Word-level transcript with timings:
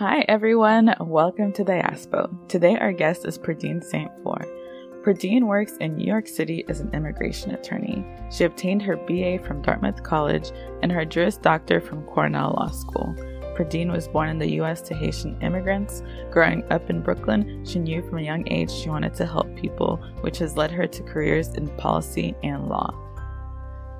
Hi, 0.00 0.24
everyone. 0.28 0.94
Welcome 0.98 1.52
to 1.52 1.62
Diaspo. 1.62 2.48
Today, 2.48 2.74
our 2.78 2.90
guest 2.90 3.26
is 3.26 3.36
Pradine 3.36 3.84
St. 3.84 4.10
Four. 4.22 4.38
Pradine 5.02 5.42
works 5.42 5.76
in 5.76 5.94
New 5.94 6.06
York 6.06 6.26
City 6.26 6.64
as 6.70 6.80
an 6.80 6.88
immigration 6.94 7.50
attorney. 7.50 8.02
She 8.32 8.44
obtained 8.44 8.80
her 8.80 8.96
BA 8.96 9.44
from 9.44 9.60
Dartmouth 9.60 10.02
College 10.02 10.52
and 10.82 10.90
her 10.90 11.04
Juris 11.04 11.36
Doctor 11.36 11.82
from 11.82 12.06
Cornell 12.06 12.54
Law 12.58 12.68
School. 12.68 13.14
Pradine 13.54 13.92
was 13.92 14.08
born 14.08 14.30
in 14.30 14.38
the 14.38 14.52
U.S. 14.52 14.80
to 14.88 14.94
Haitian 14.94 15.38
immigrants. 15.42 16.02
Growing 16.30 16.64
up 16.72 16.88
in 16.88 17.02
Brooklyn, 17.02 17.62
she 17.66 17.78
knew 17.78 18.00
from 18.00 18.16
a 18.16 18.22
young 18.22 18.50
age 18.50 18.70
she 18.70 18.88
wanted 18.88 19.12
to 19.16 19.26
help 19.26 19.54
people, 19.54 19.98
which 20.22 20.38
has 20.38 20.56
led 20.56 20.70
her 20.70 20.86
to 20.86 21.02
careers 21.02 21.48
in 21.48 21.68
policy 21.76 22.34
and 22.42 22.68
law. 22.68 22.88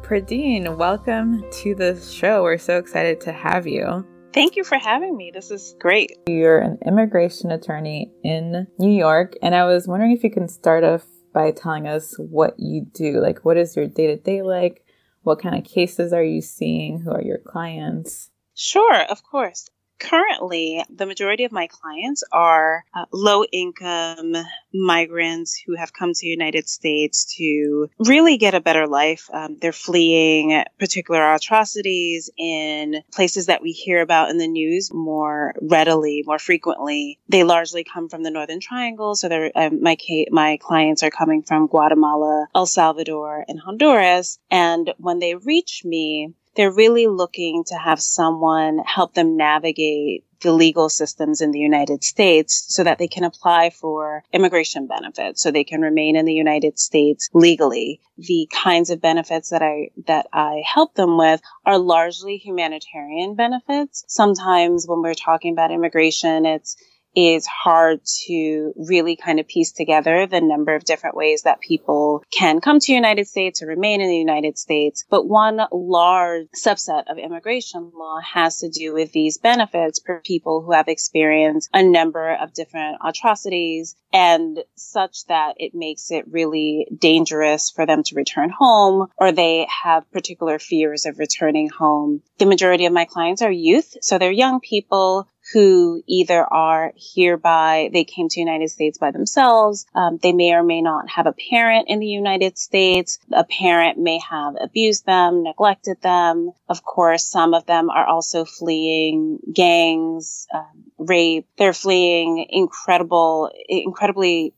Pradine, 0.00 0.78
welcome 0.78 1.44
to 1.60 1.74
the 1.74 2.00
show. 2.00 2.42
We're 2.42 2.56
so 2.56 2.78
excited 2.78 3.20
to 3.20 3.32
have 3.32 3.66
you. 3.66 4.06
Thank 4.32 4.56
you 4.56 4.64
for 4.64 4.78
having 4.78 5.16
me. 5.16 5.32
This 5.34 5.50
is 5.50 5.74
great. 5.80 6.12
You're 6.28 6.58
an 6.58 6.78
immigration 6.86 7.50
attorney 7.50 8.12
in 8.23 8.68
New 8.78 8.92
York, 8.92 9.34
and 9.42 9.55
I 9.55 9.64
was 9.64 9.88
wondering 9.88 10.12
if 10.12 10.22
you 10.22 10.30
can 10.30 10.48
start 10.48 10.84
off 10.84 11.05
by 11.34 11.50
telling 11.50 11.88
us 11.88 12.14
what 12.18 12.55
you 12.58 12.86
do. 12.92 13.20
Like, 13.20 13.45
what 13.45 13.56
is 13.56 13.77
your 13.77 13.88
day 13.88 14.06
to 14.08 14.16
day 14.16 14.42
like? 14.42 14.84
What 15.22 15.42
kind 15.42 15.56
of 15.56 15.70
cases 15.70 16.12
are 16.12 16.22
you 16.22 16.41
seeing? 16.41 17.00
Who 17.00 17.10
are 17.10 17.22
your 17.22 17.38
clients? 17.38 18.30
Sure, 18.55 19.02
of 19.05 19.22
course 19.22 19.69
currently, 20.00 20.82
the 20.88 21.06
majority 21.06 21.45
of 21.45 21.52
my 21.52 21.68
clients 21.68 22.24
are 22.32 22.84
uh, 22.95 23.04
low 23.12 23.45
income 23.45 24.34
migrants 24.72 25.62
who 25.64 25.77
have 25.77 25.92
come 25.92 26.12
to 26.12 26.20
the 26.20 26.28
United 26.28 26.68
States 26.68 27.36
to 27.36 27.88
really 27.98 28.36
get 28.38 28.55
a 28.55 28.60
better 28.60 28.86
life. 28.86 29.28
Um, 29.32 29.58
they're 29.60 29.72
fleeing 29.72 30.64
particular 30.78 31.34
atrocities 31.34 32.30
in 32.36 33.02
places 33.12 33.46
that 33.46 33.62
we 33.62 33.72
hear 33.72 34.00
about 34.00 34.30
in 34.30 34.38
the 34.38 34.48
news 34.48 34.92
more 34.92 35.55
readily, 35.60 36.22
more 36.27 36.38
frequently. 36.38 37.19
They 37.28 37.44
largely 37.44 37.84
come 37.84 38.08
from 38.08 38.22
the 38.22 38.30
Northern 38.30 38.60
Triangle. 38.60 39.14
So 39.14 39.50
um, 39.55 39.82
my, 39.82 39.97
my 40.30 40.58
clients 40.60 41.03
are 41.03 41.10
coming 41.10 41.42
from 41.42 41.66
Guatemala, 41.66 42.47
El 42.55 42.66
Salvador, 42.66 43.44
and 43.47 43.60
Honduras. 43.60 44.38
And 44.50 44.92
when 44.98 45.19
they 45.19 45.34
reach 45.34 45.82
me, 45.84 46.34
they're 46.61 46.70
really 46.70 47.06
looking 47.06 47.64
to 47.64 47.75
have 47.75 48.03
someone 48.03 48.80
help 48.84 49.14
them 49.14 49.39
navigate 49.39 50.25
the 50.42 50.53
legal 50.53 50.91
systems 50.91 51.41
in 51.41 51.53
the 51.53 51.58
United 51.58 52.05
States 52.05 52.66
so 52.69 52.84
that 52.84 52.98
they 52.98 53.08
can 53.08 53.25
apply 53.25 53.70
for 53.70 54.22
immigration 54.30 54.86
benefits 54.86 55.42
so 55.42 55.50
they 55.50 55.64
can 55.64 55.81
remain 55.81 56.16
in 56.16 56.27
the 56.27 56.34
United 56.34 56.78
States 56.78 57.31
legally. 57.33 58.03
The 58.19 58.47
kinds 58.53 58.91
of 58.91 59.00
benefits 59.00 59.48
that 59.48 59.62
I 59.62 59.88
that 60.06 60.27
I 60.34 60.62
help 60.66 60.94
them 60.94 61.16
with 61.16 61.41
are 61.64 61.78
largely 61.78 62.36
humanitarian 62.36 63.36
benefits. 63.36 64.05
Sometimes 64.08 64.84
when 64.86 65.00
we're 65.00 65.14
talking 65.14 65.53
about 65.53 65.70
immigration 65.70 66.44
it's 66.44 66.77
is 67.14 67.47
hard 67.47 68.00
to 68.27 68.72
really 68.77 69.16
kind 69.16 69.41
of 69.41 69.48
piece 69.48 69.72
together 69.72 70.27
the 70.27 70.41
number 70.41 70.75
of 70.75 70.84
different 70.84 71.16
ways 71.16 71.42
that 71.42 71.61
people 71.61 72.22
can 72.30 72.61
come 72.61 72.78
to 72.78 72.86
the 72.86 72.94
United 72.94 73.27
States 73.27 73.62
or 73.62 73.66
remain 73.66 74.00
in 74.00 74.08
the 74.08 74.16
United 74.16 74.58
States. 74.58 75.05
But 75.11 75.27
one 75.27 75.61
large 75.72 76.47
subset 76.56 77.11
of 77.11 77.19
immigration 77.19 77.91
law 77.94 78.20
has 78.20 78.58
to 78.61 78.69
do 78.69 78.94
with 78.94 79.12
these 79.12 79.38
benefits 79.38 80.00
for 80.05 80.22
people 80.25 80.62
who 80.62 80.72
have 80.72 80.88
experienced 80.88 81.69
a 81.72 81.83
number 81.83 82.34
of 82.34 82.55
different 82.55 82.98
atrocities 83.05 83.97
and 84.12 84.61
such 84.77 85.27
that 85.27 85.55
it 85.58 85.72
makes 85.75 86.11
it 86.11 86.25
really 86.31 86.86
dangerous 86.97 87.70
for 87.70 87.86
them 87.86 88.03
to 88.05 88.14
return 88.14 88.50
home 88.50 89.08
or 89.16 89.33
they 89.33 89.66
have 89.84 90.11
particular 90.11 90.58
fears 90.58 91.06
of 91.06 91.19
returning 91.19 91.69
home. 91.69 92.22
The 92.38 92.47
majority 92.47 92.86
of 92.86 92.92
my 92.92 93.05
clients 93.05 93.42
are 93.42 93.50
youth. 93.50 93.97
So 94.00 94.19
they're 94.19 94.31
young 94.31 94.61
people 94.61 95.28
who 95.53 96.03
either 96.06 96.43
are 96.45 96.93
hereby, 97.15 97.91
they 97.93 98.05
came 98.05 98.29
to 98.29 98.41
United 98.41 98.70
States 98.70 98.98
by 98.98 99.11
themselves. 99.11 99.87
Um, 99.95 100.19
they 100.23 100.33
may 100.33 100.53
or 100.53 100.62
may 100.62 100.81
not 100.81 101.09
have 101.11 101.27
a 101.27 101.34
parent 101.51 101.89
in 101.89 101.98
the 101.98 102.06
United 102.06 102.59
States. 102.59 103.19
A 103.33 103.44
parent 103.44 103.99
may 103.99 104.21
have 104.28 104.55
abused 104.60 105.06
them, 105.06 105.43
neglected 105.43 106.00
them. 106.03 106.53
Of 106.69 106.84
course, 106.84 107.28
some 107.28 107.55
of 107.55 107.66
them 107.66 107.91
are 107.91 108.06
also 108.06 108.44
fleeing 108.44 109.39
gangs, 109.53 110.47
um, 110.55 110.84
rape. 110.99 111.49
They're 111.56 111.72
fleeing 111.72 112.47
incredible, 112.50 113.50
incredibly 113.69 114.55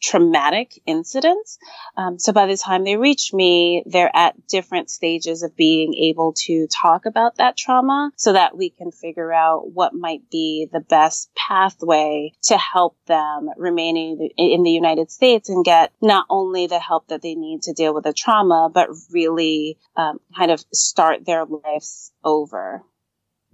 traumatic 0.00 0.80
incidents. 0.86 1.58
Um, 1.96 2.18
so 2.18 2.32
by 2.32 2.46
the 2.46 2.56
time 2.56 2.84
they 2.84 2.96
reach 2.96 3.32
me, 3.32 3.82
they're 3.86 4.14
at 4.14 4.46
different 4.48 4.90
stages 4.90 5.42
of 5.42 5.56
being 5.56 5.94
able 5.94 6.32
to 6.46 6.66
talk 6.68 7.06
about 7.06 7.36
that 7.36 7.56
trauma 7.56 8.10
so 8.16 8.32
that 8.32 8.56
we 8.56 8.70
can 8.70 8.90
figure 8.90 9.32
out 9.32 9.70
what 9.72 9.94
might 9.94 10.30
be 10.30 10.68
the 10.72 10.80
best 10.80 11.30
pathway 11.34 12.32
to 12.44 12.56
help 12.56 12.96
them 13.06 13.48
remaining 13.56 14.30
in 14.36 14.62
the 14.62 14.70
United 14.70 15.10
States 15.10 15.48
and 15.48 15.64
get 15.64 15.92
not 16.00 16.26
only 16.30 16.66
the 16.66 16.78
help 16.78 17.08
that 17.08 17.22
they 17.22 17.34
need 17.34 17.62
to 17.62 17.72
deal 17.72 17.94
with 17.94 18.04
the 18.04 18.12
trauma, 18.12 18.70
but 18.72 18.88
really 19.10 19.78
um, 19.96 20.18
kind 20.36 20.50
of 20.50 20.64
start 20.72 21.24
their 21.24 21.44
lives 21.44 22.12
over. 22.24 22.82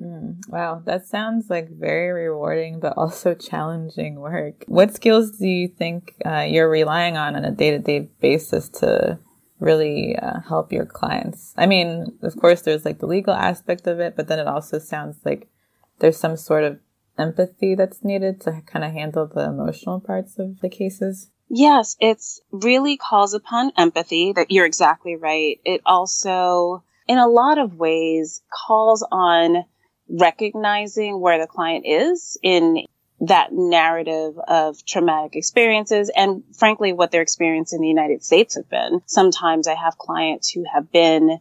Mm, 0.01 0.47
wow, 0.49 0.83
that 0.85 1.07
sounds 1.07 1.49
like 1.49 1.71
very 1.71 2.13
rewarding, 2.25 2.81
but 2.81 2.95
also 2.97 3.35
challenging 3.51 4.17
work. 4.17 4.65
What 4.67 4.95
skills 4.95 5.33
do 5.33 5.47
you 5.47 5.69
think 5.69 6.15
uh, 6.25 6.41
you're 6.41 6.69
relying 6.69 7.17
on 7.17 7.35
on 7.35 7.45
a 7.45 7.51
day 7.51 7.71
to 7.71 7.79
day 7.79 8.01
basis 8.21 8.69
to 8.81 9.19
really 9.59 10.17
uh, 10.17 10.41
help 10.47 10.73
your 10.73 10.85
clients? 10.85 11.55
I 11.57 11.67
mean, 11.67 12.19
of 12.23 12.37
course, 12.37 12.63
there's 12.63 12.85
like 12.85 12.99
the 12.99 13.07
legal 13.07 13.35
aspect 13.35 13.87
of 13.87 14.01
it, 14.01 14.17
but 14.17 14.29
then 14.29 14.39
it 14.39 14.47
also 14.47 14.79
sounds 14.79 15.19
like 15.25 15.49
there's 15.99 16.19
some 16.19 16.37
sort 16.37 16.65
of 16.65 16.79
empathy 17.19 17.75
that's 17.75 18.05
needed 18.05 18.41
to 18.43 18.61
kind 18.67 18.85
of 18.85 18.93
handle 18.93 19.27
the 19.27 19.45
emotional 19.45 20.01
parts 20.01 20.39
of 20.39 20.61
the 20.61 20.69
cases. 20.69 21.31
Yes, 21.49 21.97
it's 22.01 22.41
really 22.51 22.97
calls 22.97 23.33
upon 23.33 23.73
empathy 23.79 24.33
that 24.33 24.51
you're 24.51 24.67
exactly 24.67 25.17
right. 25.17 25.59
It 25.65 25.81
also, 25.87 26.83
in 27.07 27.19
a 27.19 27.29
lot 27.29 27.57
of 27.57 27.77
ways, 27.77 28.43
calls 28.51 29.07
on 29.11 29.65
recognizing 30.09 31.21
where 31.21 31.41
the 31.41 31.47
client 31.47 31.85
is 31.87 32.39
in 32.43 32.85
that 33.21 33.49
narrative 33.53 34.39
of 34.47 34.85
traumatic 34.85 35.37
experiences 35.37 36.11
and 36.15 36.43
frankly 36.55 36.93
what 36.93 37.11
their 37.11 37.23
experience 37.23 37.73
in 37.73 37.81
the 37.81 37.89
United 37.89 38.23
States 38.23 38.57
have 38.57 38.69
been. 38.69 39.01
Sometimes 39.07 39.67
I 39.67 39.75
have 39.75 39.97
clients 39.97 40.51
who 40.51 40.65
have 40.73 40.93
been 40.93 41.41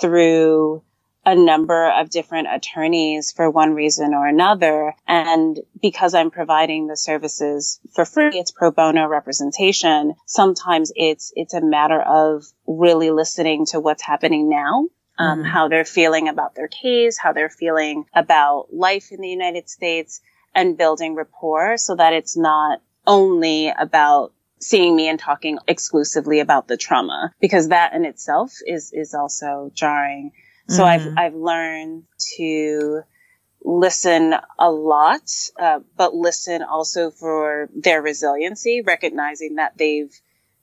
through 0.00 0.82
a 1.24 1.36
number 1.36 1.88
of 1.88 2.10
different 2.10 2.48
attorneys 2.50 3.30
for 3.30 3.48
one 3.48 3.74
reason 3.74 4.12
or 4.12 4.26
another. 4.26 4.94
And 5.06 5.60
because 5.80 6.14
I'm 6.14 6.32
providing 6.32 6.88
the 6.88 6.96
services 6.96 7.78
for 7.92 8.04
free, 8.04 8.30
it's 8.32 8.50
pro 8.50 8.72
bono 8.72 9.06
representation. 9.06 10.14
Sometimes 10.26 10.92
it's, 10.96 11.32
it's 11.36 11.54
a 11.54 11.60
matter 11.60 12.00
of 12.00 12.44
really 12.66 13.12
listening 13.12 13.66
to 13.66 13.78
what's 13.78 14.02
happening 14.02 14.48
now 14.48 14.88
um, 15.18 15.38
mm-hmm. 15.38 15.48
how 15.48 15.68
they're 15.68 15.84
feeling 15.84 16.28
about 16.28 16.54
their 16.54 16.68
case, 16.68 17.18
how 17.18 17.32
they're 17.32 17.50
feeling 17.50 18.04
about 18.14 18.72
life 18.72 19.12
in 19.12 19.20
the 19.20 19.28
United 19.28 19.68
States 19.68 20.20
and 20.54 20.76
building 20.76 21.14
rapport 21.14 21.76
so 21.76 21.96
that 21.96 22.12
it's 22.12 22.36
not 22.36 22.80
only 23.06 23.68
about 23.68 24.32
seeing 24.60 24.94
me 24.94 25.08
and 25.08 25.18
talking 25.18 25.58
exclusively 25.66 26.40
about 26.40 26.68
the 26.68 26.76
trauma 26.76 27.32
because 27.40 27.68
that 27.68 27.94
in 27.94 28.04
itself 28.04 28.52
is, 28.66 28.92
is 28.92 29.12
also 29.12 29.70
jarring. 29.74 30.32
So 30.68 30.84
mm-hmm. 30.84 31.16
I've, 31.18 31.18
I've 31.18 31.34
learned 31.34 32.04
to 32.36 33.02
listen 33.64 34.34
a 34.58 34.70
lot, 34.70 35.28
uh, 35.58 35.80
but 35.96 36.14
listen 36.14 36.62
also 36.62 37.10
for 37.10 37.68
their 37.74 38.02
resiliency, 38.02 38.82
recognizing 38.82 39.56
that 39.56 39.76
they've 39.76 40.12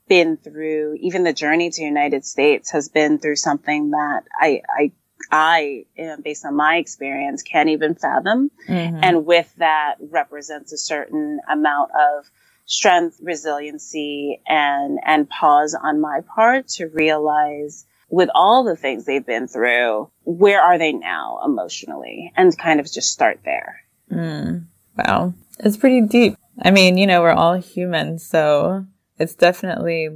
been 0.09 0.35
through, 0.35 0.97
even 0.99 1.23
the 1.23 1.31
journey 1.31 1.69
to 1.69 1.81
United 1.81 2.25
States 2.25 2.71
has 2.71 2.89
been 2.89 3.19
through 3.19 3.37
something 3.37 3.91
that 3.91 4.23
I, 4.37 4.61
I, 4.69 4.91
I, 5.31 5.85
based 6.23 6.45
on 6.45 6.55
my 6.55 6.77
experience, 6.77 7.43
can't 7.43 7.69
even 7.69 7.95
fathom. 7.95 8.51
Mm-hmm. 8.67 8.99
And 9.01 9.25
with 9.25 9.53
that 9.57 9.95
represents 10.01 10.73
a 10.73 10.77
certain 10.77 11.39
amount 11.49 11.91
of 11.91 12.29
strength, 12.65 13.19
resiliency, 13.21 14.41
and, 14.47 14.99
and 15.05 15.29
pause 15.29 15.75
on 15.75 16.01
my 16.01 16.21
part 16.35 16.67
to 16.67 16.87
realize 16.87 17.85
with 18.09 18.29
all 18.33 18.63
the 18.63 18.75
things 18.75 19.05
they've 19.05 19.25
been 19.25 19.47
through, 19.47 20.09
where 20.23 20.61
are 20.61 20.79
they 20.79 20.91
now 20.91 21.39
emotionally? 21.45 22.33
And 22.35 22.57
kind 22.57 22.79
of 22.79 22.91
just 22.91 23.11
start 23.11 23.39
there. 23.45 23.81
Mm. 24.11 24.65
Wow. 24.97 25.35
It's 25.59 25.77
pretty 25.77 26.01
deep. 26.01 26.35
I 26.61 26.71
mean, 26.71 26.97
you 26.97 27.05
know, 27.05 27.21
we're 27.21 27.31
all 27.31 27.55
human, 27.55 28.17
so 28.17 28.85
it's 29.19 29.35
definitely 29.35 30.09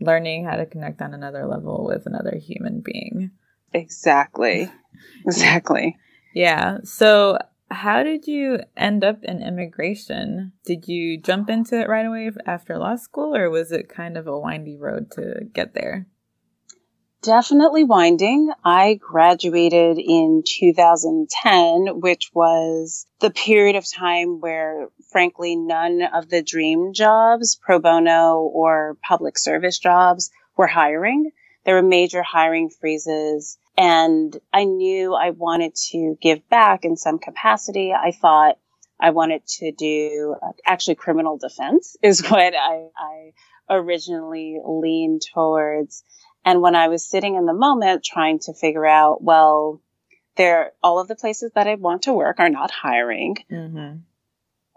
learning 0.00 0.44
how 0.44 0.56
to 0.56 0.66
connect 0.66 1.02
on 1.02 1.14
another 1.14 1.46
level 1.46 1.84
with 1.84 2.06
another 2.06 2.36
human 2.36 2.80
being. 2.80 3.30
Exactly. 3.72 4.70
Exactly. 5.24 5.96
yeah. 6.34 6.78
So, 6.82 7.38
how 7.70 8.02
did 8.02 8.26
you 8.26 8.58
end 8.76 9.04
up 9.04 9.22
in 9.22 9.42
immigration? 9.42 10.52
Did 10.64 10.88
you 10.88 11.20
jump 11.20 11.48
into 11.48 11.78
it 11.78 11.88
right 11.88 12.04
away 12.04 12.32
after 12.46 12.78
law 12.78 12.96
school, 12.96 13.36
or 13.36 13.48
was 13.48 13.70
it 13.70 13.88
kind 13.88 14.16
of 14.16 14.26
a 14.26 14.36
windy 14.36 14.76
road 14.76 15.12
to 15.12 15.44
get 15.52 15.74
there? 15.74 16.08
Definitely 17.22 17.84
winding. 17.84 18.50
I 18.64 18.94
graduated 18.94 19.98
in 19.98 20.42
2010, 20.46 22.00
which 22.00 22.30
was 22.32 23.06
the 23.20 23.30
period 23.30 23.76
of 23.76 23.84
time 23.90 24.40
where, 24.40 24.88
frankly, 25.10 25.56
none 25.56 26.02
of 26.02 26.28
the 26.28 26.42
dream 26.42 26.92
jobs, 26.94 27.56
pro 27.56 27.78
bono 27.78 28.38
or 28.38 28.96
public 29.06 29.38
service 29.38 29.78
jobs, 29.78 30.30
were 30.56 30.66
hiring. 30.66 31.30
There 31.64 31.74
were 31.74 31.82
major 31.82 32.22
hiring 32.22 32.70
freezes. 32.70 33.58
And 33.76 34.36
I 34.52 34.64
knew 34.64 35.14
I 35.14 35.30
wanted 35.30 35.74
to 35.90 36.16
give 36.20 36.48
back 36.48 36.84
in 36.84 36.96
some 36.96 37.18
capacity. 37.18 37.92
I 37.92 38.10
thought 38.10 38.56
I 39.00 39.10
wanted 39.10 39.46
to 39.58 39.72
do 39.72 40.34
uh, 40.42 40.52
actually 40.66 40.96
criminal 40.96 41.38
defense 41.38 41.96
is 42.02 42.20
what 42.28 42.54
I, 42.54 42.88
I 42.96 43.32
originally 43.70 44.58
leaned 44.64 45.22
towards. 45.32 46.02
And 46.48 46.62
when 46.62 46.74
I 46.74 46.88
was 46.88 47.04
sitting 47.04 47.34
in 47.34 47.44
the 47.44 47.52
moment 47.52 48.02
trying 48.02 48.38
to 48.46 48.54
figure 48.54 48.86
out, 48.86 49.22
well, 49.22 49.82
there, 50.36 50.72
all 50.82 50.98
of 50.98 51.06
the 51.06 51.14
places 51.14 51.52
that 51.54 51.66
I 51.66 51.74
want 51.74 52.04
to 52.04 52.14
work 52.14 52.40
are 52.40 52.48
not 52.48 52.70
hiring. 52.70 53.36
Mm-hmm 53.52 53.96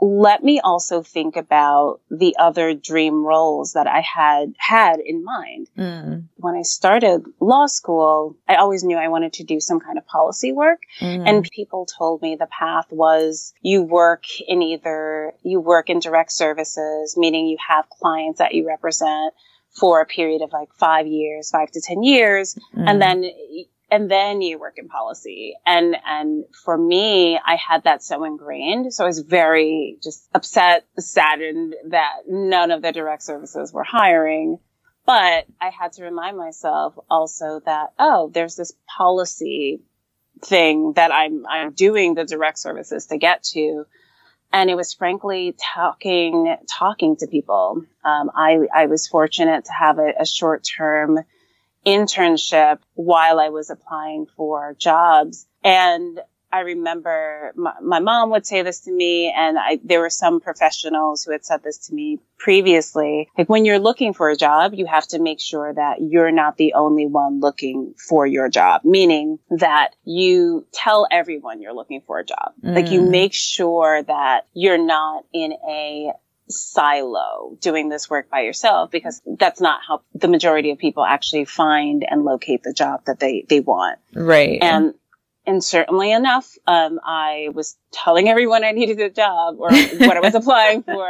let 0.04 0.44
me 0.44 0.60
also 0.60 1.04
think 1.04 1.36
about 1.36 2.02
the 2.10 2.36
other 2.40 2.74
dream 2.74 3.24
roles 3.24 3.74
that 3.74 3.86
I 3.86 4.02
had 4.02 4.56
had 4.58 5.00
in 5.00 5.24
mind. 5.24 5.70
Mm. 5.78 6.24
When 6.38 6.56
I 6.56 6.64
started 6.64 7.24
law 7.40 7.68
school, 7.68 8.36
I 8.50 8.56
always 8.56 8.84
knew 8.84 8.98
I 8.98 9.10
wanted 9.10 9.34
to 9.34 9.44
do 9.44 9.60
some 9.60 9.80
kind 9.80 10.00
of 10.00 10.08
policy 10.08 10.54
work. 10.54 10.82
Mm. 11.00 11.30
And 11.30 11.50
people 11.52 11.86
told 11.86 12.24
me 12.24 12.36
the 12.36 12.48
path 12.48 12.88
was 12.90 13.54
you 13.62 13.84
work 13.84 14.24
in 14.48 14.64
either, 14.64 15.34
you 15.44 15.60
work 15.60 15.92
in 15.92 16.00
direct 16.00 16.32
services, 16.32 17.16
meaning 17.16 17.46
you 17.46 17.58
have 17.70 17.88
clients 17.88 18.40
that 18.40 18.56
you 18.56 18.68
represent 18.68 19.36
for 19.74 20.02
a 20.02 20.06
period 20.06 20.42
of 20.42 20.52
like 20.52 20.74
five 20.74 21.08
years, 21.08 21.50
five 21.50 21.72
to 21.72 21.82
10 21.82 22.04
years. 22.04 22.58
Mm. 22.76 22.90
And 22.90 23.02
then 23.02 23.32
and 23.92 24.10
then 24.10 24.42
you 24.42 24.58
work 24.58 24.78
in 24.78 24.88
policy. 24.88 25.54
And, 25.66 25.98
and 26.08 26.46
for 26.64 26.78
me, 26.78 27.38
I 27.38 27.58
had 27.58 27.84
that 27.84 28.02
so 28.02 28.24
ingrained. 28.24 28.94
So 28.94 29.04
I 29.04 29.08
was 29.08 29.20
very 29.20 29.98
just 30.02 30.30
upset, 30.34 30.88
saddened 30.98 31.76
that 31.90 32.22
none 32.26 32.72
of 32.72 32.82
the 32.82 32.94
direct 32.94 33.22
services 33.22 33.74
were 33.74 33.84
hiring. 33.84 34.60
But 35.06 35.46
I 35.60 35.72
had 35.78 35.92
to 35.94 36.06
remind 36.06 36.38
myself 36.38 36.98
also 37.10 37.60
that, 37.66 37.92
oh, 38.00 38.32
there's 38.34 38.56
this 38.56 38.72
policy 38.98 39.82
thing 40.42 40.94
that 40.94 41.12
I'm, 41.12 41.46
I'm 41.46 41.74
doing 41.74 42.14
the 42.14 42.24
direct 42.24 42.60
services 42.60 43.08
to 43.08 43.18
get 43.18 43.44
to. 43.52 43.86
And 44.54 44.70
it 44.70 44.76
was 44.76 44.94
frankly 44.94 45.56
talking, 45.74 46.56
talking 46.70 47.16
to 47.18 47.28
people. 47.28 47.84
Um, 48.04 48.32
I, 48.36 48.60
I 48.74 48.86
was 48.88 49.08
fortunate 49.08 49.66
to 49.66 49.72
have 49.72 49.98
a, 49.98 50.12
a 50.20 50.26
short 50.26 50.64
term 50.64 51.20
internship 51.86 52.80
while 52.94 53.40
I 53.40 53.50
was 53.50 53.70
applying 53.70 54.28
for 54.36 54.76
jobs. 54.78 55.48
And 55.64 56.20
I 56.52 56.62
remember 56.62 57.54
my, 57.56 57.74
my, 57.82 58.00
mom 58.00 58.32
would 58.32 58.46
say 58.46 58.62
this 58.62 58.82
to 58.82 58.92
me 58.92 59.34
and 59.36 59.58
I, 59.58 59.80
there 59.84 60.00
were 60.00 60.10
some 60.10 60.40
professionals 60.40 61.24
who 61.24 61.32
had 61.32 61.46
said 61.46 61.64
this 61.64 61.88
to 61.88 61.94
me 61.94 62.20
previously. 62.38 63.30
Like 63.38 63.50
when 63.50 63.66
you're 63.66 63.80
looking 63.80 64.14
for 64.14 64.30
a 64.30 64.36
job, 64.36 64.74
you 64.74 64.86
have 64.86 65.08
to 65.10 65.20
make 65.20 65.40
sure 65.40 65.74
that 65.74 65.98
you're 66.02 66.32
not 66.32 66.58
the 66.58 66.74
only 66.74 67.06
one 67.06 67.40
looking 67.40 67.94
for 67.98 68.26
your 68.26 68.50
job, 68.50 68.82
meaning 68.84 69.40
that 69.50 69.96
you 70.04 70.66
tell 70.74 71.08
everyone 71.10 71.62
you're 71.62 71.74
looking 71.74 72.02
for 72.02 72.20
a 72.20 72.26
job. 72.26 72.54
Mm. 72.64 72.76
Like 72.76 72.92
you 72.92 73.02
mm. 73.02 73.10
make 73.10 73.34
sure 73.34 74.02
that 74.04 74.48
you're 74.54 74.84
not 74.84 75.26
in 75.34 75.54
a 75.54 76.12
silo 76.52 77.58
doing 77.62 77.90
this 77.90 78.10
work 78.10 78.30
by 78.30 78.42
yourself 78.42 78.92
because 78.92 79.22
that's 79.40 79.62
not 79.62 79.82
how 79.88 80.02
the 80.14 80.28
majority 80.28 80.72
of 80.72 80.78
people 80.78 81.06
actually 81.06 81.46
find 81.46 82.06
and 82.08 82.24
locate 82.24 82.64
the 82.64 82.74
job 82.74 83.06
that 83.06 83.20
they, 83.20 83.46
they 83.48 83.60
want. 83.60 84.00
Right. 84.14 84.60
And, 84.62 84.94
and 85.46 85.64
certainly 85.64 86.12
enough, 86.12 86.56
um, 86.68 87.00
I 87.04 87.50
was 87.54 87.76
telling 87.92 88.30
everyone 88.30 88.64
I 88.64 88.72
needed 88.72 89.00
a 89.00 89.10
job 89.10 89.56
or 89.60 89.72
what 89.72 90.18
I 90.18 90.20
was 90.20 90.36
applying 90.42 90.84
for 90.84 91.10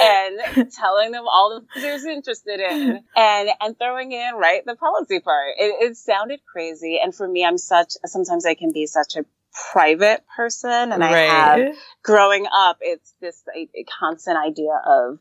and 0.00 0.70
telling 0.72 1.12
them 1.12 1.24
all 1.26 1.60
the 1.74 1.90
was 1.90 2.04
interested 2.04 2.60
in 2.60 3.02
and, 3.16 3.50
and 3.60 3.78
throwing 3.78 4.12
in, 4.12 4.34
right, 4.34 4.64
the 4.66 4.76
policy 4.76 5.20
part. 5.20 5.54
It, 5.56 5.90
it 5.90 5.96
sounded 5.96 6.40
crazy. 6.50 7.00
And 7.02 7.14
for 7.14 7.26
me, 7.26 7.44
I'm 7.44 7.58
such, 7.58 7.94
sometimes 8.04 8.44
I 8.44 8.54
can 8.54 8.72
be 8.72 8.86
such 8.86 9.16
a 9.16 9.24
private 9.72 10.22
person 10.36 10.92
and 10.92 11.00
right. 11.00 11.12
I 11.12 11.58
have 11.58 11.76
growing 12.02 12.46
up, 12.52 12.78
it's 12.80 13.14
this 13.20 13.42
a, 13.56 13.68
a 13.74 13.84
constant 13.98 14.36
idea 14.36 14.80
of 14.86 15.18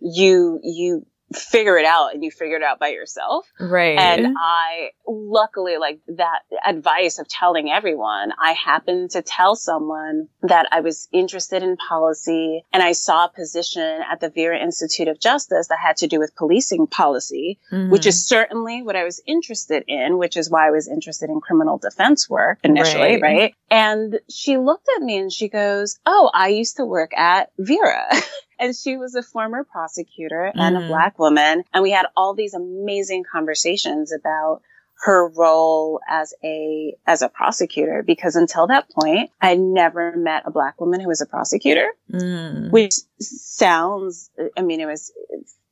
you, 0.00 0.60
you 0.62 1.06
figure 1.34 1.76
it 1.76 1.84
out 1.84 2.14
and 2.14 2.24
you 2.24 2.30
figure 2.30 2.56
it 2.56 2.62
out 2.62 2.78
by 2.78 2.88
yourself. 2.88 3.46
Right. 3.58 3.98
And 3.98 4.34
I, 4.38 4.90
luckily, 5.06 5.76
like 5.78 6.00
that 6.08 6.40
advice 6.66 7.18
of 7.18 7.28
telling 7.28 7.70
everyone, 7.70 8.32
I 8.42 8.52
happened 8.52 9.10
to 9.10 9.22
tell 9.22 9.54
someone 9.54 10.28
that 10.42 10.66
I 10.72 10.80
was 10.80 11.08
interested 11.12 11.62
in 11.62 11.76
policy 11.76 12.64
and 12.72 12.82
I 12.82 12.92
saw 12.92 13.26
a 13.26 13.28
position 13.30 14.00
at 14.10 14.20
the 14.20 14.30
Vera 14.30 14.58
Institute 14.58 15.08
of 15.08 15.20
Justice 15.20 15.68
that 15.68 15.78
had 15.78 15.98
to 15.98 16.06
do 16.06 16.18
with 16.18 16.34
policing 16.34 16.86
policy, 16.86 17.58
mm-hmm. 17.70 17.90
which 17.90 18.06
is 18.06 18.26
certainly 18.26 18.82
what 18.82 18.96
I 18.96 19.04
was 19.04 19.22
interested 19.26 19.84
in, 19.86 20.18
which 20.18 20.36
is 20.36 20.50
why 20.50 20.66
I 20.66 20.70
was 20.70 20.88
interested 20.88 21.30
in 21.30 21.40
criminal 21.40 21.78
defense 21.78 22.28
work 22.28 22.58
initially, 22.64 23.20
right? 23.20 23.22
right? 23.22 23.54
And 23.70 24.18
she 24.28 24.56
looked 24.56 24.88
at 24.96 25.02
me 25.02 25.18
and 25.18 25.32
she 25.32 25.48
goes, 25.48 25.98
Oh, 26.04 26.30
I 26.34 26.48
used 26.48 26.76
to 26.76 26.84
work 26.84 27.16
at 27.16 27.50
Vera. 27.58 28.08
And 28.60 28.76
she 28.76 28.96
was 28.96 29.14
a 29.14 29.22
former 29.22 29.64
prosecutor 29.64 30.52
and 30.54 30.76
mm. 30.76 30.84
a 30.84 30.88
black 30.88 31.18
woman. 31.18 31.64
And 31.72 31.82
we 31.82 31.90
had 31.90 32.06
all 32.16 32.34
these 32.34 32.54
amazing 32.54 33.24
conversations 33.30 34.12
about 34.12 34.62
her 35.02 35.28
role 35.28 36.00
as 36.08 36.34
a 36.44 36.94
as 37.06 37.22
a 37.22 37.28
prosecutor 37.28 38.04
because 38.06 38.36
until 38.36 38.66
that 38.66 38.90
point 38.90 39.30
I 39.40 39.56
never 39.56 40.14
met 40.16 40.42
a 40.46 40.50
black 40.50 40.78
woman 40.80 41.00
who 41.00 41.08
was 41.08 41.22
a 41.22 41.26
prosecutor 41.26 41.88
mm. 42.12 42.70
which 42.70 42.94
sounds 43.18 44.30
I 44.56 44.62
mean 44.62 44.80
it 44.80 44.86
was 44.86 45.10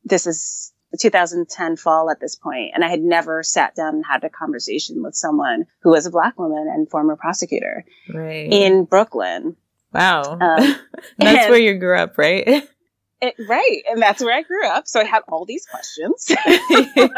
this 0.05 0.27
is 0.27 0.73
2010 0.99 1.77
fall 1.77 2.11
at 2.11 2.21
this 2.21 2.37
point 2.37 2.71
and 2.75 2.83
I 2.83 2.89
had 2.89 3.03
never 3.03 3.43
sat 3.43 3.75
down 3.75 3.97
and 3.97 4.05
had 4.07 4.25
a 4.25 4.31
conversation 4.31 5.03
with 5.03 5.15
someone 5.15 5.67
who 5.83 5.91
was 5.91 6.07
a 6.07 6.11
black 6.11 6.39
woman 6.39 6.67
and 6.73 6.89
former 6.89 7.15
prosecutor 7.15 7.85
right. 8.13 8.51
in 8.51 8.85
Brooklyn 8.85 9.57
wow 9.93 10.23
um, 10.23 10.39
that's 11.19 11.45
and, 11.45 11.51
where 11.51 11.61
you 11.61 11.75
grew 11.75 11.99
up 11.99 12.17
right 12.17 12.67
it, 13.21 13.35
right. 13.49 13.83
And 13.91 14.01
that's 14.01 14.23
where 14.23 14.37
I 14.37 14.43
grew 14.43 14.67
up. 14.67 14.87
So 14.87 15.01
I 15.01 15.05
had 15.05 15.23
all 15.29 15.45
these 15.45 15.67
questions. 15.67 16.27
and 16.47 17.11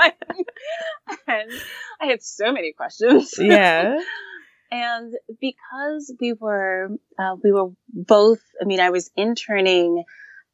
I 2.01 2.07
had 2.07 2.23
so 2.23 2.53
many 2.53 2.73
questions. 2.73 3.35
Yeah. 3.39 4.01
and 4.71 5.15
because 5.41 6.15
we 6.21 6.33
were, 6.33 6.89
uh, 7.19 7.37
we 7.43 7.53
were 7.53 7.71
both, 7.89 8.41
I 8.61 8.65
mean, 8.65 8.81
I 8.81 8.91
was 8.91 9.11
interning 9.17 10.05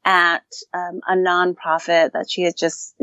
at 0.07 0.45
um, 0.73 1.01
a 1.05 1.15
nonprofit 1.15 2.13
that 2.13 2.27
she 2.29 2.43
had 2.43 2.55
just 2.55 2.95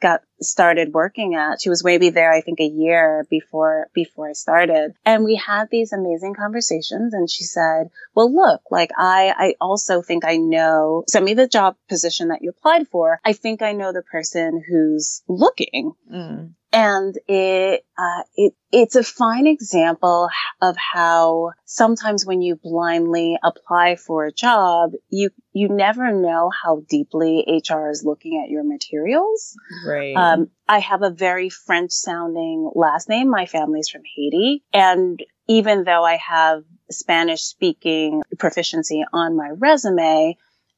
got 0.00 0.22
started 0.40 0.94
working 0.94 1.34
at. 1.34 1.60
She 1.60 1.68
was 1.68 1.84
maybe 1.84 2.08
there, 2.08 2.32
I 2.32 2.40
think, 2.40 2.60
a 2.60 2.64
year 2.64 3.26
before 3.28 3.88
before 3.92 4.30
I 4.30 4.32
started, 4.32 4.94
and 5.04 5.22
we 5.22 5.36
had 5.36 5.68
these 5.70 5.92
amazing 5.92 6.34
conversations. 6.34 7.12
And 7.12 7.30
she 7.30 7.44
said, 7.44 7.90
"Well, 8.14 8.34
look, 8.34 8.62
like 8.70 8.90
I, 8.96 9.34
I 9.36 9.54
also 9.60 10.00
think 10.00 10.24
I 10.24 10.38
know. 10.38 11.04
Send 11.06 11.26
me 11.26 11.34
the 11.34 11.46
job 11.46 11.76
position 11.90 12.28
that 12.28 12.40
you 12.40 12.50
applied 12.50 12.88
for. 12.88 13.20
I 13.22 13.34
think 13.34 13.60
I 13.60 13.72
know 13.72 13.92
the 13.92 14.02
person 14.02 14.64
who's 14.66 15.22
looking." 15.28 15.92
Mm. 16.10 16.54
And 16.76 17.18
it, 17.26 17.86
uh, 17.96 18.22
it, 18.34 18.52
it's 18.70 18.96
a 18.96 19.02
fine 19.02 19.46
example 19.46 20.28
of 20.60 20.76
how 20.76 21.52
sometimes 21.64 22.26
when 22.26 22.42
you 22.42 22.60
blindly 22.62 23.38
apply 23.42 23.96
for 23.96 24.26
a 24.26 24.32
job, 24.32 24.90
you, 25.08 25.30
you 25.54 25.68
never 25.70 26.12
know 26.12 26.50
how 26.50 26.82
deeply 26.86 27.44
HR 27.48 27.88
is 27.88 28.04
looking 28.04 28.42
at 28.44 28.50
your 28.50 28.62
materials. 28.62 29.56
Right. 29.86 30.14
Um, 30.14 30.50
I 30.68 30.80
have 30.80 31.00
a 31.00 31.08
very 31.08 31.48
French 31.48 31.92
sounding 31.92 32.70
last 32.74 33.08
name. 33.08 33.30
My 33.30 33.46
family's 33.46 33.88
from 33.88 34.02
Haiti. 34.14 34.62
And 34.74 35.18
even 35.48 35.84
though 35.84 36.04
I 36.04 36.16
have 36.16 36.62
Spanish 36.90 37.40
speaking 37.40 38.22
proficiency 38.38 39.02
on 39.14 39.34
my 39.34 39.48
resume, 39.48 40.36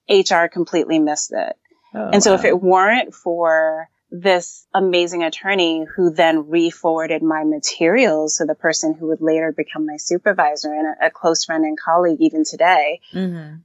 HR 0.09 0.47
completely 0.47 1.01
missed 1.01 1.33
it. 1.33 1.57
Oh, 1.93 2.11
and 2.13 2.23
so 2.23 2.31
wow. 2.31 2.39
if 2.39 2.45
it 2.45 2.63
weren't 2.63 3.15
for 3.15 3.89
this 4.11 4.67
amazing 4.73 5.23
attorney 5.23 5.85
who 5.97 6.11
then 6.11 6.49
re-forwarded 6.49 7.23
my 7.23 7.45
materials 7.45 8.37
to 8.37 8.47
the 8.47 8.55
person 8.55 8.95
who 8.95 9.09
would 9.09 9.21
later 9.21 9.53
become 9.53 9.87
my 9.87 9.97
supervisor 9.99 10.73
and 10.73 10.95
a, 11.01 11.07
a 11.07 11.11
close 11.11 11.45
friend 11.45 11.65
and 11.65 11.79
colleague 11.79 12.21
even 12.21 12.45
today. 12.45 13.01
Mm-hmm. 13.13 13.57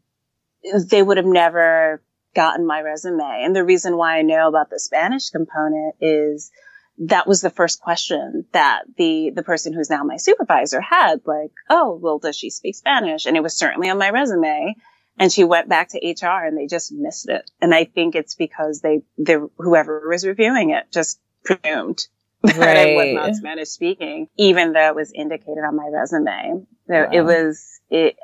They 0.90 1.02
would 1.02 1.18
have 1.18 1.26
never 1.26 2.02
gotten 2.36 2.66
my 2.66 2.82
resume. 2.82 3.22
And 3.22 3.56
the 3.56 3.64
reason 3.64 3.98
why 3.98 4.18
I 4.18 4.22
know 4.22 4.48
about 4.48 4.70
the 4.70 4.80
Spanish 4.80 5.30
component 5.30 5.96
is 6.02 6.52
that 6.98 7.28
was 7.28 7.42
the 7.42 7.50
first 7.50 7.82
question 7.82 8.46
that 8.52 8.84
the 8.98 9.32
the 9.36 9.44
person 9.44 9.74
who's 9.74 9.90
now 9.90 10.04
my 10.04 10.18
supervisor 10.18 10.80
had 10.80 11.22
like 11.26 11.52
oh 11.70 11.98
well 12.00 12.20
does 12.20 12.36
she 12.36 12.52
speak 12.52 12.76
spanish 12.76 13.26
and 13.26 13.36
it 13.36 13.42
was 13.42 13.58
certainly 13.58 13.90
on 13.90 13.98
my 13.98 14.12
resume 14.12 14.76
and 15.17 15.32
she 15.32 15.43
went 15.43 15.70
back 15.70 15.89
to 15.89 16.00
HR 16.00 16.46
and 16.46 16.58
they 16.58 16.67
just 16.67 16.91
missed 16.91 17.29
it. 17.29 17.50
And 17.62 17.74
I 17.74 17.86
think 17.86 18.15
it's 18.15 18.36
because 18.36 18.82
they, 18.82 19.01
they, 19.17 19.38
whoever 19.58 20.08
was 20.08 20.25
reviewing 20.25 20.72
it 20.72 20.86
just 20.91 21.20
presumed 21.43 22.08
that 22.43 22.58
right. 22.58 22.77
I 22.77 22.96
was 22.96 23.13
not 23.13 23.36
Spanish 23.36 23.70
speaking, 23.70 24.27
even 24.38 24.74
though 24.74 24.88
it 24.88 24.96
was 24.96 25.12
indicated 25.13 25.63
on 25.65 25.75
my 25.75 25.88
resume. 25.88 26.65
So 26.88 26.93
wow. 26.93 27.10
it 27.12 27.22
was 27.22 27.79
it 27.89 28.17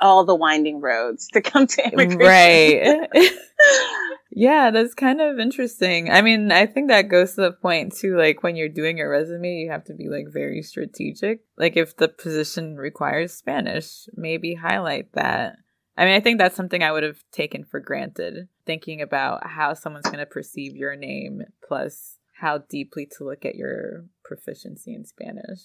all 0.00 0.24
the 0.24 0.34
winding 0.34 0.80
roads 0.80 1.28
to 1.28 1.40
come 1.40 1.66
to 1.66 1.92
immigration. 1.92 3.06
Right. 3.14 3.32
yeah, 4.30 4.70
that's 4.70 4.94
kind 4.94 5.20
of 5.20 5.38
interesting. 5.38 6.10
I 6.10 6.20
mean, 6.20 6.52
I 6.52 6.66
think 6.66 6.88
that 6.88 7.08
goes 7.08 7.34
to 7.34 7.42
the 7.42 7.52
point 7.52 7.96
too, 7.96 8.16
like 8.18 8.42
when 8.42 8.56
you're 8.56 8.68
doing 8.68 8.98
your 8.98 9.08
resume, 9.08 9.60
you 9.60 9.70
have 9.70 9.84
to 9.84 9.94
be 9.94 10.08
like 10.08 10.26
very 10.30 10.62
strategic. 10.62 11.40
Like 11.56 11.76
if 11.76 11.96
the 11.96 12.08
position 12.08 12.76
requires 12.76 13.32
Spanish, 13.32 14.08
maybe 14.14 14.54
highlight 14.54 15.12
that. 15.12 15.56
I 15.96 16.04
mean, 16.04 16.14
I 16.14 16.20
think 16.20 16.38
that's 16.38 16.56
something 16.56 16.82
I 16.82 16.92
would 16.92 17.04
have 17.04 17.18
taken 17.32 17.64
for 17.64 17.78
granted, 17.78 18.48
thinking 18.66 19.00
about 19.00 19.46
how 19.46 19.74
someone's 19.74 20.06
going 20.06 20.18
to 20.18 20.26
perceive 20.26 20.74
your 20.74 20.96
name, 20.96 21.42
plus 21.66 22.18
how 22.34 22.58
deeply 22.58 23.06
to 23.16 23.24
look 23.24 23.44
at 23.44 23.54
your 23.54 24.06
proficiency 24.24 24.92
in 24.92 25.04
Spanish. 25.04 25.60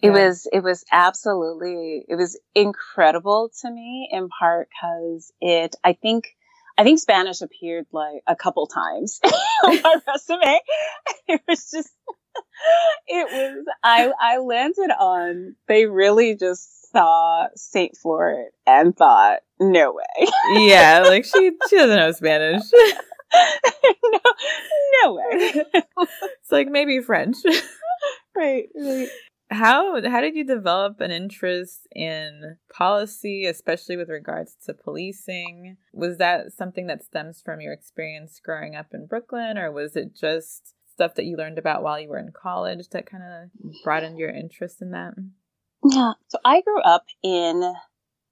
It 0.00 0.08
yeah. 0.08 0.26
was 0.26 0.46
it 0.52 0.62
was 0.62 0.84
absolutely 0.90 2.04
it 2.08 2.16
was 2.16 2.38
incredible 2.54 3.50
to 3.62 3.70
me 3.70 4.08
in 4.10 4.28
part 4.28 4.68
because 4.68 5.32
it 5.40 5.76
I 5.84 5.92
think 5.92 6.28
I 6.76 6.82
think 6.82 6.98
Spanish 6.98 7.40
appeared 7.40 7.86
like 7.92 8.22
a 8.26 8.34
couple 8.34 8.66
times 8.66 9.20
on 9.64 9.82
my 9.82 9.96
resume. 10.08 10.60
It 11.28 11.40
was 11.48 11.70
just 11.70 11.90
it 13.06 13.28
was 13.32 13.64
I 13.82 14.12
I 14.20 14.38
landed 14.38 14.90
on 14.90 15.54
they 15.68 15.86
really 15.86 16.36
just 16.36 16.90
saw 16.90 17.46
Saint-Fort 17.54 18.52
and 18.66 18.96
thought 18.96 19.40
no 19.72 19.92
way. 19.92 20.26
yeah, 20.66 21.02
like 21.06 21.24
she 21.24 21.52
she 21.68 21.76
doesn't 21.76 21.96
know 21.96 22.12
Spanish. 22.12 22.62
no, 24.04 24.20
no 25.02 25.14
way. 25.14 25.64
it's 25.96 26.52
like 26.52 26.68
maybe 26.68 27.00
French. 27.00 27.36
right, 28.36 28.68
right 28.74 29.08
how 29.50 30.00
how 30.08 30.20
did 30.20 30.34
you 30.34 30.44
develop 30.44 31.00
an 31.00 31.10
interest 31.10 31.86
in 31.94 32.56
policy 32.72 33.46
especially 33.46 33.96
with 33.96 34.08
regards 34.08 34.56
to 34.64 34.72
policing 34.72 35.76
was 35.92 36.18
that 36.18 36.52
something 36.52 36.86
that 36.86 37.04
stems 37.04 37.42
from 37.42 37.60
your 37.60 37.72
experience 37.72 38.40
growing 38.42 38.74
up 38.74 38.86
in 38.92 39.06
brooklyn 39.06 39.58
or 39.58 39.70
was 39.70 39.96
it 39.96 40.14
just 40.14 40.74
stuff 40.92 41.14
that 41.14 41.24
you 41.24 41.36
learned 41.36 41.58
about 41.58 41.82
while 41.82 41.98
you 42.00 42.08
were 42.08 42.18
in 42.18 42.32
college 42.32 42.88
that 42.90 43.06
kind 43.06 43.22
of 43.22 43.72
broadened 43.84 44.18
your 44.18 44.30
interest 44.30 44.80
in 44.80 44.92
that 44.92 45.12
yeah 45.90 46.12
so 46.28 46.38
i 46.44 46.60
grew 46.62 46.80
up 46.80 47.04
in 47.22 47.74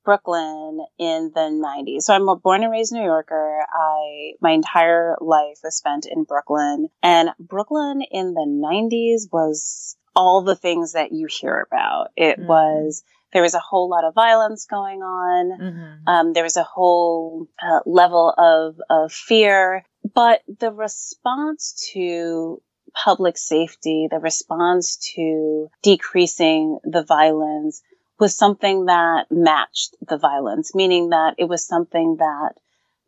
Brooklyn 0.04 0.80
in 0.98 1.30
the 1.34 1.40
90s. 1.40 2.02
So 2.02 2.14
I'm 2.14 2.28
a 2.28 2.36
born 2.36 2.62
and 2.62 2.72
raised 2.72 2.92
New 2.92 3.04
Yorker. 3.04 3.64
I 3.72 4.32
my 4.40 4.50
entire 4.50 5.16
life 5.20 5.58
was 5.62 5.76
spent 5.76 6.06
in 6.06 6.24
Brooklyn 6.24 6.88
and 7.02 7.30
Brooklyn 7.38 8.02
in 8.10 8.34
the 8.34 8.46
90s 8.46 9.32
was 9.32 9.96
all 10.14 10.42
the 10.42 10.56
things 10.56 10.92
that 10.92 11.12
you 11.12 11.26
hear 11.30 11.66
about. 11.66 12.08
It 12.16 12.38
mm-hmm. 12.38 12.46
was 12.46 13.02
there 13.32 13.42
was 13.42 13.54
a 13.54 13.60
whole 13.60 13.88
lot 13.88 14.04
of 14.04 14.14
violence 14.14 14.66
going 14.66 15.00
on. 15.00 15.58
Mm-hmm. 15.60 16.08
Um, 16.08 16.32
there 16.32 16.42
was 16.42 16.56
a 16.56 16.62
whole 16.62 17.48
uh, 17.62 17.80
level 17.86 18.34
of 18.36 18.80
of 18.90 19.12
fear, 19.12 19.84
but 20.14 20.42
the 20.60 20.70
response 20.70 21.90
to 21.94 22.60
public 22.92 23.38
safety, 23.38 24.08
the 24.10 24.18
response 24.18 24.96
to 25.14 25.68
decreasing 25.82 26.78
the 26.84 27.02
violence 27.02 27.82
was 28.18 28.36
something 28.36 28.86
that 28.86 29.26
matched 29.30 29.96
the 30.06 30.18
violence, 30.18 30.74
meaning 30.74 31.10
that 31.10 31.34
it 31.38 31.48
was 31.48 31.66
something 31.66 32.16
that 32.18 32.52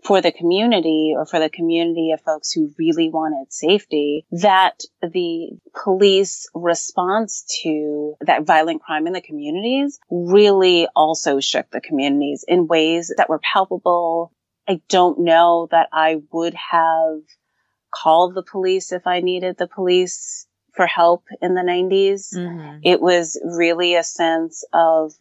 for 0.05 0.21
the 0.21 0.33
community 0.33 1.15
or 1.17 1.25
for 1.25 1.41
the 1.41 1.49
community 1.49 2.13
of 2.13 2.21
folks 2.21 2.53
who 2.53 2.73
really 2.79 3.09
wanted 3.09 3.51
safety 3.51 4.27
that 4.31 4.81
the 5.01 5.49
police 5.83 6.47
response 6.55 7.61
to 7.63 8.15
that 8.21 8.45
violent 8.45 8.83
crime 8.83 9.07
in 9.07 9.15
the 9.15 9.23
communities 9.23 9.99
really 10.11 10.87
also 10.95 11.41
shook 11.41 11.71
the 11.71 11.81
communities 11.81 12.45
in 12.47 12.67
ways 12.67 13.13
that 13.17 13.31
were 13.31 13.41
palpable. 13.53 14.31
I 14.69 14.83
don't 14.89 15.21
know 15.21 15.69
that 15.71 15.89
I 15.93 16.21
would 16.33 16.55
have 16.55 17.21
called 17.91 18.35
the 18.35 18.43
police 18.43 18.93
if 18.93 19.07
I 19.07 19.21
needed 19.21 19.57
the 19.57 19.69
police 19.69 20.47
for 20.75 20.87
help 20.87 21.25
in 21.41 21.55
the 21.55 21.63
90s. 21.63 22.35
Mm-hmm. 22.35 22.79
It 22.83 23.01
was 23.01 23.41
really 23.45 23.95
a 23.95 24.03
sense 24.03 24.65
of 24.73 25.13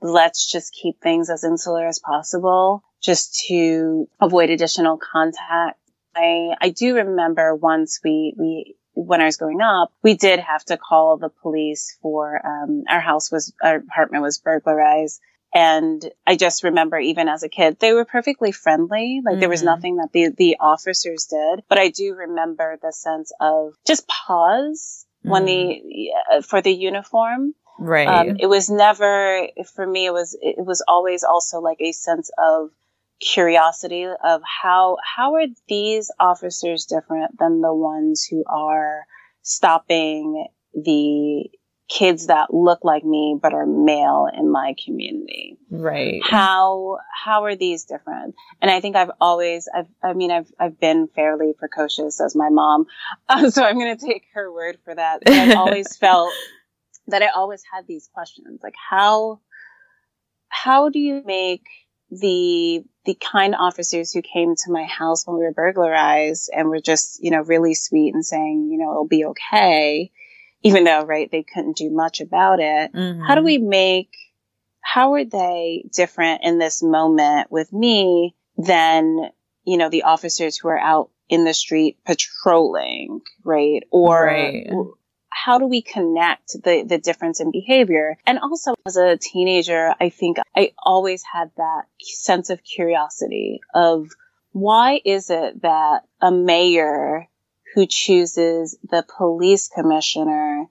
let's 0.00 0.50
just 0.50 0.72
keep 0.72 1.00
things 1.00 1.28
as 1.30 1.44
insular 1.44 1.86
as 1.86 1.98
possible 1.98 2.82
just 3.02 3.44
to 3.48 4.08
avoid 4.20 4.50
additional 4.50 4.98
contact. 4.98 5.78
I, 6.14 6.50
I 6.60 6.70
do 6.70 6.96
remember 6.96 7.54
once 7.54 8.00
we, 8.02 8.34
we, 8.38 8.76
when 8.94 9.20
I 9.20 9.26
was 9.26 9.36
growing 9.36 9.60
up, 9.60 9.92
we 10.02 10.14
did 10.14 10.40
have 10.40 10.64
to 10.66 10.76
call 10.76 11.16
the 11.16 11.28
police 11.28 11.96
for, 12.02 12.44
um, 12.44 12.84
our 12.88 13.00
house 13.00 13.30
was, 13.30 13.52
our 13.62 13.76
apartment 13.76 14.22
was 14.22 14.38
burglarized. 14.38 15.20
And 15.52 16.02
I 16.26 16.36
just 16.36 16.62
remember 16.62 16.98
even 16.98 17.28
as 17.28 17.42
a 17.42 17.48
kid, 17.48 17.78
they 17.80 17.92
were 17.92 18.04
perfectly 18.04 18.52
friendly. 18.52 19.20
Like 19.24 19.34
mm-hmm. 19.34 19.40
there 19.40 19.48
was 19.48 19.60
mm-hmm. 19.60 19.66
nothing 19.66 19.96
that 19.96 20.12
the, 20.12 20.30
the 20.36 20.56
officers 20.60 21.26
did, 21.26 21.64
but 21.68 21.78
I 21.78 21.88
do 21.88 22.14
remember 22.14 22.78
the 22.80 22.92
sense 22.92 23.32
of 23.40 23.74
just 23.86 24.06
pause 24.06 25.06
mm-hmm. 25.24 25.30
when 25.30 25.44
the, 25.46 26.10
uh, 26.32 26.42
for 26.42 26.62
the 26.62 26.72
uniform. 26.72 27.54
Right. 27.78 28.06
Um, 28.06 28.36
it 28.38 28.46
was 28.46 28.68
never, 28.70 29.48
for 29.74 29.86
me, 29.86 30.06
it 30.06 30.12
was, 30.12 30.36
it 30.40 30.64
was 30.64 30.84
always 30.86 31.24
also 31.24 31.60
like 31.60 31.80
a 31.80 31.92
sense 31.92 32.30
of 32.38 32.70
curiosity 33.20 34.06
of 34.24 34.40
how 34.62 34.96
how 35.04 35.34
are 35.34 35.46
these 35.68 36.10
officers 36.18 36.86
different 36.86 37.38
than 37.38 37.60
the 37.60 37.72
ones 37.72 38.26
who 38.28 38.42
are 38.46 39.04
stopping 39.42 40.46
the 40.74 41.50
kids 41.90 42.28
that 42.28 42.54
look 42.54 42.84
like 42.84 43.04
me 43.04 43.36
but 43.40 43.52
are 43.52 43.66
male 43.66 44.28
in 44.32 44.50
my 44.50 44.74
community. 44.82 45.58
Right. 45.70 46.22
How 46.24 46.98
how 47.12 47.44
are 47.44 47.56
these 47.56 47.84
different? 47.84 48.36
And 48.62 48.70
i 48.70 48.80
think 48.80 48.96
i've 48.96 49.10
always 49.20 49.68
i've 49.74 49.88
i 50.02 50.12
mean 50.12 50.30
i've 50.30 50.50
i've 50.58 50.78
been 50.78 51.08
fairly 51.08 51.52
precocious 51.52 52.20
as 52.20 52.36
my 52.36 52.48
mom. 52.48 52.86
Um, 53.28 53.50
so 53.50 53.64
i'm 53.64 53.78
going 53.78 53.96
to 53.96 54.06
take 54.06 54.24
her 54.34 54.52
word 54.52 54.78
for 54.84 54.94
that. 54.94 55.22
I've 55.26 55.56
always 55.64 55.96
felt 55.96 56.32
that 57.08 57.22
i 57.22 57.28
always 57.28 57.62
had 57.72 57.86
these 57.86 58.08
questions 58.12 58.60
like 58.62 58.74
how 58.90 59.40
how 60.48 60.90
do 60.90 60.98
you 60.98 61.22
make 61.24 61.64
the 62.10 62.84
the 63.06 63.14
kind 63.14 63.54
officers 63.58 64.12
who 64.12 64.20
came 64.20 64.54
to 64.54 64.70
my 64.70 64.84
house 64.84 65.26
when 65.26 65.38
we 65.38 65.44
were 65.44 65.52
burglarized 65.52 66.50
and 66.54 66.68
were 66.68 66.80
just, 66.80 67.22
you 67.22 67.30
know, 67.30 67.40
really 67.40 67.72
sweet 67.72 68.12
and 68.12 68.24
saying, 68.24 68.68
you 68.70 68.78
know, 68.78 68.90
it'll 68.90 69.08
be 69.08 69.24
okay, 69.24 70.10
even 70.62 70.84
though, 70.84 71.04
right, 71.04 71.30
they 71.30 71.42
couldn't 71.42 71.76
do 71.76 71.90
much 71.90 72.20
about 72.20 72.60
it. 72.60 72.92
Mm-hmm. 72.92 73.22
How 73.22 73.34
do 73.34 73.42
we 73.42 73.58
make, 73.58 74.10
how 74.80 75.14
are 75.14 75.24
they 75.24 75.84
different 75.94 76.42
in 76.44 76.58
this 76.58 76.82
moment 76.82 77.50
with 77.50 77.72
me 77.72 78.34
than, 78.56 79.30
you 79.64 79.76
know, 79.76 79.88
the 79.88 80.02
officers 80.02 80.56
who 80.56 80.68
are 80.68 80.78
out 80.78 81.10
in 81.28 81.44
the 81.44 81.54
street 81.54 81.98
patrolling, 82.04 83.20
right? 83.44 83.82
Or, 83.90 84.24
right 84.24 84.66
how 85.32 85.58
do 85.58 85.66
we 85.66 85.80
connect 85.80 86.52
the, 86.64 86.84
the 86.86 86.98
difference 86.98 87.40
in 87.40 87.50
behavior? 87.50 88.18
And 88.26 88.38
also 88.38 88.74
as 88.86 88.96
a 88.96 89.16
teenager, 89.16 89.94
I 90.00 90.10
think 90.10 90.38
I 90.54 90.72
always 90.78 91.22
had 91.22 91.50
that 91.56 91.84
sense 92.00 92.50
of 92.50 92.62
curiosity 92.62 93.60
of 93.74 94.08
why 94.52 95.00
is 95.04 95.30
it 95.30 95.62
that 95.62 96.00
a 96.20 96.30
mayor 96.30 97.28
who 97.74 97.86
chooses 97.86 98.78
the 98.82 99.04
police 99.16 99.68
commissioner 99.68 100.66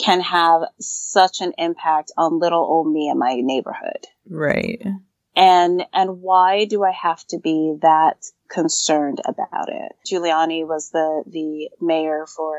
can 0.00 0.20
have 0.20 0.62
such 0.80 1.40
an 1.40 1.52
impact 1.58 2.12
on 2.16 2.38
little 2.38 2.60
old 2.62 2.92
me 2.92 3.08
in 3.08 3.18
my 3.18 3.36
neighborhood? 3.36 4.06
Right. 4.28 4.82
And, 5.34 5.84
and 5.92 6.20
why 6.20 6.66
do 6.66 6.82
I 6.82 6.90
have 6.90 7.24
to 7.28 7.38
be 7.38 7.76
that 7.82 8.24
concerned 8.50 9.20
about 9.24 9.68
it? 9.68 9.92
Giuliani 10.10 10.66
was 10.66 10.90
the, 10.90 11.24
the 11.26 11.70
mayor 11.80 12.26
for, 12.26 12.58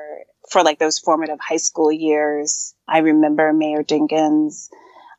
for 0.50 0.64
like 0.64 0.80
those 0.80 1.00
formative 1.00 1.40
high 1.40 1.58
school 1.58 1.92
years. 1.92 2.74
I 2.88 3.00
remember 3.00 3.54
Mayor 3.54 3.84
Dinkins. 3.84 4.70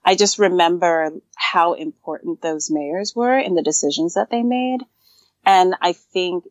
I 0.04 0.16
just 0.16 0.38
remember 0.38 1.12
how 1.36 1.74
important 1.74 2.42
those 2.42 2.70
mayors 2.70 3.14
were 3.14 3.38
in 3.38 3.54
the 3.54 3.62
decisions 3.62 4.14
that 4.14 4.30
they 4.30 4.42
made. 4.42 4.80
And 5.46 5.74
I 5.80 5.92
think 5.92 6.44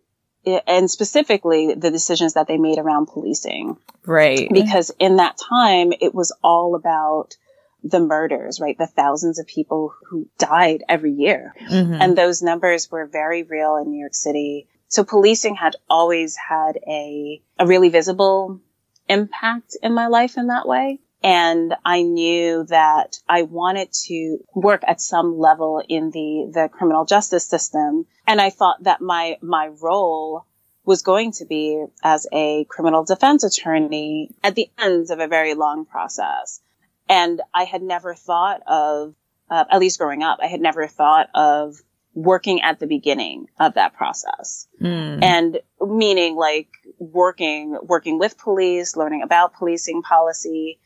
and 0.45 0.89
specifically 0.89 1.73
the 1.73 1.91
decisions 1.91 2.33
that 2.33 2.47
they 2.47 2.57
made 2.57 2.77
around 2.77 3.07
policing. 3.07 3.77
Right. 4.05 4.49
Because 4.51 4.91
in 4.99 5.17
that 5.17 5.37
time, 5.37 5.93
it 5.99 6.13
was 6.13 6.31
all 6.43 6.75
about 6.75 7.35
the 7.83 7.99
murders, 7.99 8.59
right? 8.59 8.77
The 8.77 8.87
thousands 8.87 9.39
of 9.39 9.47
people 9.47 9.93
who 10.09 10.27
died 10.37 10.83
every 10.87 11.11
year. 11.11 11.53
Mm-hmm. 11.69 12.01
And 12.01 12.17
those 12.17 12.41
numbers 12.41 12.89
were 12.89 13.05
very 13.05 13.43
real 13.43 13.77
in 13.77 13.89
New 13.89 13.99
York 13.99 14.15
City. 14.15 14.67
So 14.87 15.03
policing 15.03 15.55
had 15.55 15.75
always 15.89 16.35
had 16.35 16.77
a, 16.87 17.41
a 17.59 17.65
really 17.65 17.89
visible 17.89 18.61
impact 19.09 19.75
in 19.81 19.93
my 19.93 20.07
life 20.07 20.37
in 20.37 20.47
that 20.47 20.67
way. 20.67 20.99
And 21.23 21.73
I 21.85 22.01
knew 22.01 22.65
that 22.65 23.17
I 23.29 23.43
wanted 23.43 23.93
to 24.07 24.39
work 24.53 24.83
at 24.85 24.99
some 24.99 25.39
level 25.39 25.81
in 25.87 26.11
the, 26.11 26.51
the 26.53 26.69
criminal 26.69 27.05
justice 27.05 27.45
system. 27.45 28.05
And 28.27 28.41
I 28.41 28.49
thought 28.49 28.83
that 28.83 28.99
my, 28.99 29.37
my 29.41 29.69
role 29.81 30.45
was 30.85 31.01
going 31.01 31.31
to 31.31 31.45
be 31.45 31.85
as 32.03 32.27
a 32.33 32.65
criminal 32.65 33.05
defense 33.05 33.43
attorney 33.43 34.31
at 34.43 34.55
the 34.55 34.69
end 34.77 35.11
of 35.11 35.19
a 35.19 35.27
very 35.27 35.53
long 35.53 35.85
process. 35.85 36.59
And 37.07 37.41
I 37.53 37.63
had 37.63 37.81
never 37.81 38.13
thought 38.13 38.61
of, 38.67 39.15
uh, 39.49 39.63
at 39.71 39.79
least 39.79 39.99
growing 39.99 40.23
up, 40.23 40.39
I 40.41 40.47
had 40.47 40.61
never 40.61 40.87
thought 40.87 41.29
of 41.33 41.75
working 42.13 42.61
at 42.61 42.79
the 42.79 42.87
beginning 42.87 43.47
of 43.59 43.75
that 43.75 43.93
process. 43.93 44.67
Mm. 44.81 45.23
And 45.23 45.59
meaning 45.81 46.35
like 46.35 46.67
working, 46.99 47.77
working 47.81 48.19
with 48.19 48.37
police, 48.37 48.95
learning 48.95 49.21
about 49.23 49.55
policing 49.55 50.01
policy. 50.01 50.79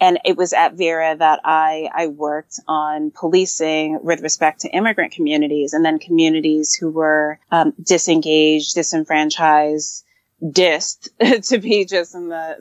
And 0.00 0.18
it 0.24 0.36
was 0.36 0.52
at 0.52 0.74
Vera 0.74 1.16
that 1.16 1.40
I, 1.44 1.88
I 1.94 2.08
worked 2.08 2.58
on 2.66 3.12
policing 3.12 4.00
with 4.02 4.22
respect 4.22 4.62
to 4.62 4.68
immigrant 4.68 5.12
communities 5.12 5.72
and 5.72 5.84
then 5.84 5.98
communities 5.98 6.74
who 6.74 6.90
were 6.90 7.38
um, 7.50 7.72
disengaged, 7.80 8.74
disenfranchised, 8.74 10.04
dissed 10.42 11.08
to 11.48 11.58
be 11.58 11.84
just 11.84 12.14
in 12.14 12.28
the, 12.28 12.56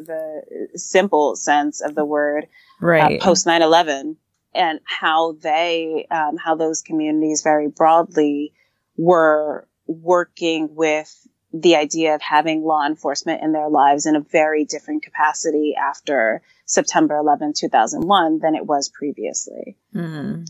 the 0.71 0.77
simple 0.77 1.35
sense 1.35 1.81
of 1.81 1.95
the 1.95 2.05
word, 2.05 2.45
uh, 2.81 2.85
right. 2.85 3.21
Uh, 3.21 3.23
post 3.23 3.47
9-11 3.47 4.15
and 4.53 4.79
how 4.83 5.33
they, 5.33 6.05
um, 6.11 6.37
how 6.37 6.55
those 6.55 6.83
communities 6.83 7.41
very 7.41 7.67
broadly 7.67 8.53
were 8.95 9.67
working 9.87 10.75
with 10.75 11.27
the 11.53 11.75
idea 11.75 12.15
of 12.15 12.21
having 12.21 12.63
law 12.63 12.85
enforcement 12.85 13.43
in 13.43 13.51
their 13.51 13.69
lives 13.69 14.05
in 14.05 14.15
a 14.15 14.21
very 14.21 14.65
different 14.65 15.03
capacity 15.03 15.75
after 15.75 16.41
September 16.73 17.17
11, 17.17 17.53
2001 17.55 18.39
than 18.39 18.55
it 18.55 18.65
was 18.65 18.89
previously. 18.89 19.77
Mm-hmm. 19.95 20.43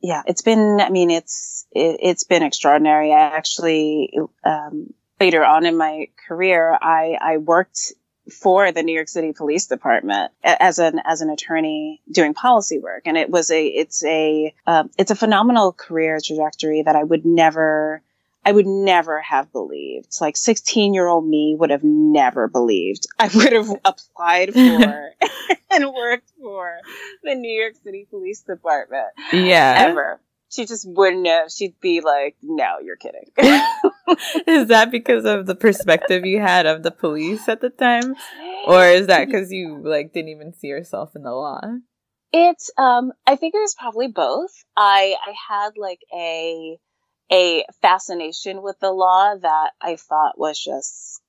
Yeah, 0.00 0.22
it's 0.26 0.42
been, 0.42 0.80
I 0.80 0.90
mean, 0.90 1.10
it's, 1.10 1.66
it, 1.72 2.06
has 2.06 2.24
been 2.24 2.42
extraordinary. 2.42 3.12
I 3.12 3.36
actually, 3.36 4.18
um, 4.44 4.92
later 5.20 5.44
on 5.44 5.66
in 5.66 5.76
my 5.76 6.08
career, 6.28 6.72
I, 6.80 7.18
I 7.20 7.36
worked 7.38 7.92
for 8.32 8.72
the 8.72 8.82
New 8.82 8.92
York 8.94 9.08
City 9.08 9.32
Police 9.32 9.66
Department 9.66 10.32
as 10.42 10.78
an 10.78 11.00
as 11.04 11.20
an 11.20 11.30
attorney 11.30 12.02
doing 12.10 12.34
policy 12.34 12.78
work, 12.78 13.02
and 13.06 13.16
it 13.16 13.30
was 13.30 13.50
a 13.50 13.64
it's 13.66 14.04
a 14.04 14.52
um, 14.66 14.90
it's 14.98 15.10
a 15.10 15.14
phenomenal 15.14 15.72
career 15.72 16.18
trajectory 16.22 16.82
that 16.82 16.96
I 16.96 17.04
would 17.04 17.24
never 17.24 18.02
I 18.44 18.52
would 18.52 18.66
never 18.66 19.20
have 19.20 19.52
believed. 19.52 20.16
Like 20.20 20.36
16 20.36 20.94
year 20.94 21.06
old 21.06 21.26
me 21.26 21.56
would 21.58 21.70
have 21.70 21.84
never 21.84 22.48
believed 22.48 23.06
I 23.18 23.28
would 23.34 23.52
have 23.52 23.70
applied 23.84 24.54
for 24.54 25.10
and 25.70 25.92
worked 25.92 26.32
for 26.40 26.78
the 27.22 27.34
New 27.34 27.60
York 27.60 27.74
City 27.82 28.06
Police 28.08 28.42
Department. 28.42 29.08
Yeah. 29.32 29.86
Ever. 29.88 30.20
She 30.48 30.64
just 30.64 30.88
wouldn't 30.88 31.26
have. 31.26 31.50
She'd 31.50 31.80
be 31.80 32.00
like, 32.00 32.36
no, 32.42 32.76
you're 32.82 32.96
kidding. 32.96 33.30
is 34.46 34.68
that 34.68 34.90
because 34.90 35.24
of 35.24 35.46
the 35.46 35.54
perspective 35.54 36.24
you 36.24 36.40
had 36.40 36.66
of 36.66 36.82
the 36.82 36.90
police 36.90 37.48
at 37.48 37.60
the 37.60 37.70
time? 37.70 38.14
Or 38.66 38.84
is 38.86 39.08
that 39.08 39.26
because 39.26 39.52
you 39.52 39.80
like 39.84 40.12
didn't 40.12 40.30
even 40.30 40.52
see 40.52 40.68
yourself 40.68 41.14
in 41.16 41.22
the 41.22 41.32
law? 41.32 41.60
It's 42.32 42.70
um 42.76 43.12
I 43.26 43.36
think 43.36 43.54
it 43.54 43.58
was 43.58 43.74
probably 43.78 44.08
both. 44.08 44.50
I 44.76 45.16
I 45.26 45.34
had 45.48 45.70
like 45.76 46.00
a 46.14 46.78
a 47.30 47.64
fascination 47.82 48.62
with 48.62 48.78
the 48.80 48.92
law 48.92 49.34
that 49.36 49.70
I 49.80 49.96
thought 49.96 50.38
was 50.38 50.62
just 50.62 51.20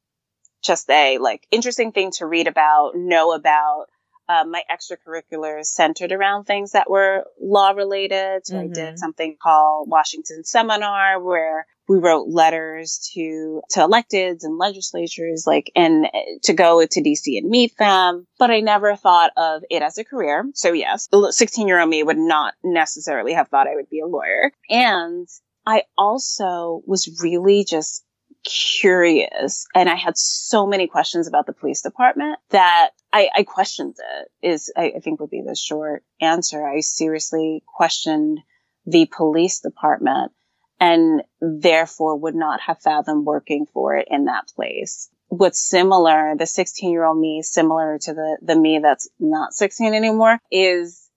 just 0.63 0.89
a 0.89 1.17
like 1.17 1.47
interesting 1.51 1.91
thing 1.91 2.11
to 2.11 2.25
read 2.25 2.47
about, 2.47 2.91
know 2.95 3.33
about. 3.33 3.87
Uh, 4.29 4.43
my 4.43 4.61
extracurriculars 4.71 5.65
centered 5.65 6.11
around 6.11 6.43
things 6.43 6.71
that 6.71 6.89
were 6.89 7.25
law 7.39 7.71
related. 7.71 8.45
So 8.45 8.55
mm-hmm. 8.55 8.71
I 8.71 8.73
did 8.73 8.99
something 8.99 9.37
called 9.41 9.89
Washington 9.89 10.43
Seminar 10.43 11.21
where 11.21 11.65
we 11.87 11.99
wrote 11.99 12.27
letters 12.27 13.09
to 13.13 13.61
to 13.69 13.79
electeds 13.79 14.43
and 14.43 14.57
legislatures 14.57 15.45
like 15.47 15.71
and 15.75 16.07
to 16.43 16.53
go 16.53 16.85
to 16.85 17.01
DC 17.01 17.37
and 17.37 17.49
meet 17.49 17.77
them 17.77 18.27
but 18.37 18.51
I 18.51 18.59
never 18.59 18.95
thought 18.95 19.31
of 19.37 19.63
it 19.69 19.81
as 19.81 19.97
a 19.97 20.03
career 20.03 20.45
so 20.53 20.73
yes 20.73 21.07
16 21.29 21.67
year 21.67 21.79
old 21.79 21.89
me 21.89 22.03
would 22.03 22.17
not 22.17 22.53
necessarily 22.63 23.33
have 23.33 23.47
thought 23.47 23.67
I 23.67 23.75
would 23.75 23.89
be 23.89 24.01
a 24.01 24.07
lawyer 24.07 24.51
and 24.69 25.27
I 25.65 25.83
also 25.97 26.81
was 26.85 27.21
really 27.21 27.65
just 27.65 28.03
curious 28.43 29.65
and 29.75 29.89
I 29.89 29.95
had 29.95 30.17
so 30.17 30.65
many 30.65 30.87
questions 30.87 31.27
about 31.27 31.45
the 31.45 31.53
police 31.53 31.81
department 31.81 32.39
that 32.49 32.91
I, 33.17 33.29
I 33.35 33.43
questioned 33.43 33.95
it 33.97 34.47
is, 34.47 34.71
I, 34.77 34.93
I 34.97 34.99
think 34.99 35.19
would 35.19 35.31
be 35.31 35.41
the 35.41 35.55
short 35.55 36.03
answer. 36.21 36.67
I 36.67 36.81
seriously 36.81 37.63
questioned 37.65 38.41
the 38.85 39.07
police 39.07 39.59
department 39.59 40.33
and 40.79 41.23
therefore 41.41 42.15
would 42.17 42.35
not 42.35 42.61
have 42.61 42.79
fathomed 42.79 43.25
working 43.25 43.65
for 43.65 43.95
it 43.95 44.07
in 44.11 44.25
that 44.25 44.51
place. 44.55 45.09
What's 45.29 45.59
similar, 45.59 46.35
the 46.37 46.45
16 46.45 46.91
year 46.91 47.05
old 47.05 47.19
me, 47.19 47.41
similar 47.41 47.97
to 47.97 48.13
the, 48.13 48.37
the 48.43 48.55
me 48.55 48.79
that's 48.83 49.09
not 49.19 49.53
16 49.53 49.95
anymore 49.95 50.37
is 50.51 51.09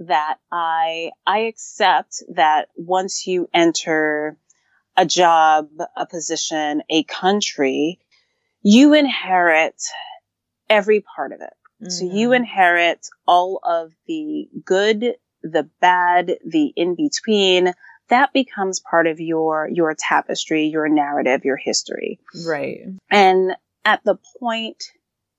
that 0.00 0.36
I, 0.52 1.12
I 1.26 1.38
accept 1.40 2.24
that 2.34 2.68
once 2.76 3.26
you 3.26 3.48
enter 3.54 4.36
a 4.98 5.06
job, 5.06 5.70
a 5.96 6.04
position, 6.04 6.82
a 6.90 7.04
country, 7.04 8.00
you 8.62 8.92
inherit 8.92 9.82
every 10.68 11.00
part 11.00 11.32
of 11.32 11.40
it. 11.40 11.52
Mm-hmm. 11.82 11.90
So 11.90 12.04
you 12.04 12.32
inherit 12.32 13.06
all 13.26 13.60
of 13.62 13.92
the 14.06 14.48
good, 14.64 15.14
the 15.42 15.68
bad, 15.80 16.38
the 16.44 16.72
in 16.76 16.94
between. 16.94 17.72
That 18.08 18.32
becomes 18.32 18.80
part 18.80 19.06
of 19.06 19.20
your, 19.20 19.68
your 19.70 19.94
tapestry, 19.98 20.66
your 20.66 20.88
narrative, 20.88 21.44
your 21.44 21.58
history. 21.58 22.18
Right. 22.46 22.80
And 23.10 23.52
at 23.84 24.02
the 24.04 24.16
point 24.40 24.82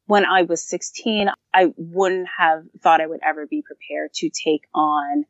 when 0.06 0.26
I 0.26 0.44
was 0.44 0.64
16, 0.68 1.30
I 1.54 1.74
wouldn't 1.78 2.28
have 2.38 2.64
thought 2.82 3.02
I 3.02 3.06
would 3.06 3.22
ever 3.24 3.46
be 3.46 3.62
prepared 3.62 4.14
to 4.16 4.30
take 4.30 4.64
on 4.74 5.26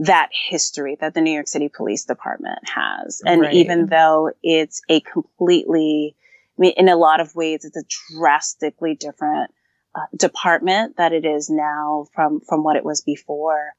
that 0.00 0.30
history 0.32 0.96
that 1.00 1.14
the 1.14 1.20
New 1.20 1.32
York 1.32 1.46
City 1.46 1.68
Police 1.68 2.06
Department 2.06 2.58
has. 2.74 3.22
And 3.24 3.42
right. 3.42 3.54
even 3.54 3.86
though 3.86 4.32
it's 4.42 4.80
a 4.88 5.00
completely, 5.00 6.16
mean, 6.60 6.74
in 6.76 6.88
a 6.88 6.96
lot 6.96 7.20
of 7.20 7.34
ways, 7.34 7.64
it's 7.64 7.76
a 7.76 8.14
drastically 8.16 8.94
different 8.94 9.50
uh, 9.94 10.06
department 10.16 10.96
that 10.98 11.12
it 11.12 11.24
is 11.24 11.50
now 11.50 12.06
from, 12.14 12.40
from 12.40 12.62
what 12.62 12.76
it 12.76 12.84
was 12.84 13.00
before. 13.00 13.72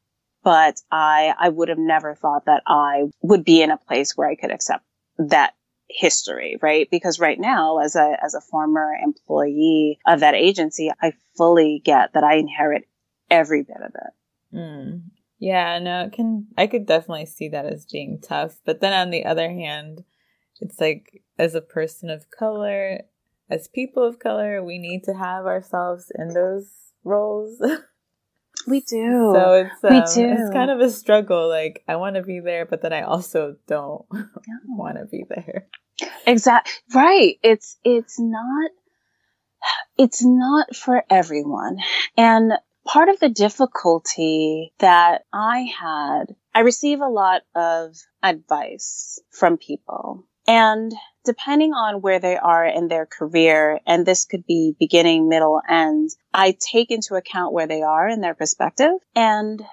But 0.43 0.81
I, 0.91 1.33
I 1.39 1.49
would 1.49 1.69
have 1.69 1.77
never 1.77 2.15
thought 2.15 2.45
that 2.45 2.63
I 2.65 3.03
would 3.21 3.45
be 3.45 3.61
in 3.61 3.71
a 3.71 3.77
place 3.77 4.17
where 4.17 4.27
I 4.27 4.35
could 4.35 4.51
accept 4.51 4.83
that 5.19 5.53
history, 5.87 6.57
right? 6.61 6.87
Because 6.89 7.19
right 7.19 7.39
now, 7.39 7.77
as 7.79 7.95
a, 7.95 8.17
as 8.23 8.33
a 8.33 8.41
former 8.41 8.93
employee 9.03 9.99
of 10.07 10.21
that 10.21 10.33
agency, 10.33 10.89
I 11.01 11.13
fully 11.37 11.81
get 11.83 12.13
that 12.13 12.23
I 12.23 12.35
inherit 12.37 12.87
every 13.29 13.63
bit 13.63 13.77
of 13.77 13.91
it. 13.93 14.55
Mm. 14.55 15.01
Yeah, 15.39 15.79
no, 15.79 16.05
it 16.05 16.13
can, 16.13 16.47
I 16.57 16.67
could 16.67 16.85
definitely 16.85 17.25
see 17.25 17.49
that 17.49 17.65
as 17.65 17.85
being 17.85 18.19
tough. 18.21 18.57
But 18.65 18.79
then 18.79 18.93
on 18.93 19.09
the 19.09 19.25
other 19.25 19.49
hand, 19.49 20.03
it's 20.61 20.79
like, 20.79 21.23
as 21.37 21.55
a 21.55 21.61
person 21.61 22.09
of 22.09 22.29
color, 22.31 23.01
as 23.49 23.67
people 23.67 24.07
of 24.07 24.19
color, 24.19 24.63
we 24.63 24.77
need 24.77 25.03
to 25.05 25.13
have 25.13 25.45
ourselves 25.45 26.11
in 26.15 26.29
those 26.29 26.69
roles. 27.03 27.61
We 28.67 28.81
do. 28.81 29.31
So 29.33 29.53
it's 29.53 29.83
um, 29.83 29.89
we 29.89 29.99
do. 30.01 30.33
it's 30.33 30.53
kind 30.53 30.69
of 30.69 30.79
a 30.79 30.89
struggle. 30.89 31.49
Like 31.49 31.83
I 31.87 31.95
want 31.95 32.15
to 32.15 32.21
be 32.21 32.39
there, 32.39 32.65
but 32.65 32.81
then 32.81 32.93
I 32.93 33.01
also 33.01 33.55
don't 33.67 34.05
want 34.67 34.97
to 34.97 35.05
be 35.05 35.25
there. 35.27 35.67
Exactly. 36.25 36.71
Right. 36.93 37.39
It's 37.43 37.77
it's 37.83 38.19
not 38.19 38.71
it's 39.97 40.23
not 40.23 40.75
for 40.75 41.03
everyone. 41.09 41.77
And 42.17 42.53
part 42.85 43.09
of 43.09 43.19
the 43.19 43.29
difficulty 43.29 44.73
that 44.79 45.25
I 45.31 45.71
had, 45.79 46.35
I 46.53 46.61
receive 46.61 47.01
a 47.01 47.07
lot 47.07 47.41
of 47.55 47.95
advice 48.23 49.19
from 49.31 49.57
people. 49.57 50.25
And 50.51 50.91
depending 51.23 51.71
on 51.71 52.01
where 52.01 52.19
they 52.19 52.35
are 52.35 52.65
in 52.65 52.89
their 52.89 53.05
career, 53.05 53.79
and 53.87 54.05
this 54.05 54.25
could 54.25 54.45
be 54.45 54.75
beginning, 54.77 55.29
middle, 55.29 55.61
end, 55.67 56.09
I 56.33 56.57
take 56.59 56.91
into 56.91 57.15
account 57.15 57.53
where 57.53 57.67
they 57.67 57.83
are 57.83 58.09
in 58.09 58.19
their 58.19 58.33
perspective. 58.33 58.91
And 59.15 59.63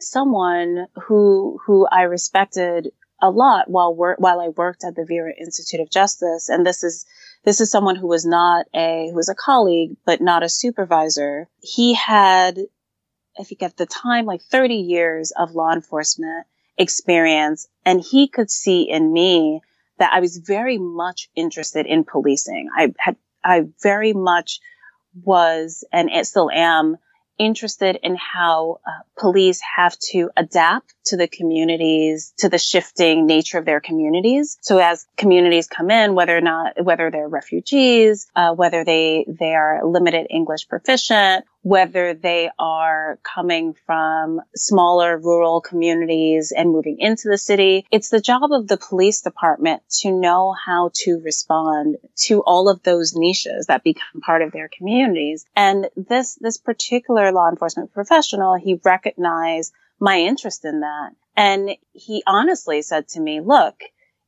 someone 0.00 0.86
who, 0.94 1.60
who 1.66 1.86
I 1.86 2.04
respected 2.04 2.90
a 3.20 3.28
lot 3.28 3.68
while 3.68 3.94
work, 3.94 4.18
while 4.18 4.40
I 4.40 4.48
worked 4.48 4.82
at 4.82 4.96
the 4.96 5.04
Vera 5.04 5.34
Institute 5.38 5.80
of 5.80 5.90
Justice. 5.90 6.48
And 6.48 6.64
this 6.64 6.82
is, 6.82 7.04
this 7.44 7.60
is 7.60 7.70
someone 7.70 7.96
who 7.96 8.06
was 8.06 8.24
not 8.24 8.64
a, 8.74 9.08
who 9.10 9.14
was 9.14 9.28
a 9.28 9.34
colleague, 9.34 9.98
but 10.06 10.22
not 10.22 10.42
a 10.42 10.48
supervisor. 10.48 11.48
He 11.60 11.92
had, 11.92 12.58
I 13.38 13.42
think 13.42 13.62
at 13.62 13.76
the 13.76 13.84
time, 13.84 14.24
like 14.24 14.40
30 14.40 14.74
years 14.74 15.32
of 15.36 15.54
law 15.54 15.74
enforcement 15.74 16.46
experience. 16.78 17.68
And 17.84 18.00
he 18.00 18.28
could 18.28 18.50
see 18.50 18.88
in 18.88 19.12
me 19.12 19.60
that 19.98 20.12
I 20.12 20.20
was 20.20 20.38
very 20.38 20.78
much 20.78 21.28
interested 21.34 21.86
in 21.86 22.04
policing. 22.04 22.68
I 22.76 22.94
had, 22.98 23.16
I 23.44 23.64
very 23.82 24.12
much 24.12 24.60
was 25.22 25.84
and 25.92 26.10
it 26.10 26.26
still 26.26 26.50
am 26.50 26.96
interested 27.38 27.98
in 28.02 28.16
how 28.16 28.80
uh, 28.86 28.90
police 29.18 29.60
have 29.76 29.96
to 29.98 30.30
adapt 30.36 30.94
to 31.04 31.16
the 31.16 31.28
communities, 31.28 32.32
to 32.38 32.48
the 32.48 32.58
shifting 32.58 33.26
nature 33.26 33.58
of 33.58 33.64
their 33.64 33.80
communities. 33.80 34.56
So 34.62 34.78
as 34.78 35.06
communities 35.16 35.66
come 35.66 35.90
in, 35.90 36.14
whether 36.14 36.36
or 36.36 36.40
not, 36.40 36.82
whether 36.82 37.10
they're 37.10 37.28
refugees, 37.28 38.26
uh, 38.34 38.54
whether 38.54 38.84
they, 38.84 39.26
they 39.28 39.54
are 39.54 39.84
limited 39.84 40.26
English 40.30 40.68
proficient, 40.68 41.44
whether 41.66 42.14
they 42.14 42.48
are 42.60 43.18
coming 43.24 43.74
from 43.86 44.40
smaller 44.54 45.18
rural 45.18 45.60
communities 45.60 46.52
and 46.56 46.70
moving 46.70 46.96
into 47.00 47.28
the 47.28 47.36
city. 47.36 47.84
It's 47.90 48.08
the 48.08 48.20
job 48.20 48.52
of 48.52 48.68
the 48.68 48.76
police 48.76 49.22
department 49.22 49.82
to 50.02 50.12
know 50.12 50.54
how 50.64 50.92
to 50.94 51.20
respond 51.24 51.96
to 52.26 52.40
all 52.42 52.68
of 52.68 52.84
those 52.84 53.16
niches 53.16 53.66
that 53.66 53.82
become 53.82 54.20
part 54.24 54.42
of 54.42 54.52
their 54.52 54.68
communities. 54.68 55.44
And 55.56 55.88
this, 55.96 56.36
this 56.36 56.56
particular 56.56 57.32
law 57.32 57.48
enforcement 57.50 57.92
professional, 57.92 58.54
he 58.54 58.80
recognized 58.84 59.72
my 59.98 60.20
interest 60.20 60.64
in 60.64 60.82
that. 60.82 61.16
And 61.36 61.70
he 61.92 62.22
honestly 62.28 62.80
said 62.82 63.08
to 63.08 63.20
me, 63.20 63.40
look, 63.40 63.82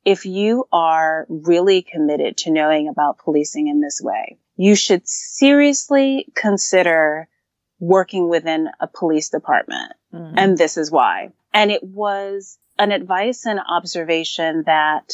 if 0.09 0.25
you 0.25 0.67
are 0.73 1.27
really 1.29 1.83
committed 1.83 2.39
to 2.39 2.51
knowing 2.51 2.89
about 2.89 3.19
policing 3.19 3.69
in 3.69 3.83
this 3.83 4.01
way, 4.03 4.39
you 4.57 4.75
should 4.75 5.07
seriously 5.07 6.27
consider 6.35 7.29
working 7.79 8.31
within 8.31 8.71
a 8.81 8.87
police 8.87 9.29
department. 9.29 9.93
Mm. 10.15 10.33
And 10.35 10.57
this 10.57 10.79
is 10.79 10.91
why. 10.91 11.33
And 11.53 11.71
it 11.71 11.85
was 11.85 12.59
an 12.79 12.91
advice 12.91 13.45
and 13.45 13.61
observation 13.69 14.63
that, 14.65 15.13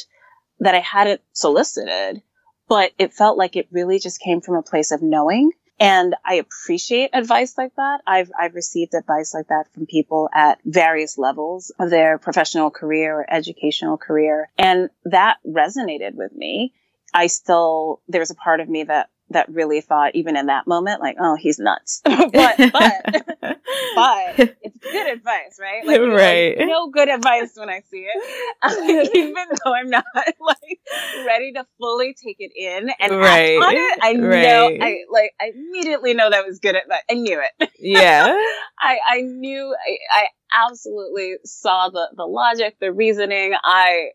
that 0.60 0.76
I 0.76 0.78
hadn't 0.78 1.22
solicited, 1.32 2.22
but 2.68 2.92
it 2.96 3.12
felt 3.12 3.36
like 3.36 3.56
it 3.56 3.66
really 3.72 3.98
just 3.98 4.20
came 4.20 4.40
from 4.40 4.54
a 4.54 4.62
place 4.62 4.92
of 4.92 5.02
knowing. 5.02 5.50
And 5.84 6.16
I 6.24 6.36
appreciate 6.36 7.10
advice 7.12 7.58
like 7.58 7.74
that. 7.76 8.00
I've, 8.06 8.30
I've 8.38 8.54
received 8.54 8.94
advice 8.94 9.34
like 9.34 9.48
that 9.48 9.64
from 9.74 9.84
people 9.84 10.30
at 10.34 10.58
various 10.64 11.18
levels 11.18 11.72
of 11.78 11.90
their 11.90 12.16
professional 12.16 12.70
career 12.70 13.20
or 13.20 13.26
educational 13.30 13.98
career. 13.98 14.48
And 14.56 14.88
that 15.04 15.36
resonated 15.46 16.14
with 16.14 16.32
me. 16.32 16.72
I 17.12 17.26
still, 17.26 18.00
there's 18.08 18.30
a 18.30 18.34
part 18.34 18.60
of 18.60 18.68
me 18.68 18.84
that 18.84 19.10
that 19.34 19.48
really 19.48 19.80
thought 19.80 20.14
even 20.14 20.36
in 20.36 20.46
that 20.46 20.66
moment 20.66 21.00
like 21.00 21.16
oh 21.20 21.36
he's 21.36 21.58
nuts. 21.58 22.02
But 22.34 22.56
but 22.56 23.58
but 23.94 24.54
it's 24.62 24.78
good 24.78 25.12
advice 25.12 25.58
right? 25.60 25.86
Like 25.86 26.00
right 26.00 26.58
like, 26.58 26.66
no 26.66 26.88
good 26.88 27.08
advice 27.08 27.52
when 27.54 27.68
i 27.68 27.80
see 27.90 28.06
it. 28.08 29.10
Even 29.14 29.34
though 29.64 29.74
i'm 29.74 29.90
not 29.90 30.04
like 30.16 30.80
ready 31.26 31.52
to 31.52 31.66
fully 31.78 32.14
take 32.14 32.36
it 32.38 32.52
in. 32.56 32.90
And 32.98 33.16
right. 33.16 33.56
act 33.56 33.64
on 33.64 33.74
it. 33.76 33.98
I 34.02 34.26
right. 34.26 34.42
know 34.42 34.84
i 34.84 34.98
like 35.10 35.34
i 35.40 35.52
immediately 35.54 36.14
know 36.14 36.30
that 36.30 36.46
was 36.46 36.58
good 36.58 36.74
that 36.74 37.02
i 37.10 37.14
knew 37.14 37.40
it. 37.40 37.70
Yeah. 37.78 38.36
I 38.80 38.98
i 39.06 39.20
knew 39.20 39.74
I, 39.74 39.98
I 40.12 40.26
absolutely 40.68 41.36
saw 41.44 41.90
the 41.90 42.08
the 42.16 42.24
logic 42.24 42.76
the 42.80 42.92
reasoning. 42.92 43.54
I 43.62 44.10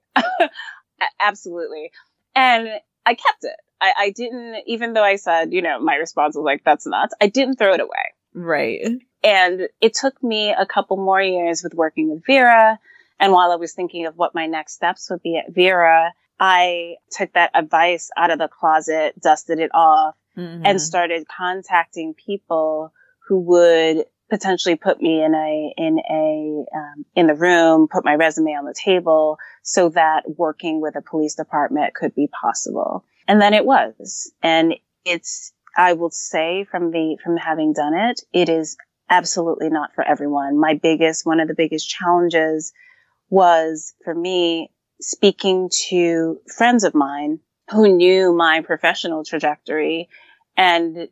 absolutely. 1.19 1.91
And 2.35 2.69
i 3.05 3.13
kept 3.13 3.43
it 3.43 3.55
I, 3.81 3.93
I 3.97 4.09
didn't, 4.11 4.63
even 4.67 4.93
though 4.93 5.03
I 5.03 5.15
said, 5.15 5.53
you 5.53 5.61
know, 5.61 5.79
my 5.79 5.95
response 5.95 6.35
was 6.35 6.43
like, 6.43 6.63
that's 6.63 6.85
nuts. 6.85 7.13
I 7.21 7.27
didn't 7.27 7.55
throw 7.55 7.73
it 7.73 7.79
away. 7.79 8.13
Right. 8.33 8.81
And 9.23 9.69
it 9.81 9.93
took 9.93 10.21
me 10.23 10.51
a 10.51 10.65
couple 10.65 10.97
more 10.97 11.21
years 11.21 11.63
with 11.63 11.73
working 11.73 12.11
with 12.11 12.25
Vera. 12.25 12.79
And 13.19 13.33
while 13.33 13.51
I 13.51 13.55
was 13.55 13.73
thinking 13.73 14.05
of 14.05 14.17
what 14.17 14.35
my 14.35 14.47
next 14.47 14.73
steps 14.73 15.09
would 15.09 15.21
be 15.21 15.37
at 15.37 15.53
Vera, 15.53 16.13
I 16.39 16.95
took 17.11 17.33
that 17.33 17.51
advice 17.53 18.09
out 18.15 18.31
of 18.31 18.39
the 18.39 18.47
closet, 18.47 19.19
dusted 19.21 19.59
it 19.59 19.71
off, 19.73 20.15
mm-hmm. 20.37 20.65
and 20.65 20.81
started 20.81 21.27
contacting 21.27 22.13
people 22.13 22.93
who 23.27 23.39
would 23.41 24.05
potentially 24.29 24.75
put 24.75 25.01
me 25.01 25.23
in 25.23 25.33
a 25.33 25.73
in 25.77 25.99
a 26.09 26.77
um, 26.77 27.05
in 27.15 27.27
the 27.27 27.33
room, 27.33 27.87
put 27.91 28.05
my 28.05 28.15
resume 28.15 28.51
on 28.51 28.65
the 28.65 28.73
table, 28.73 29.37
so 29.63 29.89
that 29.89 30.23
working 30.37 30.81
with 30.81 30.95
a 30.95 31.01
police 31.01 31.35
department 31.35 31.93
could 31.93 32.15
be 32.15 32.27
possible. 32.27 33.03
And 33.29 33.39
then 33.39 33.53
it 33.53 33.63
was. 33.63 34.33
And 34.41 34.73
it's, 35.05 35.53
I 35.77 35.93
will 35.93 36.09
say 36.09 36.65
from 36.69 36.89
the, 36.89 37.17
from 37.23 37.37
having 37.37 37.73
done 37.73 37.93
it, 37.93 38.21
it 38.33 38.49
is 38.49 38.75
absolutely 39.07 39.69
not 39.69 39.93
for 39.93 40.03
everyone. 40.03 40.59
My 40.59 40.73
biggest, 40.73 41.27
one 41.27 41.39
of 41.39 41.47
the 41.47 41.53
biggest 41.53 41.87
challenges 41.87 42.73
was 43.29 43.93
for 44.03 44.15
me 44.15 44.71
speaking 44.99 45.69
to 45.89 46.39
friends 46.57 46.83
of 46.83 46.95
mine 46.95 47.39
who 47.69 47.95
knew 47.95 48.33
my 48.35 48.61
professional 48.61 49.23
trajectory 49.23 50.09
and 50.57 51.07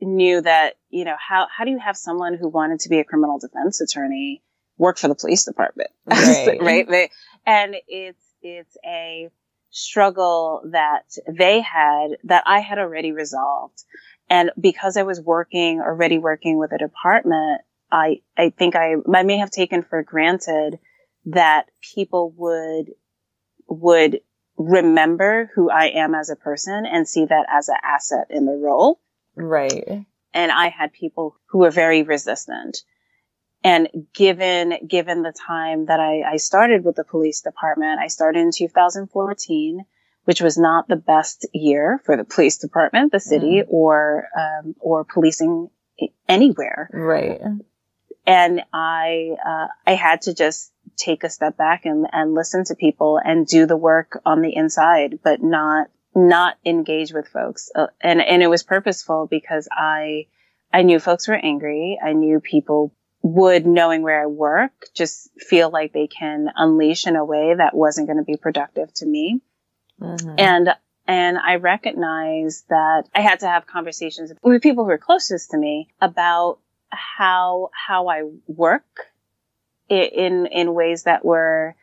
knew 0.00 0.40
that, 0.40 0.74
you 0.90 1.04
know, 1.04 1.16
how, 1.18 1.48
how 1.54 1.64
do 1.64 1.72
you 1.72 1.80
have 1.80 1.96
someone 1.96 2.34
who 2.34 2.48
wanted 2.48 2.78
to 2.80 2.88
be 2.88 3.00
a 3.00 3.04
criminal 3.04 3.40
defense 3.40 3.80
attorney 3.80 4.44
work 4.76 4.96
for 4.96 5.08
the 5.08 5.16
police 5.16 5.44
department? 5.44 5.90
Right. 6.06 6.88
right? 6.88 7.10
And 7.44 7.74
it's, 7.88 8.22
it's 8.42 8.76
a, 8.86 9.28
struggle 9.70 10.62
that 10.72 11.04
they 11.28 11.60
had 11.60 12.16
that 12.24 12.44
I 12.46 12.60
had 12.60 12.78
already 12.78 13.12
resolved. 13.12 13.84
And 14.30 14.50
because 14.60 14.96
I 14.96 15.02
was 15.02 15.20
working, 15.20 15.80
already 15.80 16.18
working 16.18 16.58
with 16.58 16.72
a 16.72 16.78
department, 16.78 17.62
I, 17.90 18.20
I 18.36 18.50
think 18.50 18.76
I, 18.76 18.94
I 19.12 19.22
may 19.22 19.38
have 19.38 19.50
taken 19.50 19.82
for 19.82 20.02
granted 20.02 20.78
that 21.26 21.66
people 21.94 22.34
would, 22.36 22.92
would 23.66 24.20
remember 24.56 25.50
who 25.54 25.70
I 25.70 25.86
am 25.86 26.14
as 26.14 26.30
a 26.30 26.36
person 26.36 26.84
and 26.84 27.08
see 27.08 27.24
that 27.24 27.46
as 27.50 27.68
an 27.68 27.76
asset 27.82 28.26
in 28.30 28.44
the 28.44 28.56
role. 28.56 29.00
Right. 29.34 30.04
And 30.34 30.52
I 30.52 30.68
had 30.68 30.92
people 30.92 31.36
who 31.50 31.58
were 31.58 31.70
very 31.70 32.02
resistant. 32.02 32.78
And 33.64 33.88
given, 34.14 34.86
given 34.86 35.22
the 35.22 35.32
time 35.32 35.86
that 35.86 35.98
I, 35.98 36.22
I 36.22 36.36
started 36.36 36.84
with 36.84 36.96
the 36.96 37.04
police 37.04 37.40
department, 37.40 38.00
I 38.00 38.06
started 38.06 38.40
in 38.40 38.50
2014, 38.52 39.84
which 40.24 40.40
was 40.40 40.56
not 40.56 40.86
the 40.86 40.96
best 40.96 41.46
year 41.52 42.00
for 42.04 42.16
the 42.16 42.24
police 42.24 42.58
department, 42.58 43.10
the 43.10 43.20
city, 43.20 43.62
mm. 43.62 43.66
or, 43.68 44.28
um, 44.38 44.74
or 44.78 45.04
policing 45.04 45.70
anywhere. 46.28 46.88
Right. 46.92 47.40
And 48.26 48.62
I, 48.72 49.36
uh, 49.44 49.66
I 49.86 49.94
had 49.94 50.22
to 50.22 50.34
just 50.34 50.72
take 50.96 51.24
a 51.24 51.30
step 51.30 51.56
back 51.56 51.84
and, 51.84 52.06
and 52.12 52.34
listen 52.34 52.64
to 52.64 52.74
people 52.74 53.18
and 53.22 53.46
do 53.46 53.66
the 53.66 53.76
work 53.76 54.20
on 54.24 54.42
the 54.42 54.54
inside, 54.54 55.18
but 55.24 55.42
not, 55.42 55.88
not 56.14 56.56
engage 56.64 57.12
with 57.12 57.26
folks. 57.28 57.70
Uh, 57.74 57.86
and, 58.00 58.20
and 58.20 58.42
it 58.42 58.48
was 58.48 58.62
purposeful 58.62 59.26
because 59.28 59.66
I, 59.72 60.26
I 60.72 60.82
knew 60.82 61.00
folks 61.00 61.26
were 61.26 61.34
angry. 61.34 61.98
I 62.04 62.12
knew 62.12 62.40
people 62.40 62.92
would 63.22 63.66
knowing 63.66 64.02
where 64.02 64.22
I 64.22 64.26
work 64.26 64.72
just 64.94 65.30
feel 65.38 65.70
like 65.70 65.92
they 65.92 66.06
can 66.06 66.48
unleash 66.54 67.06
in 67.06 67.16
a 67.16 67.24
way 67.24 67.54
that 67.56 67.74
wasn't 67.74 68.06
going 68.06 68.18
to 68.18 68.24
be 68.24 68.36
productive 68.36 68.92
to 68.94 69.06
me. 69.06 69.40
Mm-hmm. 70.00 70.34
And 70.38 70.68
and 71.06 71.38
I 71.38 71.56
recognized 71.56 72.68
that 72.68 73.04
I 73.14 73.22
had 73.22 73.40
to 73.40 73.46
have 73.46 73.66
conversations 73.66 74.32
with 74.42 74.62
people 74.62 74.84
who 74.84 74.90
are 74.90 74.98
closest 74.98 75.50
to 75.50 75.58
me 75.58 75.88
about 76.00 76.58
how 76.90 77.70
how 77.72 78.08
I 78.08 78.22
work 78.46 78.84
in 79.88 80.46
in 80.46 80.74
ways 80.74 81.04
that 81.04 81.24
were, 81.24 81.74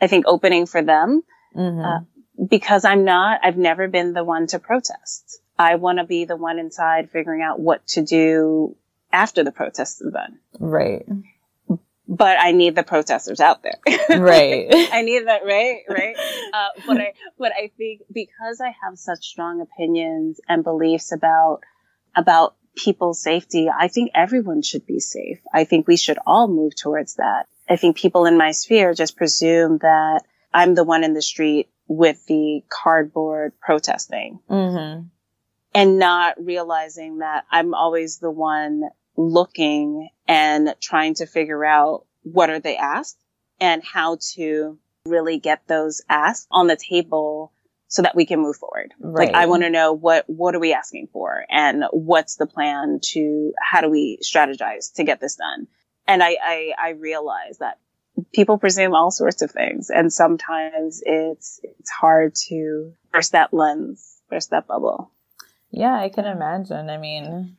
I 0.00 0.06
think, 0.06 0.26
opening 0.26 0.66
for 0.66 0.82
them. 0.82 1.22
Mm-hmm. 1.54 1.80
Uh, 1.80 2.00
because 2.48 2.84
I'm 2.84 3.04
not, 3.04 3.40
I've 3.44 3.56
never 3.56 3.86
been 3.86 4.12
the 4.12 4.24
one 4.24 4.48
to 4.48 4.58
protest. 4.58 5.38
I 5.56 5.76
want 5.76 5.98
to 5.98 6.04
be 6.04 6.24
the 6.24 6.36
one 6.36 6.58
inside 6.58 7.10
figuring 7.10 7.42
out 7.42 7.60
what 7.60 7.86
to 7.88 8.02
do 8.02 8.76
after 9.14 9.44
the 9.44 9.52
protests 9.52 10.02
are 10.02 10.10
done. 10.10 10.38
Right. 10.58 11.06
But 12.06 12.36
I 12.38 12.52
need 12.52 12.74
the 12.74 12.82
protesters 12.82 13.40
out 13.40 13.62
there. 13.62 13.80
Right. 14.10 14.66
I 14.70 15.02
need 15.02 15.26
that, 15.26 15.44
right? 15.44 15.80
Right. 15.88 16.14
Uh, 16.52 16.68
but 16.86 17.00
I, 17.00 17.12
but 17.38 17.52
I 17.52 17.70
think 17.78 18.02
because 18.12 18.60
I 18.60 18.74
have 18.82 18.98
such 18.98 19.24
strong 19.24 19.62
opinions 19.62 20.40
and 20.46 20.62
beliefs 20.62 21.10
about, 21.10 21.60
about 22.14 22.54
people's 22.76 23.22
safety, 23.22 23.68
I 23.74 23.88
think 23.88 24.10
everyone 24.14 24.62
should 24.62 24.86
be 24.86 25.00
safe. 25.00 25.40
I 25.52 25.64
think 25.64 25.88
we 25.88 25.96
should 25.96 26.18
all 26.26 26.48
move 26.48 26.74
towards 26.76 27.14
that. 27.16 27.46
I 27.68 27.76
think 27.76 27.96
people 27.96 28.26
in 28.26 28.36
my 28.36 28.50
sphere 28.50 28.92
just 28.92 29.16
presume 29.16 29.78
that 29.78 30.22
I'm 30.52 30.74
the 30.74 30.84
one 30.84 31.02
in 31.02 31.14
the 31.14 31.22
street 31.22 31.70
with 31.88 32.24
the 32.26 32.62
cardboard 32.68 33.52
protesting. 33.60 34.40
Mm-hmm. 34.50 35.06
And 35.76 35.98
not 35.98 36.36
realizing 36.38 37.18
that 37.18 37.44
I'm 37.50 37.74
always 37.74 38.18
the 38.18 38.30
one 38.30 38.82
looking 39.16 40.08
and 40.26 40.74
trying 40.80 41.14
to 41.14 41.26
figure 41.26 41.64
out 41.64 42.06
what 42.22 42.50
are 42.50 42.60
they 42.60 42.76
asked 42.76 43.18
and 43.60 43.82
how 43.84 44.18
to 44.34 44.78
really 45.06 45.38
get 45.38 45.66
those 45.68 46.02
asked 46.08 46.48
on 46.50 46.66
the 46.66 46.76
table 46.76 47.52
so 47.88 48.02
that 48.02 48.16
we 48.16 48.26
can 48.26 48.40
move 48.40 48.56
forward. 48.56 48.92
Right. 48.98 49.28
Like 49.28 49.36
I 49.36 49.46
want 49.46 49.62
to 49.62 49.70
know 49.70 49.92
what 49.92 50.24
what 50.26 50.54
are 50.54 50.60
we 50.60 50.72
asking 50.72 51.08
for 51.12 51.44
and 51.48 51.84
what's 51.92 52.36
the 52.36 52.46
plan 52.46 52.98
to 53.12 53.52
how 53.60 53.82
do 53.82 53.90
we 53.90 54.18
strategize 54.22 54.92
to 54.94 55.04
get 55.04 55.20
this 55.20 55.36
done? 55.36 55.68
And 56.06 56.22
I 56.22 56.36
I, 56.42 56.72
I 56.76 56.88
realize 56.90 57.58
that 57.58 57.78
people 58.32 58.58
presume 58.58 58.94
all 58.94 59.10
sorts 59.10 59.42
of 59.42 59.50
things 59.50 59.90
and 59.90 60.12
sometimes 60.12 61.02
it's 61.04 61.60
it's 61.62 61.90
hard 61.90 62.34
to 62.48 62.94
burst 63.12 63.32
that 63.32 63.54
lens, 63.54 64.20
burst 64.28 64.50
that 64.50 64.66
bubble. 64.66 65.12
Yeah, 65.70 65.94
I 65.94 66.08
can 66.08 66.24
imagine. 66.24 66.88
I 66.88 66.98
mean, 66.98 67.56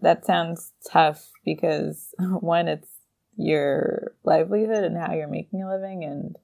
that 0.00 0.24
sounds 0.24 0.72
tough 0.90 1.30
because 1.44 2.14
one, 2.18 2.68
it's 2.68 2.88
your 3.36 4.14
livelihood 4.24 4.84
and 4.84 4.96
how 4.96 5.12
you're 5.12 5.28
making 5.28 5.62
a 5.62 5.70
living 5.70 6.04
and 6.04 6.36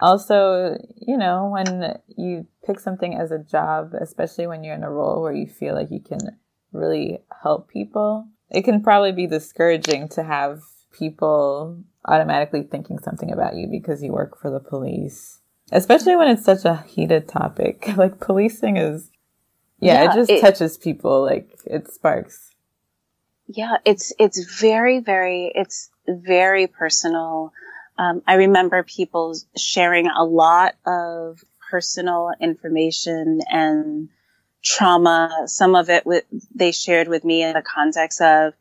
also, 0.00 0.78
you 0.96 1.16
know, 1.16 1.50
when 1.52 1.98
you 2.16 2.46
pick 2.64 2.80
something 2.80 3.14
as 3.14 3.32
a 3.32 3.38
job, 3.38 3.92
especially 4.00 4.46
when 4.46 4.64
you're 4.64 4.74
in 4.74 4.84
a 4.84 4.90
role 4.90 5.20
where 5.20 5.32
you 5.32 5.46
feel 5.46 5.74
like 5.74 5.90
you 5.90 6.00
can 6.00 6.20
really 6.72 7.18
help 7.42 7.68
people, 7.68 8.26
it 8.50 8.62
can 8.62 8.82
probably 8.82 9.12
be 9.12 9.26
discouraging 9.26 10.08
to 10.10 10.22
have 10.22 10.62
people 10.92 11.82
automatically 12.06 12.62
thinking 12.62 12.98
something 12.98 13.30
about 13.30 13.56
you 13.56 13.66
because 13.66 14.02
you 14.02 14.12
work 14.12 14.40
for 14.40 14.50
the 14.50 14.60
police. 14.60 15.40
Especially 15.72 16.16
when 16.16 16.28
it's 16.28 16.44
such 16.44 16.64
a 16.64 16.76
heated 16.86 17.28
topic. 17.28 17.92
Like 17.96 18.20
policing 18.20 18.76
is 18.76 19.10
yeah, 19.80 20.02
yeah 20.02 20.10
it 20.10 20.14
just 20.14 20.30
it, 20.30 20.40
touches 20.40 20.78
people 20.78 21.22
like 21.24 21.58
it 21.64 21.92
sparks. 21.92 22.49
Yeah, 23.52 23.78
it's 23.84 24.12
it's 24.18 24.60
very 24.60 25.00
very 25.00 25.50
it's 25.54 25.90
very 26.06 26.66
personal 26.66 27.52
um, 28.00 28.22
I 28.26 28.36
remember 28.36 28.82
people 28.82 29.34
sharing 29.58 30.08
a 30.08 30.24
lot 30.24 30.74
of 30.86 31.44
personal 31.70 32.32
information 32.40 33.40
and 33.46 34.08
trauma. 34.64 35.42
Some 35.44 35.74
of 35.74 35.90
it 35.90 36.06
with, 36.06 36.24
they 36.54 36.72
shared 36.72 37.08
with 37.08 37.24
me 37.26 37.42
in 37.42 37.52
the 37.52 37.60
context 37.60 38.22
of, 38.22 38.54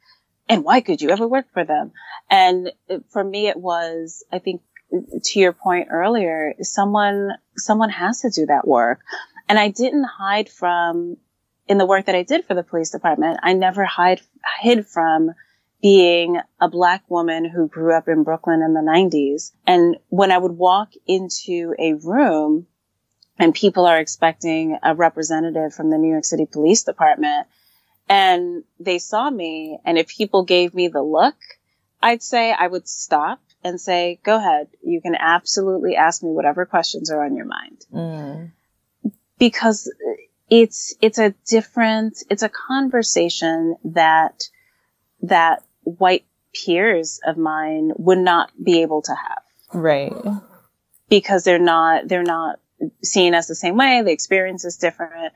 and 0.49 0.65
why 0.65 0.81
could 0.81 1.01
you 1.01 1.11
ever 1.11 1.25
work 1.25 1.45
for 1.53 1.63
them? 1.63 1.93
And 2.29 2.73
for 3.11 3.23
me, 3.23 3.47
it 3.47 3.55
was, 3.55 4.25
I 4.29 4.39
think, 4.39 4.61
to 5.23 5.39
your 5.39 5.53
point 5.53 5.87
earlier, 5.89 6.55
someone, 6.61 7.29
someone 7.55 7.91
has 7.91 8.19
to 8.21 8.29
do 8.31 8.45
that 8.47 8.67
work. 8.67 8.99
And 9.47 9.57
I 9.57 9.69
didn't 9.69 10.03
hide 10.03 10.49
from, 10.49 11.15
in 11.69 11.77
the 11.77 11.85
work 11.85 12.07
that 12.07 12.15
I 12.15 12.23
did 12.23 12.45
for 12.45 12.55
the 12.55 12.63
police 12.63 12.89
department, 12.89 13.39
I 13.43 13.53
never 13.53 13.85
hide, 13.85 14.21
hid 14.59 14.87
from 14.87 15.35
being 15.81 16.39
a 16.59 16.67
black 16.67 17.03
woman 17.09 17.45
who 17.45 17.67
grew 17.67 17.95
up 17.95 18.07
in 18.07 18.23
Brooklyn 18.23 18.61
in 18.63 18.73
the 18.73 18.81
90s. 18.81 19.53
And 19.65 19.95
when 20.09 20.31
I 20.31 20.37
would 20.37 20.51
walk 20.51 20.89
into 21.07 21.75
a 21.79 21.93
room 21.93 22.65
and 23.37 23.53
people 23.53 23.85
are 23.85 23.99
expecting 23.99 24.77
a 24.83 24.95
representative 24.95 25.73
from 25.73 25.91
the 25.91 25.97
New 25.97 26.09
York 26.11 26.25
City 26.25 26.47
Police 26.51 26.83
Department 26.83 27.47
and 28.09 28.63
they 28.79 28.97
saw 28.97 29.29
me 29.29 29.79
and 29.85 29.97
if 29.97 30.07
people 30.07 30.43
gave 30.43 30.73
me 30.73 30.87
the 30.87 31.03
look, 31.03 31.35
I'd 32.01 32.23
say 32.23 32.51
I 32.51 32.67
would 32.67 32.87
stop 32.87 33.39
and 33.63 33.79
say, 33.79 34.19
go 34.23 34.37
ahead. 34.37 34.69
You 34.83 35.01
can 35.01 35.15
absolutely 35.15 35.95
ask 35.95 36.23
me 36.23 36.29
whatever 36.29 36.65
questions 36.65 37.11
are 37.11 37.23
on 37.23 37.35
your 37.35 37.45
mind. 37.45 37.85
Mm. 37.93 38.51
Because 39.37 39.89
it's, 40.49 40.95
it's 41.01 41.19
a 41.19 41.33
different, 41.47 42.17
it's 42.29 42.43
a 42.43 42.49
conversation 42.49 43.75
that, 43.83 44.43
that 45.21 45.63
white 45.83 46.25
peers 46.53 47.19
of 47.25 47.37
mine 47.37 47.91
would 47.95 48.17
not 48.17 48.51
be 48.61 48.81
able 48.81 49.01
to 49.03 49.13
have. 49.13 49.43
Right. 49.73 50.13
Because 51.09 51.43
they're 51.43 51.59
not, 51.59 52.07
they're 52.07 52.23
not 52.23 52.59
seeing 53.03 53.33
us 53.33 53.47
the 53.47 53.55
same 53.55 53.77
way. 53.77 54.01
The 54.03 54.11
experience 54.11 54.65
is 54.65 54.77
different. 54.77 55.33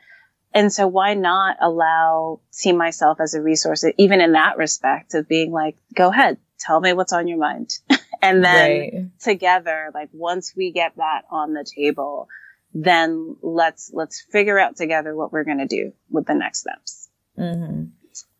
And 0.53 0.71
so 0.71 0.87
why 0.87 1.15
not 1.15 1.57
allow, 1.61 2.39
see 2.51 2.71
myself 2.71 3.19
as 3.19 3.33
a 3.33 3.41
resource, 3.41 3.83
even 3.97 4.21
in 4.21 4.33
that 4.33 4.57
respect 4.57 5.15
of 5.15 5.27
being 5.27 5.51
like, 5.51 5.75
go 5.95 6.09
ahead, 6.09 6.37
tell 6.59 6.79
me 6.79 6.93
what's 6.93 7.13
on 7.13 7.27
your 7.27 7.39
mind. 7.39 7.71
and 8.21 8.43
then 8.43 8.79
right. 8.79 9.19
together, 9.19 9.89
like 9.93 10.09
once 10.13 10.53
we 10.55 10.71
get 10.71 10.95
that 10.97 11.23
on 11.31 11.53
the 11.53 11.65
table, 11.65 12.27
then 12.73 13.35
let's, 13.41 13.91
let's 13.93 14.25
figure 14.31 14.59
out 14.59 14.75
together 14.75 15.15
what 15.15 15.31
we're 15.31 15.43
going 15.43 15.59
to 15.59 15.67
do 15.67 15.93
with 16.09 16.25
the 16.25 16.33
next 16.33 16.59
steps. 16.59 17.09
Mm-hmm. 17.37 17.85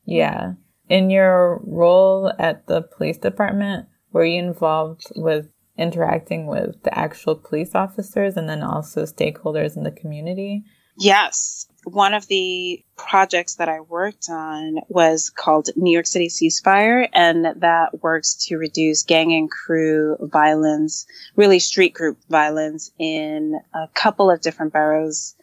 Yeah 0.05 0.53
in 0.89 1.09
your 1.09 1.61
role 1.65 2.31
at 2.37 2.67
the 2.67 2.81
police 2.81 3.17
department, 3.17 3.87
were 4.11 4.25
you 4.25 4.39
involved 4.39 5.11
with 5.15 5.49
interacting 5.77 6.45
with 6.45 6.81
the 6.83 6.97
actual 6.97 7.35
police 7.35 7.73
officers 7.73 8.37
and 8.37 8.47
then 8.47 8.61
also 8.61 9.03
stakeholders 9.03 9.75
in 9.75 9.83
the 9.83 9.91
community? 9.91 10.63
Yes. 10.99 11.67
One 11.85 12.13
of 12.13 12.27
the 12.27 12.83
projects 12.95 13.55
that 13.55 13.69
I 13.69 13.81
worked 13.81 14.29
on 14.29 14.79
was 14.87 15.29
called 15.29 15.69
New 15.75 15.91
York 15.91 16.07
City 16.07 16.29
Ceasefire, 16.29 17.07
and 17.11 17.45
that 17.61 18.01
works 18.01 18.45
to 18.47 18.57
reduce 18.57 19.03
gang 19.03 19.33
and 19.33 19.51
crew 19.51 20.17
violence, 20.21 21.05
really 21.35 21.59
street 21.59 21.93
group 21.93 22.17
violence 22.29 22.91
in 22.97 23.59
a 23.73 23.87
couple 23.93 24.31
of 24.31 24.41
different 24.41 24.73
boroughs 24.73 25.35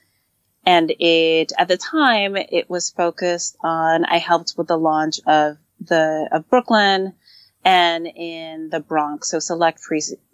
and 0.67 0.93
it, 0.99 1.53
at 1.59 1.69
the 1.69 1.77
time, 1.77 2.37
it 2.37 2.69
was 2.69 2.91
focused 2.91 3.57
on, 3.63 4.05
I 4.05 4.19
helped 4.19 4.55
with 4.57 4.69
the 4.69 4.77
launch 4.77 5.21
of 5.27 5.57
the, 5.81 6.29
of 6.31 6.49
Brooklyn 6.51 7.15
and 7.65 8.07
in 8.07 8.69
the 8.71 8.81
Bronx. 8.81 9.31
So 9.31 9.39
select 9.39 9.81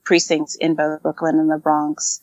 precincts 0.05 0.57
in 0.57 0.75
both 0.75 1.03
Brooklyn 1.03 1.39
and 1.39 1.51
the 1.51 1.59
Bronx. 1.59 2.21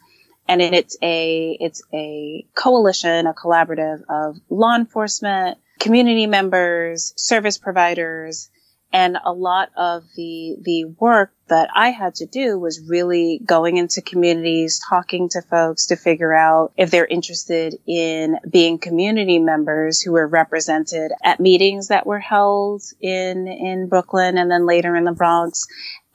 And 0.61 0.75
it's 0.75 0.97
a, 1.01 1.57
it's 1.59 1.81
a 1.93 2.45
coalition, 2.55 3.27
a 3.27 3.33
collaborative 3.33 4.01
of 4.09 4.37
law 4.49 4.75
enforcement, 4.75 5.57
community 5.79 6.27
members, 6.27 7.13
service 7.17 7.57
providers, 7.57 8.49
and 8.93 9.17
a 9.25 9.33
lot 9.33 9.71
of 9.75 10.03
the, 10.15 10.55
the 10.61 10.85
work 10.85 11.33
that 11.47 11.69
I 11.73 11.89
had 11.89 12.13
to 12.15 12.27
do 12.27 12.59
was 12.59 12.79
really 12.87 13.41
going 13.43 13.77
into 13.77 14.03
communities, 14.03 14.79
talking 14.87 15.29
to 15.29 15.41
folks 15.41 15.87
to 15.87 15.95
figure 15.95 16.33
out 16.33 16.73
if 16.77 16.91
they're 16.91 17.07
interested 17.07 17.75
in 17.87 18.37
being 18.47 18.77
community 18.77 19.39
members 19.39 19.99
who 19.99 20.11
were 20.11 20.27
represented 20.27 21.11
at 21.23 21.39
meetings 21.39 21.87
that 21.87 22.05
were 22.05 22.19
held 22.19 22.83
in, 23.01 23.47
in 23.47 23.89
Brooklyn 23.89 24.37
and 24.37 24.51
then 24.51 24.67
later 24.67 24.95
in 24.95 25.05
the 25.05 25.11
Bronx. 25.11 25.65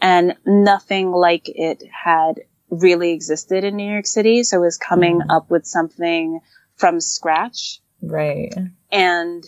And 0.01 0.37
nothing 0.46 1.11
like 1.11 1.48
it 1.48 1.83
had 1.92 2.42
really 2.70 3.12
existed 3.12 3.64
in 3.64 3.76
New 3.76 3.90
York 3.90 4.07
City. 4.07 4.42
So 4.42 4.59
it 4.59 4.66
was 4.66 4.78
coming 4.78 5.20
mm-hmm. 5.20 5.31
up 5.31 5.50
with 5.50 5.66
something 5.66 6.40
from 6.76 7.00
scratch. 7.00 7.81
Right. 8.02 8.54
And 8.90 9.44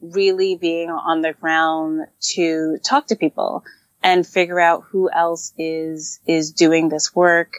really 0.00 0.56
being 0.56 0.90
on 0.90 1.22
the 1.22 1.32
ground 1.32 2.06
to 2.20 2.78
talk 2.82 3.06
to 3.06 3.16
people 3.16 3.64
and 4.02 4.26
figure 4.26 4.60
out 4.60 4.84
who 4.90 5.10
else 5.10 5.52
is 5.56 6.20
is 6.26 6.52
doing 6.52 6.88
this 6.88 7.14
work. 7.14 7.54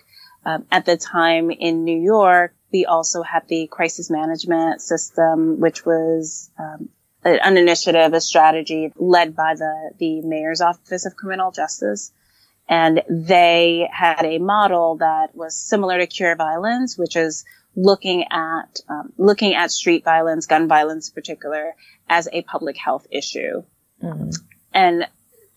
Um, 0.45 0.65
at 0.71 0.86
the 0.86 0.95
time 0.95 1.49
in 1.49 1.84
New 1.86 1.99
York, 1.99 2.54
we 2.71 2.86
also 2.86 3.23
had 3.23 3.47
the 3.47 3.67
crisis 3.67 4.12
management 4.12 4.80
system, 4.80 5.60
which 5.60 5.86
was 5.86 6.51
um, 6.60 6.89
an 7.23 7.58
initiative, 7.58 8.13
a 8.13 8.21
strategy 8.21 8.93
led 8.95 9.36
by 9.36 9.56
the 9.56 9.91
the 9.97 10.21
mayor's 10.21 10.62
office 10.62 11.06
of 11.06 11.15
criminal 11.15 11.51
justice. 11.51 12.12
And 12.67 13.04
they 13.10 13.88
had 13.91 14.25
a 14.25 14.39
model 14.39 14.97
that 14.97 15.36
was 15.36 15.56
similar 15.56 15.99
to 15.99 16.08
Cure 16.08 16.36
Violence, 16.36 16.97
which 16.97 17.15
is 17.15 17.45
looking 17.75 18.25
at 18.32 18.80
um, 18.89 19.13
looking 19.17 19.54
at 19.54 19.71
street 19.71 20.04
violence, 20.04 20.45
gun 20.47 20.67
violence 20.67 21.10
in 21.10 21.13
particular, 21.13 21.75
as 22.10 22.28
a 22.32 22.41
public 22.43 22.78
health 22.78 23.06
issue. 23.12 23.63
Mm-hmm. 24.01 24.30
And 24.73 25.08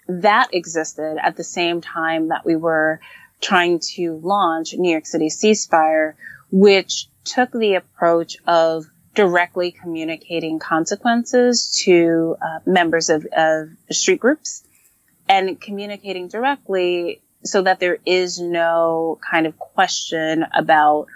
that 0.08 0.48
existed 0.52 1.18
at 1.22 1.36
the 1.36 1.44
same 1.44 1.80
time 1.80 2.28
that 2.28 2.44
we 2.44 2.56
were 2.56 3.00
trying 3.40 3.78
to 3.78 4.20
launch 4.22 4.74
New 4.74 4.90
York 4.90 5.06
City 5.06 5.28
ceasefire, 5.28 6.14
which 6.50 7.08
took 7.24 7.52
the 7.52 7.74
approach 7.74 8.36
of 8.46 8.86
directly 9.14 9.72
communicating 9.72 10.58
consequences 10.58 11.82
to 11.84 12.36
uh, 12.40 12.60
members 12.66 13.10
of, 13.10 13.26
of 13.36 13.68
street 13.90 14.20
groups 14.20 14.64
and 15.28 15.60
communicating 15.60 16.28
directly 16.28 17.20
so 17.44 17.62
that 17.62 17.80
there 17.80 17.98
is 18.04 18.40
no 18.40 19.18
kind 19.30 19.46
of 19.46 19.58
question 19.58 20.44
about 20.54 21.06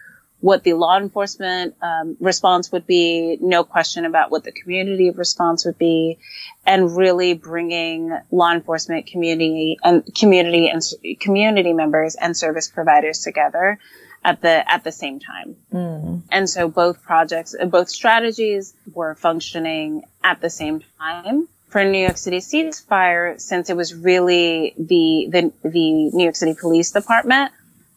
what 0.42 0.64
the 0.64 0.72
law 0.72 0.98
enforcement 0.98 1.76
um, 1.82 2.16
response 2.18 2.72
would 2.72 2.84
be, 2.84 3.38
no 3.40 3.62
question 3.62 4.04
about 4.04 4.32
what 4.32 4.42
the 4.42 4.50
community 4.50 5.08
response 5.10 5.64
would 5.64 5.78
be, 5.78 6.18
and 6.66 6.96
really 6.96 7.32
bringing 7.34 8.16
law 8.32 8.52
enforcement 8.52 9.06
community 9.06 9.78
and 9.84 10.02
community 10.16 10.68
and 10.68 10.82
community 11.20 11.72
members 11.72 12.16
and 12.16 12.36
service 12.36 12.68
providers 12.68 13.20
together 13.20 13.78
at 14.24 14.40
the 14.42 14.70
at 14.70 14.82
the 14.82 14.90
same 14.90 15.20
time. 15.20 15.56
Mm. 15.72 16.22
And 16.30 16.50
so 16.50 16.68
both 16.68 17.02
projects, 17.02 17.54
both 17.68 17.88
strategies 17.88 18.74
were 18.92 19.14
functioning 19.14 20.02
at 20.24 20.40
the 20.40 20.50
same 20.50 20.82
time. 20.98 21.48
For 21.72 21.82
New 21.84 22.02
York 22.02 22.18
City 22.18 22.36
ceasefire, 22.36 23.40
since 23.40 23.70
it 23.70 23.76
was 23.78 23.94
really 23.94 24.74
the 24.76 25.28
the 25.30 25.52
the 25.66 26.10
New 26.10 26.22
York 26.22 26.36
City 26.36 26.54
Police 26.54 26.90
Department 26.90 27.50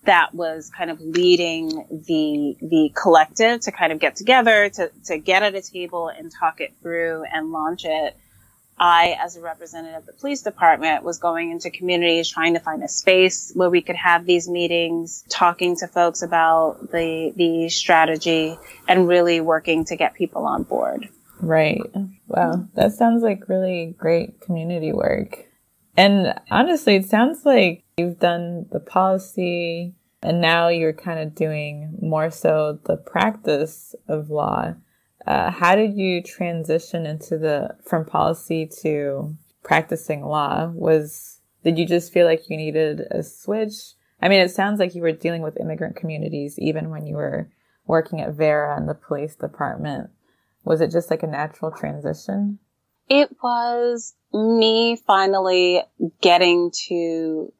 that 0.05 0.33
was 0.33 0.69
kind 0.69 0.89
of 0.89 1.01
leading 1.01 1.67
the 2.07 2.55
the 2.61 2.91
collective 2.95 3.59
to 3.61 3.73
kind 3.73 3.91
of 3.91 3.99
get 3.99 4.15
together 4.15 4.69
to 4.69 4.89
to 5.07 5.17
get 5.17 5.43
at 5.43 5.55
a 5.55 5.61
table 5.61 6.07
and 6.07 6.31
talk 6.31 6.61
it 6.61 6.73
through 6.81 7.25
and 7.25 7.51
launch 7.51 7.83
it. 7.83 8.15
I, 8.77 9.17
as 9.19 9.35
a 9.35 9.41
representative 9.41 9.99
of 9.99 10.05
the 10.05 10.13
police 10.13 10.41
department, 10.41 11.03
was 11.03 11.17
going 11.17 11.51
into 11.51 11.69
communities 11.69 12.29
trying 12.29 12.53
to 12.53 12.61
find 12.61 12.81
a 12.81 12.87
space 12.87 13.51
where 13.55 13.69
we 13.69 13.81
could 13.81 13.97
have 13.97 14.25
these 14.25 14.47
meetings, 14.47 15.25
talking 15.29 15.75
to 15.77 15.87
folks 15.87 16.21
about 16.21 16.91
the 16.91 17.33
the 17.35 17.67
strategy, 17.67 18.57
and 18.87 19.05
really 19.05 19.41
working 19.41 19.83
to 19.85 19.97
get 19.97 20.13
people 20.13 20.45
on 20.45 20.63
board. 20.63 21.09
Right. 21.41 21.81
Wow. 22.27 22.67
That 22.75 22.93
sounds 22.93 23.23
like 23.23 23.49
really 23.49 23.95
great 23.97 24.41
community 24.41 24.93
work. 24.93 25.45
And 25.97 26.33
honestly, 26.51 26.95
it 26.95 27.05
sounds 27.05 27.45
like 27.45 27.83
you've 27.97 28.19
done 28.19 28.65
the 28.71 28.79
policy 28.79 29.95
and 30.21 30.41
now 30.41 30.69
you're 30.69 30.93
kind 30.93 31.19
of 31.19 31.35
doing 31.35 31.97
more 32.01 32.31
so 32.31 32.79
the 32.85 32.97
practice 32.97 33.95
of 34.07 34.29
law. 34.29 34.73
Uh, 35.25 35.51
how 35.51 35.75
did 35.75 35.95
you 35.95 36.21
transition 36.21 37.05
into 37.05 37.37
the 37.37 37.69
from 37.83 38.05
policy 38.05 38.69
to 38.81 39.35
practicing 39.63 40.25
law? 40.25 40.71
Was 40.73 41.39
did 41.63 41.77
you 41.77 41.85
just 41.85 42.13
feel 42.13 42.25
like 42.25 42.49
you 42.49 42.57
needed 42.57 43.01
a 43.11 43.23
switch? 43.23 43.93
I 44.21 44.29
mean, 44.29 44.39
it 44.39 44.51
sounds 44.51 44.79
like 44.79 44.95
you 44.95 45.01
were 45.01 45.11
dealing 45.11 45.41
with 45.41 45.59
immigrant 45.59 45.95
communities 45.95 46.57
even 46.59 46.89
when 46.89 47.05
you 47.05 47.15
were 47.15 47.49
working 47.87 48.21
at 48.21 48.33
Vera 48.33 48.75
and 48.77 48.89
the 48.89 48.93
police 48.93 49.35
department. 49.35 50.09
Was 50.65 50.81
it 50.81 50.91
just 50.91 51.09
like 51.09 51.23
a 51.23 51.27
natural 51.27 51.71
transition? 51.71 52.59
It 53.07 53.29
was 53.41 54.15
me 54.33 54.97
finally 55.07 55.83
getting 56.21 56.71
to 56.87 57.53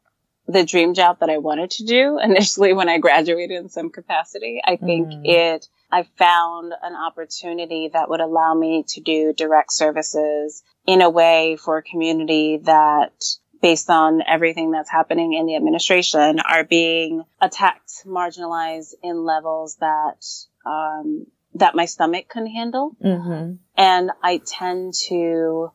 the 0.48 0.64
dream 0.64 0.94
job 0.94 1.20
that 1.20 1.30
I 1.30 1.38
wanted 1.38 1.70
to 1.72 1.84
do 1.84 2.18
initially 2.22 2.72
when 2.72 2.88
I 2.88 2.98
graduated 2.98 3.56
in 3.56 3.68
some 3.68 3.90
capacity. 3.90 4.60
I 4.64 4.76
think 4.76 5.08
mm. 5.08 5.20
it, 5.24 5.66
I 5.90 6.04
found 6.18 6.72
an 6.82 6.94
opportunity 6.94 7.90
that 7.92 8.08
would 8.08 8.20
allow 8.20 8.54
me 8.54 8.84
to 8.88 9.00
do 9.00 9.32
direct 9.32 9.72
services 9.72 10.62
in 10.86 11.00
a 11.00 11.10
way 11.10 11.56
for 11.56 11.78
a 11.78 11.82
community 11.82 12.58
that 12.64 13.12
based 13.62 13.90
on 13.90 14.22
everything 14.26 14.70
that's 14.70 14.90
happening 14.90 15.32
in 15.32 15.46
the 15.46 15.56
administration 15.56 16.40
are 16.40 16.64
being 16.64 17.24
attacked, 17.40 18.04
marginalized 18.04 18.94
in 19.02 19.24
levels 19.24 19.76
that, 19.80 20.24
um, 20.64 21.26
that 21.58 21.74
my 21.74 21.84
stomach 21.84 22.28
can 22.28 22.46
handle. 22.46 22.96
Mm-hmm. 23.02 23.54
And 23.76 24.10
I 24.22 24.40
tend 24.44 24.94
to, 25.08 25.70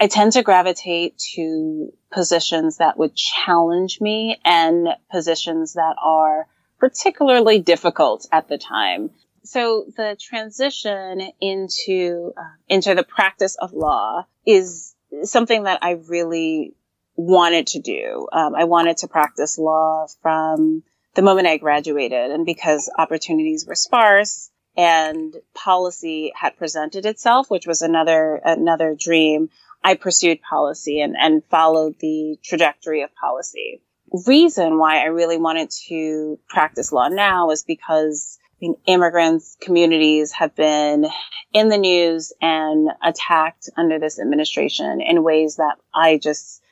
I 0.00 0.06
tend 0.06 0.32
to 0.32 0.42
gravitate 0.42 1.18
to 1.34 1.92
positions 2.12 2.78
that 2.78 2.98
would 2.98 3.14
challenge 3.14 4.00
me 4.00 4.40
and 4.44 4.88
positions 5.10 5.74
that 5.74 5.96
are 6.02 6.46
particularly 6.78 7.60
difficult 7.60 8.26
at 8.32 8.48
the 8.48 8.58
time. 8.58 9.10
So 9.44 9.86
the 9.96 10.16
transition 10.20 11.20
into, 11.40 12.32
uh, 12.36 12.56
into 12.68 12.94
the 12.94 13.04
practice 13.04 13.56
of 13.56 13.72
law 13.72 14.26
is 14.46 14.94
something 15.22 15.64
that 15.64 15.80
I 15.82 15.92
really 16.08 16.74
wanted 17.16 17.68
to 17.68 17.80
do. 17.80 18.26
Um, 18.32 18.54
I 18.54 18.64
wanted 18.64 18.98
to 18.98 19.08
practice 19.08 19.58
law 19.58 20.06
from 20.22 20.82
the 21.14 21.22
moment 21.22 21.46
I 21.46 21.58
graduated 21.58 22.30
and 22.30 22.44
because 22.44 22.90
opportunities 22.98 23.66
were 23.66 23.76
sparse, 23.76 24.50
and 24.76 25.34
policy 25.54 26.32
had 26.34 26.56
presented 26.56 27.06
itself, 27.06 27.50
which 27.50 27.66
was 27.66 27.82
another, 27.82 28.40
another 28.44 28.96
dream. 28.98 29.50
I 29.82 29.94
pursued 29.94 30.40
policy 30.42 31.00
and, 31.00 31.14
and 31.18 31.42
followed 31.50 31.96
the 32.00 32.38
trajectory 32.42 33.02
of 33.02 33.14
policy. 33.14 33.82
Reason 34.26 34.78
why 34.78 35.00
I 35.00 35.06
really 35.06 35.38
wanted 35.38 35.70
to 35.88 36.38
practice 36.48 36.92
law 36.92 37.08
now 37.08 37.50
is 37.50 37.64
because 37.64 38.38
I 38.40 38.56
mean, 38.60 38.76
immigrants, 38.86 39.56
communities 39.60 40.32
have 40.32 40.54
been 40.54 41.06
in 41.52 41.68
the 41.68 41.76
news 41.76 42.32
and 42.40 42.88
attacked 43.02 43.68
under 43.76 43.98
this 43.98 44.18
administration 44.18 45.00
in 45.00 45.24
ways 45.24 45.56
that 45.56 45.76
I 45.92 46.18
just, 46.18 46.62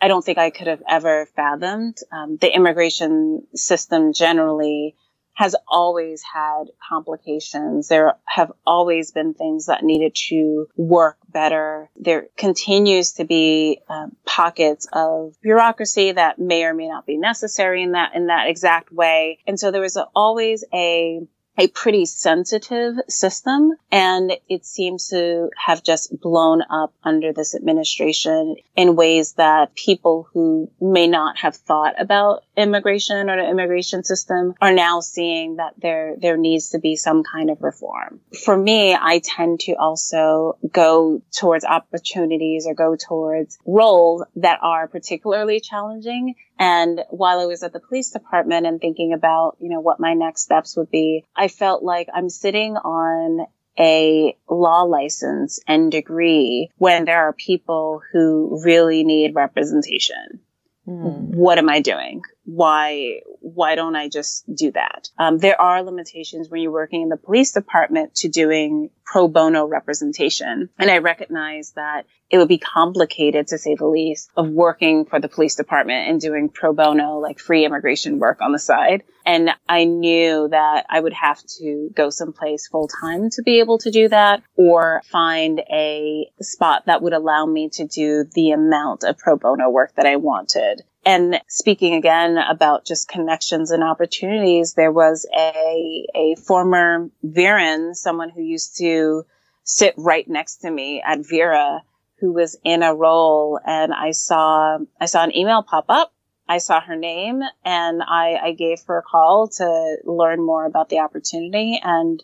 I 0.00 0.08
don't 0.08 0.24
think 0.24 0.38
I 0.38 0.50
could 0.50 0.66
have 0.66 0.82
ever 0.88 1.26
fathomed. 1.34 1.98
Um, 2.12 2.36
the 2.40 2.54
immigration 2.54 3.46
system 3.54 4.12
generally 4.12 4.94
has 5.34 5.56
always 5.66 6.22
had 6.22 6.64
complications. 6.88 7.88
There 7.88 8.14
have 8.24 8.52
always 8.66 9.12
been 9.12 9.34
things 9.34 9.66
that 9.66 9.82
needed 9.82 10.14
to 10.28 10.68
work 10.76 11.16
better. 11.28 11.90
There 11.96 12.28
continues 12.36 13.12
to 13.14 13.24
be 13.24 13.80
um, 13.88 14.16
pockets 14.26 14.86
of 14.92 15.34
bureaucracy 15.40 16.12
that 16.12 16.38
may 16.38 16.64
or 16.64 16.74
may 16.74 16.88
not 16.88 17.06
be 17.06 17.16
necessary 17.16 17.82
in 17.82 17.92
that 17.92 18.14
in 18.14 18.26
that 18.26 18.48
exact 18.48 18.92
way. 18.92 19.38
And 19.46 19.58
so 19.58 19.70
there 19.70 19.80
was 19.80 19.96
a, 19.96 20.06
always 20.14 20.64
a 20.72 21.20
a 21.58 21.68
pretty 21.68 22.06
sensitive 22.06 22.94
system 23.08 23.72
and 23.90 24.32
it 24.48 24.64
seems 24.64 25.08
to 25.08 25.50
have 25.56 25.82
just 25.82 26.18
blown 26.20 26.62
up 26.70 26.94
under 27.04 27.32
this 27.32 27.54
administration 27.54 28.56
in 28.74 28.96
ways 28.96 29.34
that 29.34 29.74
people 29.74 30.26
who 30.32 30.70
may 30.80 31.06
not 31.06 31.38
have 31.38 31.54
thought 31.54 32.00
about 32.00 32.42
immigration 32.56 33.28
or 33.28 33.36
the 33.36 33.48
immigration 33.48 34.02
system 34.02 34.54
are 34.62 34.72
now 34.72 35.00
seeing 35.00 35.56
that 35.56 35.74
there 35.78 36.16
there 36.18 36.38
needs 36.38 36.70
to 36.70 36.78
be 36.78 36.96
some 36.96 37.22
kind 37.22 37.50
of 37.50 37.62
reform. 37.62 38.20
For 38.44 38.56
me, 38.56 38.94
I 38.94 39.20
tend 39.22 39.60
to 39.60 39.74
also 39.74 40.56
go 40.70 41.22
towards 41.32 41.64
opportunities 41.64 42.66
or 42.66 42.74
go 42.74 42.96
towards 42.96 43.58
roles 43.66 44.22
that 44.36 44.58
are 44.62 44.88
particularly 44.88 45.60
challenging 45.60 46.34
and 46.58 47.00
while 47.10 47.40
I 47.40 47.46
was 47.46 47.62
at 47.62 47.72
the 47.72 47.80
police 47.80 48.10
department 48.10 48.66
and 48.66 48.80
thinking 48.80 49.12
about, 49.12 49.56
you 49.60 49.68
know, 49.70 49.80
what 49.80 50.00
my 50.00 50.14
next 50.14 50.42
steps 50.42 50.76
would 50.76 50.90
be, 50.90 51.24
I 51.34 51.48
felt 51.48 51.82
like 51.82 52.08
I'm 52.14 52.28
sitting 52.28 52.76
on 52.76 53.46
a 53.78 54.36
law 54.48 54.82
license 54.82 55.58
and 55.66 55.90
degree 55.90 56.70
when 56.76 57.04
there 57.04 57.22
are 57.28 57.32
people 57.32 58.02
who 58.12 58.60
really 58.64 59.02
need 59.02 59.34
representation. 59.34 60.40
Mm. 60.86 61.34
What 61.34 61.58
am 61.58 61.68
I 61.68 61.80
doing? 61.80 62.22
Why, 62.44 63.20
why 63.40 63.74
don't 63.74 63.96
I 63.96 64.08
just 64.08 64.44
do 64.52 64.72
that? 64.72 65.08
Um, 65.18 65.38
there 65.38 65.60
are 65.60 65.82
limitations 65.82 66.48
when 66.48 66.60
you're 66.60 66.72
working 66.72 67.02
in 67.02 67.08
the 67.08 67.16
police 67.16 67.52
department 67.52 68.16
to 68.16 68.28
doing 68.28 68.90
pro 69.04 69.28
bono 69.28 69.66
representation. 69.66 70.70
And 70.78 70.90
I 70.90 70.98
recognize 70.98 71.72
that 71.72 72.06
it 72.30 72.38
would 72.38 72.48
be 72.48 72.58
complicated 72.58 73.48
to 73.48 73.58
say 73.58 73.74
the 73.74 73.86
least 73.86 74.30
of 74.36 74.48
working 74.48 75.04
for 75.04 75.20
the 75.20 75.28
police 75.28 75.54
department 75.54 76.08
and 76.08 76.18
doing 76.18 76.48
pro 76.48 76.72
bono, 76.72 77.18
like 77.18 77.38
free 77.38 77.66
immigration 77.66 78.18
work 78.18 78.40
on 78.40 78.52
the 78.52 78.58
side. 78.58 79.02
And 79.26 79.50
I 79.68 79.84
knew 79.84 80.48
that 80.48 80.86
I 80.88 80.98
would 80.98 81.12
have 81.12 81.40
to 81.58 81.90
go 81.94 82.08
someplace 82.08 82.68
full 82.68 82.88
time 82.88 83.28
to 83.32 83.42
be 83.42 83.60
able 83.60 83.78
to 83.78 83.90
do 83.90 84.08
that 84.08 84.42
or 84.56 85.02
find 85.10 85.60
a 85.70 86.30
spot 86.40 86.84
that 86.86 87.02
would 87.02 87.12
allow 87.12 87.44
me 87.44 87.68
to 87.74 87.86
do 87.86 88.24
the 88.34 88.52
amount 88.52 89.04
of 89.04 89.18
pro 89.18 89.36
bono 89.36 89.68
work 89.68 89.94
that 89.96 90.06
I 90.06 90.16
wanted. 90.16 90.82
And 91.04 91.40
speaking 91.48 91.94
again 91.94 92.38
about 92.38 92.86
just 92.86 93.08
connections 93.08 93.70
and 93.70 93.82
opportunities, 93.82 94.74
there 94.74 94.92
was 94.92 95.26
a, 95.36 96.06
a 96.14 96.36
former 96.36 97.10
Veran, 97.22 97.94
someone 97.94 98.30
who 98.30 98.42
used 98.42 98.76
to 98.78 99.24
sit 99.64 99.94
right 99.96 100.28
next 100.28 100.58
to 100.58 100.70
me 100.70 101.02
at 101.04 101.26
Vera 101.26 101.82
who 102.22 102.32
was 102.32 102.56
in 102.62 102.84
a 102.84 102.94
role 102.94 103.58
and 103.66 103.92
I 103.92 104.12
saw, 104.12 104.78
I 105.00 105.06
saw 105.06 105.24
an 105.24 105.36
email 105.36 105.64
pop 105.64 105.86
up. 105.88 106.12
I 106.48 106.58
saw 106.58 106.80
her 106.80 106.96
name 106.96 107.40
and 107.64 108.02
I, 108.02 108.38
I 108.40 108.52
gave 108.52 108.80
her 108.86 108.98
a 108.98 109.02
call 109.02 109.48
to 109.56 109.96
learn 110.04 110.44
more 110.44 110.64
about 110.64 110.88
the 110.88 111.00
opportunity 111.00 111.80
and 111.82 112.22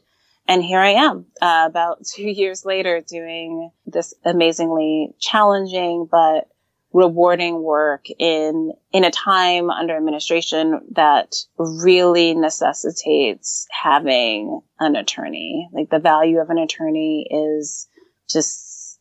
and 0.50 0.64
here 0.64 0.80
I 0.80 0.92
am, 0.92 1.26
uh, 1.42 1.64
about 1.68 2.06
two 2.14 2.28
years 2.28 2.64
later 2.64 3.02
doing 3.06 3.70
this 3.86 4.14
amazingly 4.24 5.14
challenging 5.18 6.08
but 6.10 6.48
rewarding 6.92 7.62
work 7.62 8.06
in, 8.18 8.72
in 8.92 9.04
a 9.04 9.10
time 9.10 9.70
under 9.70 9.96
administration 9.96 10.80
that 10.92 11.34
really 11.58 12.34
necessitates 12.34 13.66
having 13.70 14.60
an 14.80 14.96
attorney. 14.96 15.68
Like 15.72 15.90
the 15.90 15.98
value 15.98 16.38
of 16.38 16.50
an 16.50 16.58
attorney 16.58 17.26
is 17.30 17.88
just 18.28 18.98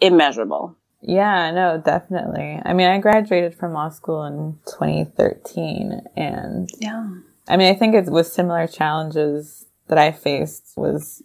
immeasurable. 0.00 0.76
Yeah, 1.02 1.50
no, 1.52 1.80
definitely. 1.84 2.60
I 2.64 2.72
mean, 2.72 2.88
I 2.88 2.98
graduated 2.98 3.54
from 3.54 3.72
law 3.72 3.90
school 3.90 4.24
in 4.24 4.58
2013 4.66 6.00
and 6.16 6.68
yeah. 6.78 7.08
I 7.48 7.56
mean, 7.56 7.72
I 7.72 7.78
think 7.78 7.94
it 7.94 8.10
was 8.10 8.32
similar 8.32 8.66
challenges 8.66 9.66
that 9.88 9.98
I 9.98 10.10
faced 10.10 10.72
was 10.76 11.22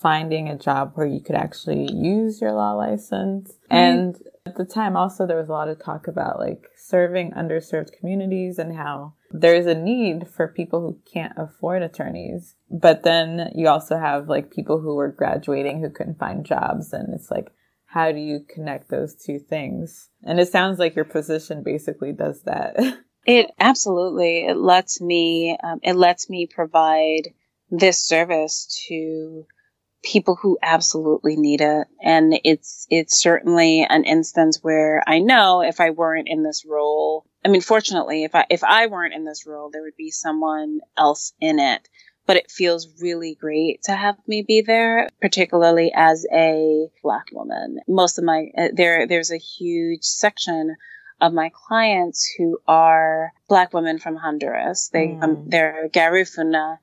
finding 0.00 0.48
a 0.48 0.58
job 0.58 0.92
where 0.94 1.06
you 1.06 1.20
could 1.20 1.36
actually 1.36 1.90
use 1.92 2.40
your 2.40 2.52
law 2.52 2.72
license. 2.72 3.52
Mm-hmm. 3.52 3.74
And 3.74 4.16
at 4.52 4.56
the 4.56 4.64
time 4.64 4.96
also 4.96 5.26
there 5.26 5.38
was 5.38 5.48
a 5.48 5.52
lot 5.52 5.68
of 5.68 5.82
talk 5.82 6.08
about 6.08 6.38
like 6.38 6.66
serving 6.76 7.32
underserved 7.32 7.92
communities 7.98 8.58
and 8.58 8.76
how 8.76 9.14
there's 9.30 9.66
a 9.66 9.74
need 9.74 10.28
for 10.28 10.48
people 10.48 10.80
who 10.80 10.98
can't 11.10 11.32
afford 11.36 11.82
attorneys. 11.82 12.54
But 12.70 13.02
then 13.02 13.50
you 13.54 13.68
also 13.68 13.96
have 13.98 14.28
like 14.28 14.50
people 14.50 14.80
who 14.80 14.94
were 14.94 15.10
graduating 15.10 15.80
who 15.80 15.90
couldn't 15.90 16.18
find 16.18 16.44
jobs 16.44 16.92
and 16.92 17.14
it's 17.14 17.30
like 17.30 17.48
how 17.86 18.10
do 18.10 18.18
you 18.18 18.40
connect 18.48 18.88
those 18.88 19.14
two 19.14 19.38
things? 19.38 20.08
And 20.22 20.40
it 20.40 20.48
sounds 20.48 20.78
like 20.78 20.96
your 20.96 21.04
position 21.04 21.62
basically 21.62 22.12
does 22.12 22.42
that. 22.42 22.76
it 23.26 23.50
absolutely 23.58 24.46
it 24.46 24.56
lets 24.56 25.00
me 25.00 25.56
um, 25.62 25.80
it 25.82 25.94
lets 25.94 26.28
me 26.28 26.46
provide 26.46 27.32
this 27.70 27.98
service 27.98 28.84
to 28.88 29.46
people 30.02 30.36
who 30.40 30.58
absolutely 30.62 31.36
need 31.36 31.60
it 31.60 31.86
and 32.02 32.38
it's 32.44 32.86
it's 32.90 33.20
certainly 33.20 33.86
an 33.88 34.04
instance 34.04 34.58
where 34.62 35.02
i 35.06 35.20
know 35.20 35.62
if 35.62 35.80
i 35.80 35.90
weren't 35.90 36.28
in 36.28 36.42
this 36.42 36.64
role 36.68 37.24
i 37.44 37.48
mean 37.48 37.60
fortunately 37.60 38.24
if 38.24 38.34
i 38.34 38.44
if 38.50 38.64
i 38.64 38.86
weren't 38.86 39.14
in 39.14 39.24
this 39.24 39.46
role 39.46 39.70
there 39.70 39.82
would 39.82 39.96
be 39.96 40.10
someone 40.10 40.80
else 40.96 41.32
in 41.40 41.60
it 41.60 41.88
but 42.26 42.36
it 42.36 42.50
feels 42.50 42.88
really 43.00 43.34
great 43.34 43.82
to 43.84 43.92
have 43.92 44.16
me 44.26 44.42
be 44.46 44.62
there, 44.62 45.08
particularly 45.20 45.92
as 45.94 46.24
a 46.32 46.88
black 47.02 47.26
woman. 47.32 47.80
Most 47.88 48.18
of 48.18 48.24
my, 48.24 48.46
uh, 48.56 48.68
there, 48.72 49.06
there's 49.06 49.32
a 49.32 49.38
huge 49.38 50.04
section 50.04 50.76
of 51.20 51.32
my 51.32 51.50
clients 51.54 52.32
who 52.36 52.58
are 52.66 53.32
black 53.48 53.72
women 53.72 53.98
from 53.98 54.16
Honduras. 54.16 54.90
They, 54.92 55.08
mm. 55.08 55.22
um, 55.22 55.44
they're 55.48 55.88
Garifuna. 55.88 56.78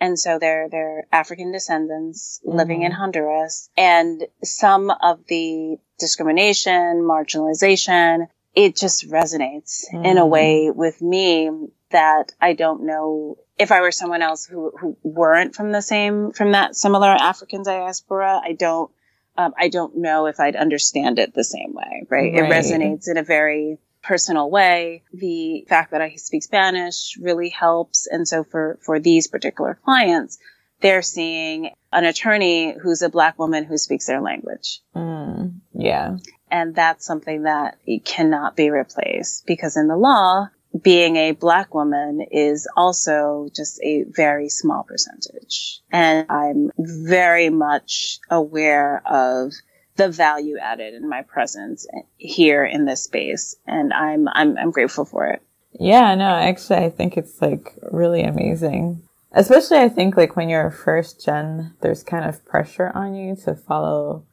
And 0.00 0.18
so 0.18 0.38
they're, 0.38 0.68
they're 0.68 1.06
African 1.12 1.52
descendants 1.52 2.40
mm. 2.46 2.54
living 2.54 2.82
in 2.82 2.92
mm-hmm. 2.92 3.00
Honduras. 3.00 3.70
And 3.76 4.24
some 4.42 4.90
of 4.90 5.20
the 5.28 5.76
discrimination, 5.98 7.02
marginalization, 7.02 8.28
it 8.54 8.76
just 8.76 9.08
resonates 9.08 9.84
mm. 9.92 10.04
in 10.04 10.18
a 10.18 10.22
mm-hmm. 10.22 10.30
way 10.30 10.70
with 10.70 11.00
me 11.00 11.50
that 11.90 12.32
I 12.40 12.54
don't 12.54 12.86
know 12.86 13.38
if 13.58 13.70
I 13.70 13.80
were 13.80 13.92
someone 13.92 14.22
else 14.22 14.46
who, 14.46 14.72
who 14.78 14.96
weren't 15.02 15.54
from 15.54 15.70
the 15.70 15.82
same, 15.82 16.32
from 16.32 16.52
that 16.52 16.74
similar 16.74 17.08
African 17.08 17.62
diaspora, 17.62 18.40
I 18.42 18.52
don't, 18.52 18.90
um, 19.36 19.54
I 19.56 19.68
don't 19.68 19.96
know 19.96 20.26
if 20.26 20.40
I'd 20.40 20.56
understand 20.56 21.18
it 21.18 21.34
the 21.34 21.44
same 21.44 21.72
way, 21.72 22.04
right? 22.08 22.32
right? 22.32 22.34
It 22.34 22.50
resonates 22.50 23.08
in 23.08 23.16
a 23.16 23.22
very 23.22 23.78
personal 24.04 24.50
way. 24.50 25.02
The 25.12 25.64
fact 25.68 25.90
that 25.92 26.00
I 26.00 26.16
speak 26.16 26.42
Spanish 26.42 27.16
really 27.20 27.48
helps. 27.48 28.06
And 28.06 28.28
so 28.28 28.44
for, 28.44 28.78
for 28.82 29.00
these 29.00 29.26
particular 29.26 29.78
clients, 29.84 30.38
they're 30.80 31.02
seeing 31.02 31.70
an 31.92 32.04
attorney 32.04 32.74
who's 32.80 33.02
a 33.02 33.08
black 33.08 33.38
woman 33.38 33.64
who 33.64 33.78
speaks 33.78 34.06
their 34.06 34.20
language. 34.20 34.80
Mm, 34.94 35.60
yeah. 35.72 36.18
And 36.50 36.74
that's 36.74 37.06
something 37.06 37.44
that 37.44 37.78
cannot 38.04 38.56
be 38.56 38.70
replaced 38.70 39.46
because 39.46 39.76
in 39.76 39.88
the 39.88 39.96
law, 39.96 40.48
being 40.82 41.16
a 41.16 41.32
black 41.32 41.72
woman 41.72 42.26
is 42.30 42.68
also 42.76 43.48
just 43.54 43.80
a 43.82 44.04
very 44.08 44.48
small 44.48 44.82
percentage. 44.82 45.80
And 45.90 46.26
I'm 46.28 46.70
very 46.78 47.48
much 47.48 48.18
aware 48.28 49.02
of 49.06 49.52
the 49.96 50.08
value 50.08 50.58
added 50.58 50.94
in 50.94 51.08
my 51.08 51.22
presence 51.22 51.86
here 52.16 52.64
in 52.64 52.84
this 52.84 53.04
space. 53.04 53.56
And 53.66 53.92
I'm, 53.92 54.28
I'm, 54.28 54.56
I'm 54.58 54.70
grateful 54.70 55.04
for 55.04 55.26
it. 55.26 55.42
Yeah, 55.78 56.14
no, 56.14 56.26
actually, 56.26 56.78
I 56.78 56.90
think 56.90 57.16
it's 57.16 57.40
like 57.42 57.74
really 57.90 58.22
amazing. 58.22 59.02
Especially, 59.32 59.78
I 59.78 59.88
think 59.88 60.16
like 60.16 60.36
when 60.36 60.48
you're 60.48 60.68
a 60.68 60.72
first 60.72 61.24
gen, 61.24 61.74
there's 61.80 62.04
kind 62.04 62.24
of 62.24 62.44
pressure 62.44 62.92
on 62.94 63.14
you 63.14 63.34
to 63.44 63.54
follow 63.56 64.24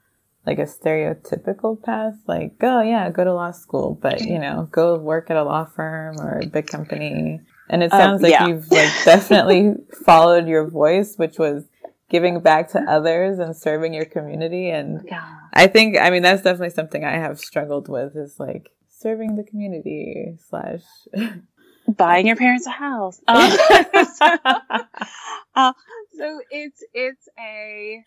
like 0.45 0.59
a 0.59 0.63
stereotypical 0.63 1.81
path, 1.81 2.15
like, 2.27 2.53
oh 2.61 2.81
yeah, 2.81 3.09
go 3.09 3.23
to 3.23 3.33
law 3.33 3.51
school, 3.51 3.97
but 4.01 4.21
you 4.21 4.39
know, 4.39 4.67
go 4.71 4.97
work 4.97 5.29
at 5.29 5.37
a 5.37 5.43
law 5.43 5.65
firm 5.65 6.19
or 6.19 6.39
a 6.39 6.47
big 6.47 6.67
company. 6.67 7.39
And 7.69 7.83
it 7.83 7.93
um, 7.93 7.99
sounds 7.99 8.17
um, 8.17 8.23
like 8.23 8.31
yeah. 8.31 8.47
you've 8.47 8.69
like 8.71 8.89
definitely 9.05 9.73
followed 10.05 10.47
your 10.47 10.67
voice, 10.67 11.15
which 11.15 11.37
was 11.37 11.65
giving 12.11 12.41
back 12.41 12.69
to 12.69 12.79
others 12.81 13.39
and 13.39 13.55
serving 13.55 13.93
your 13.93 14.03
community. 14.03 14.69
And 14.69 15.01
yeah. 15.05 15.25
I 15.53 15.67
think, 15.67 15.97
I 15.97 16.09
mean, 16.09 16.21
that's 16.21 16.43
definitely 16.43 16.71
something 16.71 17.05
I 17.05 17.13
have 17.13 17.39
struggled 17.39 17.87
with 17.87 18.17
is 18.17 18.37
like 18.37 18.69
serving 18.89 19.37
the 19.37 19.43
community 19.43 20.37
slash 20.49 20.83
buying 21.87 22.27
your 22.27 22.35
parents 22.35 22.67
a 22.67 22.71
house. 22.71 23.21
Um, 23.27 24.37
uh, 25.55 25.73
so 26.17 26.41
it's 26.51 26.83
it's 26.93 27.27
a 27.39 28.03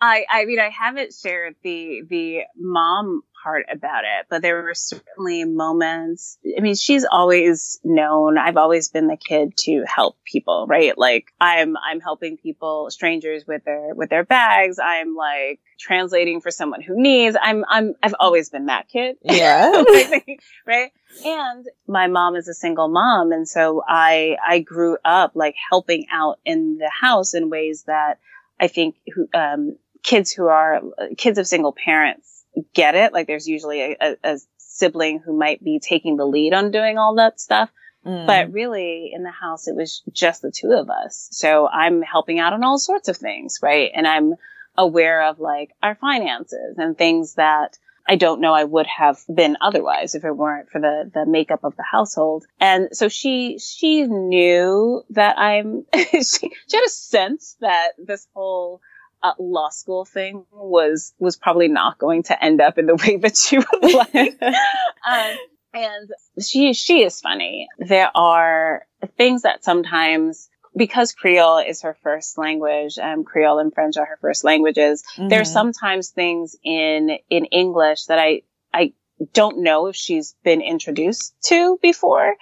I 0.00 0.24
I 0.30 0.44
mean 0.44 0.60
I 0.60 0.70
haven't 0.70 1.12
shared 1.14 1.56
the 1.62 2.02
the 2.08 2.42
mom 2.56 3.22
part 3.46 3.66
about 3.70 4.02
it, 4.02 4.26
but 4.28 4.42
there 4.42 4.60
were 4.60 4.74
certainly 4.74 5.44
moments. 5.44 6.36
I 6.56 6.60
mean, 6.60 6.74
she's 6.74 7.04
always 7.04 7.78
known. 7.84 8.38
I've 8.38 8.56
always 8.56 8.88
been 8.88 9.06
the 9.06 9.16
kid 9.16 9.56
to 9.58 9.84
help 9.86 10.16
people, 10.24 10.66
right? 10.68 10.98
Like 10.98 11.26
I'm 11.40 11.76
I'm 11.76 12.00
helping 12.00 12.38
people, 12.38 12.90
strangers 12.90 13.46
with 13.46 13.64
their 13.64 13.94
with 13.94 14.10
their 14.10 14.24
bags. 14.24 14.80
I'm 14.82 15.14
like 15.14 15.60
translating 15.78 16.40
for 16.40 16.50
someone 16.50 16.82
who 16.82 17.00
needs. 17.00 17.36
I'm 17.40 17.64
I'm 17.68 17.94
I've 18.02 18.16
always 18.18 18.50
been 18.50 18.66
that 18.66 18.88
kid. 18.88 19.16
Yeah. 19.36 19.84
right? 20.66 20.92
And 21.24 21.66
my 21.86 22.06
mom 22.06 22.36
is 22.36 22.48
a 22.48 22.54
single 22.54 22.88
mom 22.88 23.32
and 23.32 23.46
so 23.46 23.82
I 23.86 24.36
I 24.46 24.60
grew 24.60 24.96
up 25.04 25.32
like 25.34 25.54
helping 25.70 26.06
out 26.10 26.38
in 26.44 26.78
the 26.78 26.90
house 26.90 27.34
in 27.34 27.50
ways 27.50 27.84
that 27.86 28.18
I 28.58 28.68
think 28.68 28.96
um, 29.34 29.76
kids 30.02 30.32
who 30.32 30.46
are 30.46 30.80
kids 31.18 31.38
of 31.38 31.46
single 31.46 31.72
parents 31.72 32.35
get 32.74 32.94
it. 32.94 33.12
Like 33.12 33.26
there's 33.26 33.48
usually 33.48 33.80
a, 33.80 33.96
a, 34.00 34.16
a 34.24 34.38
sibling 34.58 35.20
who 35.24 35.36
might 35.36 35.62
be 35.62 35.78
taking 35.78 36.16
the 36.16 36.26
lead 36.26 36.52
on 36.52 36.70
doing 36.70 36.98
all 36.98 37.14
that 37.16 37.40
stuff. 37.40 37.70
Mm. 38.04 38.26
But 38.26 38.52
really 38.52 39.10
in 39.12 39.22
the 39.24 39.30
house, 39.30 39.66
it 39.66 39.74
was 39.74 40.02
just 40.12 40.42
the 40.42 40.52
two 40.52 40.72
of 40.72 40.88
us. 40.90 41.28
So 41.32 41.66
I'm 41.66 42.02
helping 42.02 42.38
out 42.38 42.52
on 42.52 42.62
all 42.62 42.78
sorts 42.78 43.08
of 43.08 43.16
things, 43.16 43.58
right? 43.62 43.90
And 43.94 44.06
I'm 44.06 44.34
aware 44.76 45.28
of 45.28 45.40
like 45.40 45.70
our 45.82 45.94
finances 45.96 46.76
and 46.76 46.96
things 46.96 47.34
that 47.34 47.78
I 48.08 48.16
don't 48.16 48.40
know 48.40 48.54
I 48.54 48.62
would 48.62 48.86
have 48.86 49.18
been 49.32 49.56
otherwise 49.60 50.14
if 50.14 50.24
it 50.24 50.36
weren't 50.36 50.70
for 50.70 50.80
the, 50.80 51.10
the 51.12 51.26
makeup 51.26 51.64
of 51.64 51.74
the 51.76 51.82
household. 51.82 52.44
And 52.60 52.88
so 52.92 53.08
she, 53.08 53.58
she 53.58 54.04
knew 54.04 55.02
that 55.10 55.38
I'm, 55.38 55.84
she, 55.94 56.20
she 56.20 56.76
had 56.76 56.86
a 56.86 56.90
sense 56.90 57.56
that 57.60 57.92
this 57.98 58.28
whole 58.32 58.80
uh, 59.22 59.32
law 59.38 59.70
school 59.70 60.04
thing 60.04 60.44
was 60.52 61.14
was 61.18 61.36
probably 61.36 61.68
not 61.68 61.98
going 61.98 62.22
to 62.24 62.44
end 62.44 62.60
up 62.60 62.78
in 62.78 62.86
the 62.86 62.94
way 63.06 63.16
that 63.16 63.36
she 63.36 63.58
would 63.58 63.66
like. 63.82 64.40
um, 64.42 65.36
and 65.74 66.10
she 66.42 66.72
she 66.72 67.02
is 67.02 67.20
funny. 67.20 67.68
There 67.78 68.10
are 68.14 68.86
things 69.16 69.42
that 69.42 69.64
sometimes 69.64 70.48
because 70.76 71.12
Creole 71.12 71.58
is 71.58 71.82
her 71.82 71.96
first 72.02 72.36
language, 72.36 72.98
um, 72.98 73.24
Creole 73.24 73.58
and 73.58 73.72
French 73.72 73.96
are 73.96 74.04
her 74.04 74.18
first 74.20 74.44
languages. 74.44 75.02
Mm-hmm. 75.16 75.28
There 75.28 75.40
are 75.40 75.44
sometimes 75.44 76.10
things 76.10 76.56
in 76.62 77.18
in 77.30 77.46
English 77.46 78.06
that 78.06 78.18
I 78.18 78.42
I 78.72 78.92
don't 79.32 79.62
know 79.62 79.86
if 79.86 79.96
she's 79.96 80.34
been 80.44 80.60
introduced 80.60 81.34
to 81.46 81.78
before. 81.80 82.36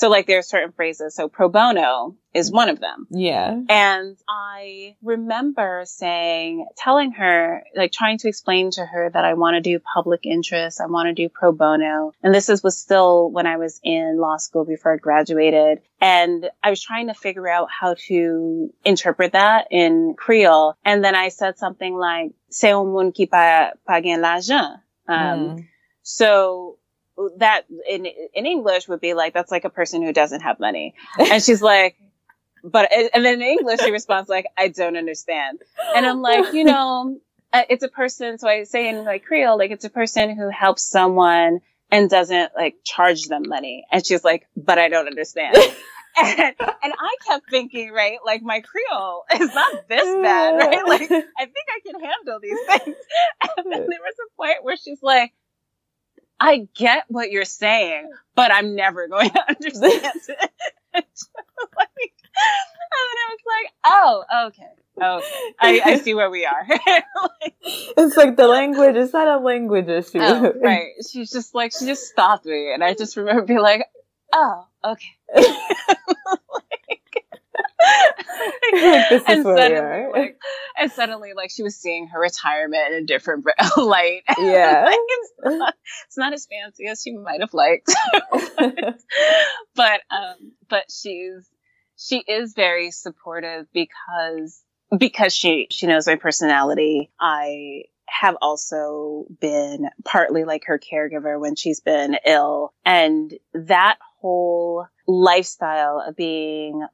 So 0.00 0.08
like 0.08 0.26
there 0.26 0.38
are 0.38 0.42
certain 0.42 0.72
phrases. 0.72 1.14
So 1.14 1.28
pro 1.28 1.50
bono 1.50 2.16
is 2.32 2.50
one 2.50 2.70
of 2.70 2.80
them. 2.80 3.06
Yeah. 3.10 3.60
And 3.68 4.16
I 4.26 4.96
remember 5.02 5.82
saying, 5.84 6.66
telling 6.74 7.12
her, 7.12 7.62
like 7.76 7.92
trying 7.92 8.16
to 8.20 8.28
explain 8.28 8.70
to 8.70 8.86
her 8.86 9.10
that 9.12 9.26
I 9.26 9.34
want 9.34 9.56
to 9.56 9.60
do 9.60 9.78
public 9.78 10.24
interest. 10.24 10.80
I 10.80 10.86
want 10.86 11.08
to 11.08 11.12
do 11.12 11.28
pro 11.28 11.52
bono. 11.52 12.12
And 12.22 12.34
this 12.34 12.48
is, 12.48 12.62
was 12.62 12.78
still 12.78 13.30
when 13.30 13.46
I 13.46 13.58
was 13.58 13.78
in 13.84 14.18
law 14.18 14.38
school 14.38 14.64
before 14.64 14.94
I 14.94 14.96
graduated. 14.96 15.82
And 16.00 16.48
I 16.62 16.70
was 16.70 16.80
trying 16.80 17.08
to 17.08 17.14
figure 17.14 17.46
out 17.46 17.68
how 17.70 17.94
to 18.06 18.72
interpret 18.86 19.32
that 19.32 19.66
in 19.70 20.14
Creole. 20.16 20.76
And 20.82 21.04
then 21.04 21.14
I 21.14 21.28
said 21.28 21.58
something 21.58 21.94
like, 21.94 22.32
c'est 22.48 22.72
un 22.72 22.86
monde 22.86 23.12
qui 23.12 23.26
pague 23.26 23.74
l'argent. 23.86 24.80
Um, 25.06 25.58
mm. 25.58 25.68
so 26.02 26.78
that 27.38 27.66
in 27.88 28.06
in 28.34 28.46
English 28.46 28.88
would 28.88 29.00
be 29.00 29.14
like 29.14 29.34
that's 29.34 29.50
like 29.50 29.64
a 29.64 29.70
person 29.70 30.02
who 30.02 30.12
doesn't 30.12 30.40
have 30.40 30.60
money, 30.60 30.94
and 31.18 31.42
she's 31.42 31.62
like, 31.62 31.96
but 32.64 32.90
and 32.92 33.24
then 33.24 33.34
in 33.34 33.42
English 33.42 33.80
she 33.80 33.90
responds 33.90 34.28
like 34.28 34.46
I 34.56 34.68
don't 34.68 34.96
understand, 34.96 35.60
and 35.94 36.06
I'm 36.06 36.22
like 36.22 36.52
you 36.54 36.64
know 36.64 37.18
uh, 37.52 37.62
it's 37.68 37.84
a 37.84 37.88
person. 37.88 38.38
So 38.38 38.48
I 38.48 38.64
say 38.64 38.88
in 38.88 39.04
like 39.04 39.24
Creole 39.24 39.58
like 39.58 39.70
it's 39.70 39.84
a 39.84 39.90
person 39.90 40.36
who 40.36 40.48
helps 40.48 40.88
someone 40.88 41.60
and 41.90 42.08
doesn't 42.08 42.52
like 42.56 42.76
charge 42.84 43.24
them 43.24 43.42
money, 43.46 43.84
and 43.90 44.04
she's 44.06 44.24
like 44.24 44.46
but 44.56 44.78
I 44.78 44.88
don't 44.88 45.06
understand. 45.06 45.56
and, 46.22 46.54
and 46.58 46.92
I 46.98 47.16
kept 47.26 47.48
thinking, 47.50 47.92
right, 47.92 48.18
like 48.24 48.42
my 48.42 48.60
Creole 48.60 49.24
is 49.40 49.54
not 49.54 49.88
this 49.88 50.04
bad, 50.22 50.56
right? 50.56 50.86
Like 50.86 51.02
I 51.02 51.06
think 51.06 51.66
I 51.68 51.80
can 51.84 52.00
handle 52.00 52.40
these 52.40 52.58
things. 52.66 52.96
And 53.56 53.72
then 53.72 53.80
there 53.88 54.00
was 54.00 54.14
a 54.18 54.36
point 54.36 54.58
where 54.62 54.76
she's 54.76 55.02
like, 55.02 55.32
I 56.40 56.68
get 56.74 57.04
what 57.08 57.30
you're 57.30 57.44
saying, 57.44 58.10
but 58.34 58.50
I'm 58.52 58.74
never 58.74 59.06
going 59.08 59.30
to 59.30 59.48
understand 59.48 60.12
it. 60.28 60.50
and 60.94 61.04
I 62.94 63.28
was 63.28 63.40
like, 63.46 63.72
oh, 63.84 64.24
okay. 64.46 64.66
Okay. 65.02 65.52
I, 65.60 65.80
I 65.84 65.98
see 65.98 66.14
where 66.14 66.30
we 66.30 66.44
are. 66.44 66.66
like, 66.68 67.54
it's 67.62 68.16
like 68.16 68.36
the 68.36 68.48
language, 68.48 68.96
is 68.96 69.12
not 69.12 69.28
a 69.28 69.42
language 69.42 69.88
issue. 69.88 70.18
Oh, 70.20 70.52
right. 70.60 70.88
She's 71.10 71.30
just 71.30 71.54
like, 71.54 71.72
she 71.78 71.86
just 71.86 72.06
stopped 72.06 72.44
me. 72.44 72.72
And 72.72 72.82
I 72.84 72.94
just 72.94 73.16
remember 73.16 73.42
being 73.42 73.60
like, 73.60 73.86
oh, 74.32 74.66
okay. 74.84 75.46
This 78.72 79.22
and 79.26 79.42
suddenly, 79.42 80.06
like, 80.12 80.36
and 80.78 80.92
suddenly, 80.92 81.32
like 81.34 81.50
she 81.50 81.62
was 81.62 81.76
seeing 81.76 82.08
her 82.08 82.20
retirement 82.20 82.92
in 82.92 83.02
a 83.02 83.06
different 83.06 83.46
light. 83.76 84.22
Yeah, 84.38 84.84
like, 84.86 84.98
it's, 84.98 85.32
not, 85.44 85.74
it's, 86.06 86.18
not, 86.18 86.32
as 86.32 86.46
fancy 86.46 86.86
as 86.86 87.02
she 87.02 87.12
might 87.12 87.40
have 87.40 87.54
liked, 87.54 87.92
but 89.74 90.00
um, 90.10 90.52
but 90.68 90.84
she's 90.90 91.48
she 91.96 92.18
is 92.18 92.54
very 92.54 92.90
supportive 92.90 93.66
because 93.72 94.62
because 94.96 95.34
she 95.34 95.66
she 95.70 95.86
knows 95.86 96.06
my 96.06 96.16
personality. 96.16 97.10
I 97.20 97.82
have 98.06 98.36
also 98.42 99.26
been 99.40 99.88
partly 100.04 100.44
like 100.44 100.64
her 100.66 100.78
caregiver 100.80 101.38
when 101.38 101.54
she's 101.54 101.80
been 101.80 102.16
ill, 102.26 102.72
and 102.84 103.32
that 103.54 103.98
whole 104.20 104.86
lifestyle 105.06 106.02
of 106.06 106.16
being 106.16 106.86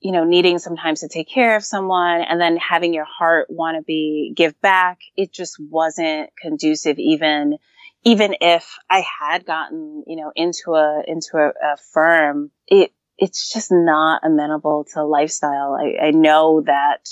you 0.00 0.12
know, 0.12 0.24
needing 0.24 0.58
sometimes 0.58 1.00
to 1.00 1.08
take 1.08 1.28
care 1.28 1.56
of 1.56 1.64
someone 1.64 2.20
and 2.20 2.40
then 2.40 2.56
having 2.56 2.94
your 2.94 3.06
heart 3.06 3.48
want 3.50 3.76
to 3.76 3.82
be 3.82 4.32
give 4.36 4.60
back. 4.60 4.98
It 5.16 5.32
just 5.32 5.56
wasn't 5.58 6.30
conducive 6.40 6.98
even, 6.98 7.56
even 8.04 8.36
if 8.40 8.78
I 8.88 9.04
had 9.20 9.44
gotten, 9.44 10.04
you 10.06 10.16
know, 10.16 10.30
into 10.36 10.74
a, 10.74 11.02
into 11.06 11.36
a, 11.36 11.48
a 11.48 11.76
firm, 11.92 12.50
it, 12.66 12.92
it's 13.18 13.52
just 13.52 13.72
not 13.72 14.22
amenable 14.24 14.86
to 14.94 15.04
lifestyle. 15.04 15.74
I, 15.74 16.06
I 16.06 16.10
know 16.12 16.62
that 16.66 17.08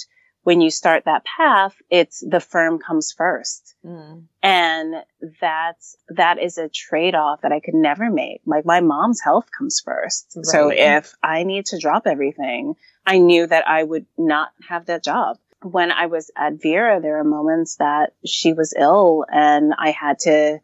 when 0.46 0.60
you 0.60 0.70
start 0.70 1.06
that 1.06 1.24
path, 1.24 1.74
it's 1.90 2.24
the 2.24 2.38
firm 2.38 2.78
comes 2.78 3.10
first. 3.10 3.74
Mm. 3.84 4.26
And 4.44 4.94
that's, 5.40 5.96
that 6.10 6.40
is 6.40 6.56
a 6.56 6.68
trade 6.68 7.16
off 7.16 7.40
that 7.40 7.50
I 7.50 7.58
could 7.58 7.74
never 7.74 8.08
make. 8.08 8.42
Like 8.46 8.64
my 8.64 8.80
mom's 8.80 9.20
health 9.20 9.48
comes 9.58 9.82
first. 9.84 10.34
Right. 10.36 10.46
So 10.46 10.70
if 10.72 11.14
I 11.20 11.42
need 11.42 11.66
to 11.66 11.80
drop 11.80 12.06
everything, 12.06 12.74
I 13.04 13.18
knew 13.18 13.44
that 13.48 13.66
I 13.66 13.82
would 13.82 14.06
not 14.16 14.50
have 14.68 14.86
that 14.86 15.02
job. 15.02 15.38
When 15.62 15.90
I 15.90 16.06
was 16.06 16.30
at 16.36 16.62
Vera, 16.62 17.00
there 17.00 17.18
are 17.18 17.24
moments 17.24 17.78
that 17.78 18.12
she 18.24 18.52
was 18.52 18.72
ill 18.78 19.24
and 19.28 19.74
I 19.76 19.90
had 19.90 20.20
to 20.20 20.60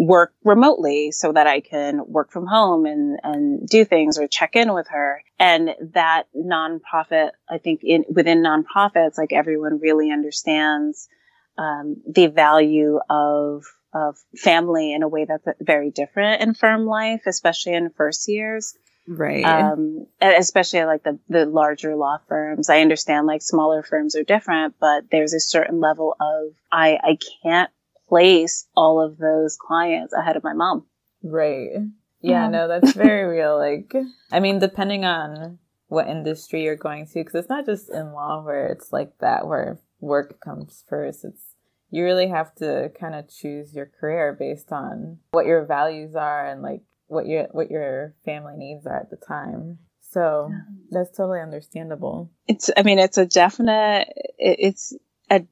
work 0.00 0.32
remotely 0.44 1.12
so 1.12 1.30
that 1.30 1.46
I 1.46 1.60
can 1.60 2.00
work 2.06 2.32
from 2.32 2.46
home 2.46 2.86
and, 2.86 3.18
and 3.22 3.68
do 3.68 3.84
things 3.84 4.16
or 4.16 4.26
check 4.26 4.56
in 4.56 4.72
with 4.72 4.88
her. 4.88 5.22
And 5.38 5.74
that 5.92 6.22
nonprofit, 6.34 7.32
I 7.50 7.58
think 7.58 7.80
in, 7.82 8.06
within 8.08 8.42
nonprofits, 8.42 9.18
like 9.18 9.34
everyone 9.34 9.78
really 9.78 10.10
understands, 10.10 11.06
um, 11.58 11.96
the 12.10 12.28
value 12.28 12.98
of, 13.10 13.64
of 13.92 14.16
family 14.38 14.94
in 14.94 15.02
a 15.02 15.08
way 15.08 15.26
that's 15.26 15.46
very 15.60 15.90
different 15.90 16.40
in 16.40 16.54
firm 16.54 16.86
life, 16.86 17.24
especially 17.26 17.74
in 17.74 17.90
first 17.90 18.26
years. 18.26 18.74
Right. 19.06 19.44
Um, 19.44 20.06
especially 20.22 20.84
like 20.84 21.02
the, 21.02 21.18
the 21.28 21.44
larger 21.44 21.94
law 21.94 22.20
firms. 22.26 22.70
I 22.70 22.80
understand 22.80 23.26
like 23.26 23.42
smaller 23.42 23.82
firms 23.82 24.16
are 24.16 24.24
different, 24.24 24.76
but 24.80 25.10
there's 25.10 25.34
a 25.34 25.40
certain 25.40 25.78
level 25.78 26.16
of, 26.18 26.54
I, 26.72 26.98
I 27.02 27.18
can't 27.42 27.70
place 28.10 28.66
all 28.76 29.00
of 29.00 29.16
those 29.16 29.56
clients 29.56 30.12
ahead 30.12 30.36
of 30.36 30.44
my 30.44 30.52
mom. 30.52 30.84
Right. 31.22 31.70
Yeah, 32.20 32.46
um, 32.46 32.52
no, 32.52 32.68
that's 32.68 32.92
very 32.96 33.24
real. 33.24 33.56
Like, 33.56 33.94
I 34.30 34.40
mean, 34.40 34.58
depending 34.58 35.04
on 35.04 35.58
what 35.86 36.08
industry 36.08 36.64
you're 36.64 36.76
going 36.76 37.06
to, 37.06 37.14
because 37.14 37.34
it's 37.34 37.48
not 37.48 37.64
just 37.64 37.88
in 37.88 38.12
law 38.12 38.42
where 38.44 38.66
it's 38.66 38.92
like 38.92 39.16
that, 39.20 39.46
where 39.46 39.78
work 40.00 40.40
comes 40.40 40.84
first. 40.88 41.24
It's, 41.24 41.54
you 41.90 42.04
really 42.04 42.28
have 42.28 42.54
to 42.56 42.90
kind 43.00 43.14
of 43.14 43.28
choose 43.28 43.74
your 43.74 43.86
career 43.86 44.36
based 44.38 44.72
on 44.72 45.18
what 45.30 45.46
your 45.46 45.64
values 45.64 46.14
are 46.14 46.46
and 46.46 46.62
like 46.62 46.82
what 47.06 47.26
your, 47.26 47.44
what 47.52 47.70
your 47.70 48.14
family 48.24 48.54
needs 48.56 48.86
are 48.86 48.96
at 48.96 49.10
the 49.10 49.16
time. 49.16 49.78
So 50.00 50.52
that's 50.90 51.16
totally 51.16 51.40
understandable. 51.40 52.32
It's, 52.48 52.70
I 52.76 52.82
mean, 52.82 52.98
it's 52.98 53.18
a 53.18 53.26
definite, 53.26 54.08
it's 54.38 54.92
a 55.30 55.44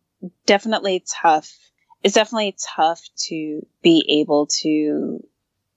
definitely 0.46 1.04
tough 1.08 1.56
it's 2.02 2.14
definitely 2.14 2.56
tough 2.76 3.00
to 3.28 3.66
be 3.82 4.20
able 4.20 4.46
to 4.46 5.24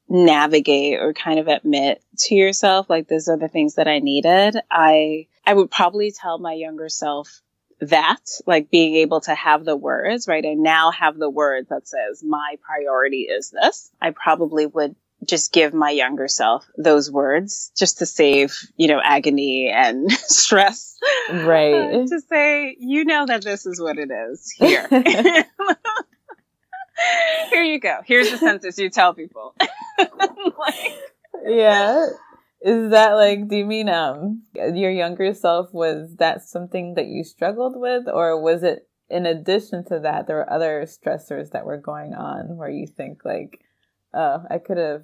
navigate 0.08 1.00
or 1.00 1.14
kind 1.14 1.40
of 1.40 1.48
admit 1.48 2.04
to 2.18 2.36
yourself 2.36 2.90
like 2.90 3.08
those 3.08 3.30
are 3.30 3.38
the 3.38 3.48
things 3.48 3.76
that 3.76 3.88
I 3.88 4.00
needed. 4.00 4.58
I 4.70 5.28
I 5.46 5.54
would 5.54 5.72
probably 5.72 6.12
tell 6.12 6.38
my 6.38 6.54
younger 6.54 6.90
self 6.90 7.42
that, 7.80 8.22
like 8.46 8.70
being 8.70 8.96
able 8.96 9.22
to 9.22 9.34
have 9.34 9.66
the 9.66 9.76
words, 9.76 10.28
right? 10.28 10.46
I 10.46 10.54
now 10.54 10.92
have 10.92 11.18
the 11.18 11.30
words 11.30 11.70
that 11.70 11.88
says 11.88 12.24
my 12.24 12.58
priority 12.62 13.22
is 13.22 13.50
this. 13.50 13.92
I 14.00 14.12
probably 14.12 14.68
would 14.68 14.96
just 15.28 15.52
give 15.52 15.74
my 15.74 15.92
younger 15.92 16.28
self 16.28 16.66
those 16.78 17.12
words 17.12 17.72
just 17.78 18.00
to 18.00 18.06
save, 18.06 18.56
you 18.76 18.88
know, 18.88 19.00
agony 19.04 19.72
and 19.74 20.12
stress. 20.12 20.98
Right. 21.32 21.74
Uh, 21.74 22.06
to 22.08 22.22
say, 22.30 22.76
you 22.80 23.06
know 23.06 23.26
that 23.26 23.44
this 23.44 23.66
is 23.66 23.80
what 23.80 23.98
it 23.98 24.10
is 24.12 24.52
here. 24.52 24.88
Here 27.50 27.64
you 27.64 27.80
go. 27.80 28.00
Here's 28.06 28.32
the 28.32 28.38
sentence 28.38 28.78
you 28.78 28.90
tell 28.90 29.14
people. 29.14 29.56
like, 30.00 30.98
yeah. 31.46 32.08
Is 32.62 32.92
that 32.92 33.14
like, 33.14 33.48
do 33.48 33.56
you 33.56 33.66
mean, 33.66 33.90
um, 33.90 34.44
your 34.54 34.92
younger 34.92 35.34
self, 35.34 35.74
was 35.74 36.16
that 36.18 36.44
something 36.44 36.94
that 36.94 37.08
you 37.08 37.24
struggled 37.24 37.74
with? 37.76 38.08
Or 38.08 38.40
was 38.42 38.64
it 38.64 38.88
in 39.12 39.26
addition 39.26 39.84
to 39.86 40.00
that, 40.00 40.26
there 40.26 40.38
were 40.38 40.52
other 40.52 40.86
stressors 40.86 41.52
that 41.52 41.66
were 41.66 41.78
going 41.78 42.14
on 42.14 42.56
where 42.56 42.70
you 42.70 42.88
think 42.88 43.26
like, 43.26 43.60
oh, 44.14 44.44
I 44.50 44.58
could 44.58 44.78
have 44.78 45.04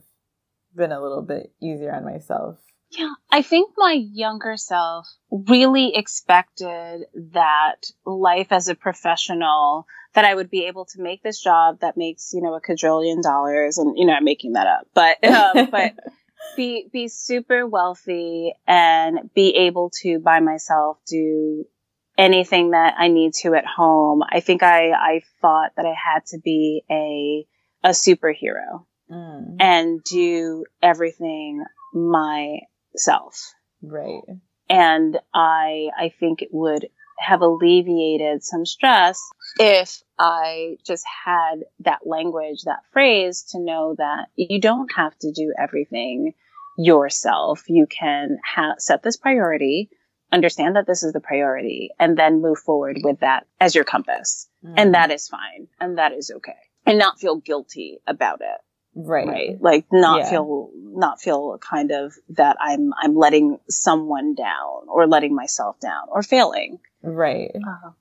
been 0.75 0.91
a 0.91 1.01
little 1.01 1.21
bit 1.21 1.53
easier 1.61 1.93
on 1.93 2.05
myself? 2.05 2.57
Yeah, 2.89 3.13
I 3.29 3.41
think 3.41 3.73
my 3.75 3.91
younger 3.91 4.55
self 4.55 5.09
really 5.29 5.93
expected 5.93 7.05
that 7.33 7.91
life 8.05 8.47
as 8.51 8.69
a 8.69 8.75
professional 8.75 9.85
that 10.17 10.25
I 10.25 10.33
would 10.33 10.49
be 10.49 10.65
able 10.65 10.85
to 10.85 10.99
make 10.99 11.21
this 11.21 11.39
job 11.39 11.81
that 11.81 11.95
makes, 11.95 12.33
you 12.33 12.41
know, 12.41 12.55
a 12.55 12.59
quadrillion 12.59 13.21
dollars 13.21 13.77
and, 13.77 13.95
you 13.95 14.03
know, 14.03 14.13
I'm 14.13 14.23
making 14.23 14.53
that 14.53 14.65
up, 14.65 14.87
but, 14.95 15.23
um, 15.23 15.69
but 15.69 15.93
be, 16.55 16.89
be 16.91 17.07
super 17.07 17.67
wealthy 17.67 18.51
and 18.65 19.29
be 19.35 19.55
able 19.55 19.91
to 20.01 20.19
by 20.19 20.39
myself 20.39 20.97
do 21.05 21.65
anything 22.17 22.71
that 22.71 22.95
I 22.97 23.09
need 23.09 23.35
to 23.43 23.53
at 23.53 23.67
home. 23.67 24.23
I 24.27 24.39
think 24.39 24.63
I, 24.63 24.89
I 24.89 25.21
thought 25.39 25.73
that 25.77 25.85
I 25.85 25.93
had 25.93 26.25
to 26.29 26.39
be 26.43 26.81
a, 26.89 27.45
a 27.83 27.91
superhero 27.91 28.87
mm. 29.11 29.55
and 29.59 30.03
do 30.03 30.65
everything 30.81 31.63
myself. 31.93 33.53
Right. 33.83 34.23
And 34.67 35.19
I, 35.31 35.89
I 35.95 36.11
think 36.19 36.41
it 36.41 36.49
would 36.51 36.87
have 37.17 37.41
alleviated 37.41 38.43
some 38.43 38.65
stress 38.65 39.19
if 39.59 40.01
I 40.19 40.77
just 40.85 41.03
had 41.25 41.63
that 41.79 41.99
language, 42.05 42.63
that 42.65 42.79
phrase 42.91 43.43
to 43.51 43.59
know 43.59 43.95
that 43.97 44.27
you 44.35 44.59
don't 44.59 44.91
have 44.95 45.17
to 45.19 45.31
do 45.31 45.53
everything 45.57 46.33
yourself. 46.77 47.63
You 47.67 47.87
can 47.87 48.37
ha- 48.45 48.75
set 48.77 49.03
this 49.03 49.17
priority, 49.17 49.89
understand 50.31 50.75
that 50.75 50.87
this 50.87 51.03
is 51.03 51.13
the 51.13 51.19
priority, 51.19 51.89
and 51.99 52.17
then 52.17 52.41
move 52.41 52.59
forward 52.59 52.99
with 53.03 53.19
that 53.21 53.47
as 53.59 53.75
your 53.75 53.83
compass. 53.83 54.47
Mm. 54.63 54.73
And 54.77 54.93
that 54.93 55.11
is 55.11 55.27
fine. 55.27 55.67
And 55.79 55.97
that 55.97 56.13
is 56.13 56.31
okay. 56.37 56.53
And 56.85 56.99
not 56.99 57.19
feel 57.19 57.37
guilty 57.37 57.99
about 58.07 58.41
it. 58.41 58.61
Right. 58.95 59.27
Right. 59.27 59.61
Like 59.61 59.85
not 59.91 60.21
yeah. 60.21 60.29
feel, 60.29 60.71
not 60.75 61.21
feel 61.21 61.59
kind 61.59 61.91
of 61.91 62.13
that 62.29 62.57
I'm, 62.59 62.91
I'm 62.99 63.15
letting 63.15 63.59
someone 63.69 64.33
down 64.33 64.87
or 64.87 65.07
letting 65.07 65.35
myself 65.35 65.79
down 65.79 66.07
or 66.09 66.23
failing. 66.23 66.79
Right. 67.07 67.51
Uh, 67.55 67.91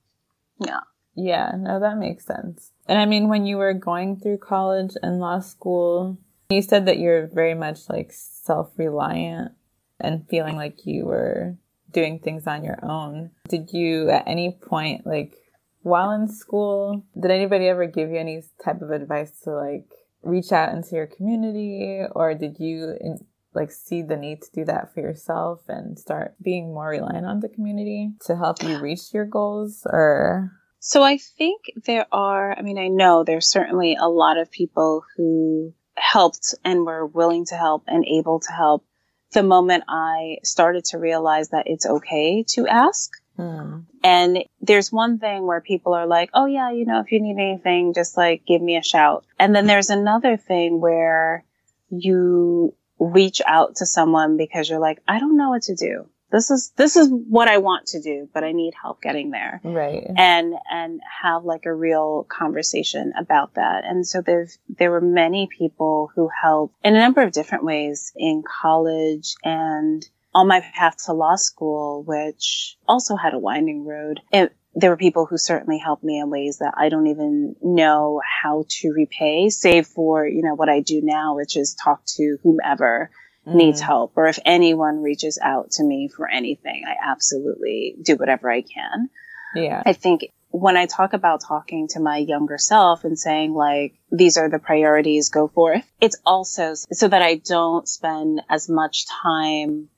yeah. 0.59 0.79
Yeah, 1.15 1.53
no, 1.57 1.79
that 1.79 1.97
makes 1.97 2.25
sense. 2.25 2.71
And 2.87 2.99
I 2.99 3.05
mean, 3.05 3.27
when 3.27 3.45
you 3.45 3.57
were 3.57 3.73
going 3.73 4.19
through 4.19 4.37
college 4.37 4.91
and 5.01 5.19
law 5.19 5.39
school, 5.39 6.19
you 6.49 6.61
said 6.61 6.85
that 6.85 6.99
you're 6.99 7.27
very 7.27 7.55
much 7.55 7.89
like 7.89 8.11
self 8.13 8.71
reliant 8.77 9.53
and 9.99 10.27
feeling 10.29 10.55
like 10.55 10.85
you 10.85 11.05
were 11.05 11.57
doing 11.91 12.19
things 12.19 12.45
on 12.45 12.63
your 12.63 12.77
own. 12.83 13.31
Did 13.49 13.73
you 13.73 14.09
at 14.09 14.27
any 14.27 14.59
point, 14.61 15.07
like 15.07 15.35
while 15.81 16.11
in 16.11 16.27
school, 16.27 17.03
did 17.19 17.31
anybody 17.31 17.67
ever 17.67 17.87
give 17.87 18.11
you 18.11 18.17
any 18.17 18.43
type 18.63 18.81
of 18.81 18.91
advice 18.91 19.31
to 19.43 19.51
like 19.51 19.89
reach 20.21 20.51
out 20.51 20.73
into 20.73 20.95
your 20.95 21.07
community 21.07 22.01
or 22.11 22.35
did 22.35 22.59
you 22.59 22.95
in, 23.01 23.25
like 23.57 23.71
see 23.71 24.01
the 24.01 24.15
need 24.15 24.41
to 24.41 24.51
do 24.53 24.65
that 24.65 24.93
for 24.93 25.01
yourself 25.01 25.61
and 25.67 25.99
start 25.99 26.35
being 26.41 26.73
more 26.73 26.89
reliant 26.89 27.25
on 27.25 27.39
the 27.41 27.49
community 27.49 28.11
to 28.25 28.35
help 28.35 28.63
you 28.63 28.79
reach 28.79 29.13
your 29.13 29.25
goals 29.25 29.85
or 29.85 30.51
so 30.79 31.03
i 31.03 31.17
think 31.17 31.61
there 31.85 32.05
are 32.11 32.57
i 32.57 32.61
mean 32.61 32.77
i 32.77 32.87
know 32.87 33.23
there's 33.23 33.49
certainly 33.49 33.97
a 33.99 34.07
lot 34.07 34.37
of 34.37 34.49
people 34.51 35.03
who 35.15 35.73
helped 35.95 36.55
and 36.63 36.85
were 36.85 37.05
willing 37.05 37.45
to 37.45 37.55
help 37.55 37.83
and 37.87 38.05
able 38.05 38.39
to 38.39 38.51
help 38.51 38.85
the 39.33 39.43
moment 39.43 39.83
i 39.89 40.37
started 40.43 40.85
to 40.85 40.97
realize 40.97 41.49
that 41.49 41.63
it's 41.65 41.85
okay 41.85 42.45
to 42.47 42.67
ask 42.67 43.11
Hmm. 43.37 43.81
And 44.03 44.43
there's 44.61 44.91
one 44.91 45.19
thing 45.19 45.45
where 45.45 45.61
people 45.61 45.93
are 45.93 46.07
like, 46.07 46.31
oh 46.33 46.47
yeah, 46.47 46.71
you 46.71 46.85
know, 46.85 47.01
if 47.01 47.11
you 47.11 47.21
need 47.21 47.37
anything, 47.39 47.93
just 47.93 48.17
like 48.17 48.43
give 48.45 48.61
me 48.61 48.77
a 48.77 48.83
shout. 48.83 49.25
And 49.39 49.55
then 49.55 49.67
there's 49.67 49.91
another 49.91 50.37
thing 50.37 50.81
where 50.81 51.45
you 51.89 52.73
reach 52.99 53.41
out 53.45 53.77
to 53.77 53.85
someone 53.85 54.37
because 54.37 54.69
you're 54.69 54.79
like, 54.79 55.01
I 55.07 55.19
don't 55.19 55.37
know 55.37 55.49
what 55.49 55.63
to 55.63 55.75
do. 55.75 56.07
This 56.29 56.51
is, 56.51 56.73
this 56.75 56.97
is 56.97 57.09
what 57.09 57.47
I 57.47 57.59
want 57.59 57.87
to 57.87 58.01
do, 58.01 58.27
but 58.33 58.43
I 58.43 58.51
need 58.51 58.73
help 58.81 59.01
getting 59.01 59.31
there. 59.31 59.61
Right. 59.63 60.05
And, 60.17 60.55
and 60.69 60.99
have 61.21 61.45
like 61.45 61.65
a 61.65 61.73
real 61.73 62.27
conversation 62.29 63.13
about 63.17 63.53
that. 63.53 63.85
And 63.85 64.05
so 64.05 64.21
there 64.21 64.47
there 64.67 64.91
were 64.91 64.99
many 64.99 65.47
people 65.57 66.11
who 66.13 66.29
helped 66.41 66.75
in 66.83 66.95
a 66.95 66.99
number 66.99 67.21
of 67.21 67.31
different 67.31 67.63
ways 67.63 68.11
in 68.17 68.43
college 68.61 69.35
and 69.43 70.05
on 70.33 70.47
my 70.47 70.59
path 70.59 70.97
to 71.05 71.13
law 71.13 71.35
school, 71.35 72.03
which 72.03 72.77
also 72.87 73.15
had 73.15 73.33
a 73.33 73.39
winding 73.39 73.85
road. 73.85 74.19
It, 74.31 74.53
there 74.79 74.91
were 74.91 74.97
people 74.97 75.25
who 75.25 75.39
certainly 75.39 75.79
helped 75.79 76.03
me 76.03 76.19
in 76.19 76.29
ways 76.29 76.59
that 76.59 76.75
I 76.77 76.89
don't 76.89 77.07
even 77.07 77.55
know 77.63 78.21
how 78.23 78.65
to 78.67 78.91
repay, 78.91 79.49
save 79.49 79.87
for, 79.87 80.27
you 80.27 80.43
know, 80.43 80.53
what 80.53 80.69
I 80.69 80.81
do 80.81 81.01
now, 81.03 81.35
which 81.35 81.57
is 81.57 81.75
talk 81.83 82.03
to 82.17 82.37
whomever 82.43 83.09
mm. 83.45 83.55
needs 83.55 83.81
help 83.81 84.13
or 84.15 84.27
if 84.27 84.37
anyone 84.45 85.01
reaches 85.01 85.39
out 85.41 85.71
to 85.71 85.83
me 85.83 86.09
for 86.15 86.29
anything, 86.29 86.83
I 86.87 86.93
absolutely 87.11 87.95
do 88.03 88.17
whatever 88.17 88.51
I 88.51 88.61
can. 88.61 89.09
Yeah. 89.55 89.81
I 89.83 89.93
think 89.93 90.27
when 90.51 90.77
I 90.77 90.85
talk 90.85 91.13
about 91.13 91.41
talking 91.41 91.87
to 91.89 91.99
my 91.99 92.17
younger 92.17 92.59
self 92.59 93.03
and 93.03 93.17
saying 93.17 93.55
like, 93.55 93.95
these 94.11 94.37
are 94.37 94.47
the 94.47 94.59
priorities, 94.59 95.29
go 95.29 95.47
forth, 95.47 95.91
it's 95.99 96.17
also 96.23 96.75
so 96.75 97.07
that 97.07 97.23
I 97.23 97.35
don't 97.35 97.87
spend 97.87 98.43
as 98.47 98.69
much 98.69 99.07
time 99.23 99.89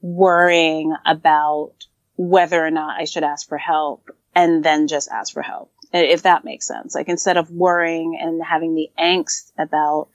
worrying 0.00 0.94
about 1.04 1.74
whether 2.16 2.64
or 2.64 2.70
not 2.70 2.98
I 2.98 3.04
should 3.04 3.24
ask 3.24 3.46
for 3.46 3.58
help 3.58 4.08
and 4.34 4.64
then 4.64 4.88
just 4.88 5.10
ask 5.10 5.32
for 5.32 5.42
help. 5.42 5.70
If 5.92 6.22
that 6.22 6.44
makes 6.44 6.66
sense. 6.66 6.94
Like 6.94 7.08
instead 7.08 7.36
of 7.36 7.50
worrying 7.50 8.18
and 8.20 8.42
having 8.42 8.74
the 8.74 8.90
angst 8.98 9.52
about 9.58 10.08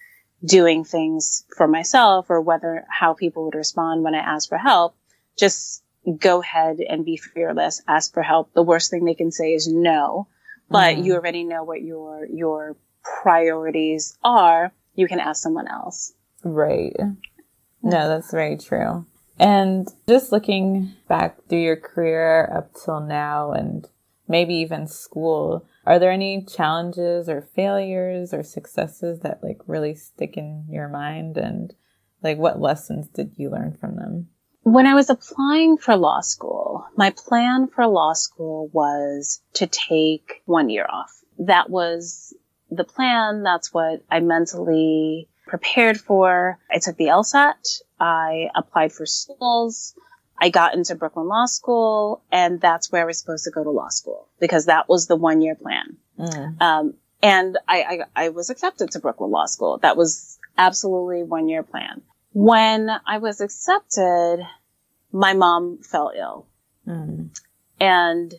doing 0.44 0.84
things 0.84 1.46
for 1.56 1.68
myself 1.68 2.30
or 2.30 2.42
whether 2.42 2.86
how 2.90 3.14
people 3.14 3.46
would 3.46 3.56
respond 3.56 4.04
when 4.04 4.16
I 4.16 4.20
ask 4.20 4.50
for 4.50 4.58
help, 4.58 4.96
just 5.38 5.84
go 6.20 6.42
ahead 6.42 6.80
and 6.80 7.06
be 7.06 7.18
fearless, 7.18 7.82
ask 7.88 8.14
for 8.14 8.24
help. 8.24 8.54
The 8.54 8.64
worst 8.64 8.90
thing 8.90 9.06
they 9.06 9.14
can 9.14 9.32
say 9.32 9.54
is 9.54 9.68
no, 9.68 10.28
but 10.70 10.96
mm-hmm. 10.96 11.04
you 11.04 11.16
already 11.16 11.44
know 11.44 11.64
what 11.64 11.82
your, 11.82 12.26
your 12.26 12.76
priorities 13.22 14.18
are. 14.24 14.72
You 14.96 15.08
can 15.08 15.20
ask 15.20 15.42
someone 15.42 15.68
else. 15.68 16.14
Right. 16.44 16.96
No, 17.84 18.08
that's 18.08 18.32
very 18.32 18.58
true. 18.58 19.06
And 19.40 19.88
just 20.08 20.32
looking 20.32 20.94
back 21.08 21.38
through 21.48 21.62
your 21.62 21.76
career 21.76 22.52
up 22.52 22.74
till 22.84 23.00
now 23.00 23.52
and 23.52 23.88
maybe 24.28 24.56
even 24.56 24.88
school, 24.88 25.68
are 25.86 26.00
there 26.00 26.12
any 26.12 26.44
challenges 26.44 27.30
or 27.30 27.42
failures 27.42 28.34
or 28.34 28.44
successes 28.44 29.20
that 29.22 29.44
like 29.44 29.60
really 29.68 29.96
stick 29.96 30.38
in 30.38 30.66
your 30.70 30.90
mind? 30.90 31.38
And 31.38 31.74
like 32.22 32.38
what 32.38 32.60
lessons 32.60 33.08
did 33.08 33.34
you 33.38 33.50
learn 33.50 33.78
from 33.80 33.96
them? 33.96 34.28
When 34.64 34.86
I 34.86 34.96
was 34.96 35.10
applying 35.10 35.78
for 35.78 35.96
law 35.96 36.20
school, 36.20 36.86
my 36.98 37.12
plan 37.12 37.68
for 37.68 37.88
law 37.88 38.14
school 38.14 38.70
was 38.74 39.42
to 39.54 39.66
take 39.66 40.42
one 40.46 40.70
year 40.70 40.86
off. 40.90 41.12
That 41.40 41.70
was 41.70 42.36
the 42.70 42.84
plan. 42.84 43.44
That's 43.44 43.74
what 43.74 44.04
I 44.12 44.20
mentally 44.20 45.30
prepared 45.48 45.98
for. 45.98 46.60
I 46.70 46.80
took 46.80 46.98
the 46.98 47.06
LSAT. 47.06 47.82
I 48.00 48.50
applied 48.56 48.92
for 48.92 49.06
schools. 49.06 49.96
I 50.40 50.50
got 50.50 50.76
into 50.76 50.96
Brooklyn 50.96 51.28
Law 51.28 51.46
School 51.46 52.22
and 52.32 52.62
that's 52.62 52.92
where 52.92 53.02
I 53.02 53.06
was 53.06 53.20
supposed 53.20 53.46
to 53.46 53.52
go 53.52 53.64
to 53.64 53.72
law 53.72 53.90
school 53.90 54.28
because 54.40 54.66
that 54.66 54.88
was 54.88 55.08
the 55.08 55.16
one 55.16 55.42
year 55.42 55.56
plan. 55.56 55.98
Mm. 56.20 56.62
Um, 56.62 56.94
and 57.22 57.58
I, 57.68 57.82
I, 58.16 58.26
I 58.26 58.30
was 58.30 58.50
accepted 58.50 58.92
to 58.92 59.00
Brooklyn 59.00 59.32
Law 59.32 59.48
School. 59.48 59.80
That 59.80 59.98
was 59.98 60.38
absolutely 60.58 61.24
one 61.24 61.50
year 61.50 61.64
plan. 61.64 62.02
When 62.34 62.90
I 63.06 63.18
was 63.18 63.42
accepted, 63.42 64.46
my 65.12 65.34
mom 65.34 65.80
fell 65.80 66.12
ill. 66.16 66.46
Mm. 66.88 67.30
And 67.80 68.34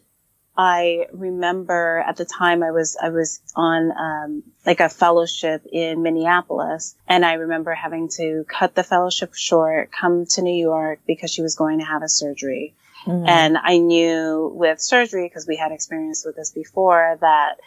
I 0.61 1.07
remember 1.13 2.05
at 2.05 2.17
the 2.17 2.25
time 2.25 2.65
I 2.65 2.73
was, 2.73 2.97
I 3.01 3.11
was 3.11 3.41
on, 3.55 3.93
um, 3.93 4.43
like 4.67 4.81
a 4.81 4.89
fellowship 4.89 5.65
in 5.71 6.03
Minneapolis 6.03 6.97
and 7.07 7.25
I 7.25 7.35
remember 7.35 7.73
having 7.73 8.09
to 8.17 8.45
cut 8.49 8.75
the 8.75 8.83
fellowship 8.83 9.35
short, 9.35 9.93
come 9.93 10.27
to 10.31 10.43
New 10.43 10.61
York 10.61 10.99
because 11.07 11.31
she 11.31 11.43
was 11.43 11.55
going 11.55 11.79
to 11.79 11.85
have 11.85 12.03
a 12.03 12.09
surgery. 12.09 12.75
Mm-hmm. 13.07 13.29
And 13.29 13.57
I 13.57 13.79
knew 13.79 14.51
with 14.53 14.81
surgery, 14.81 15.29
because 15.29 15.47
we 15.47 15.57
had 15.57 15.71
experience 15.71 16.25
with 16.27 16.35
this 16.35 16.51
before, 16.51 17.17
that 17.21 17.61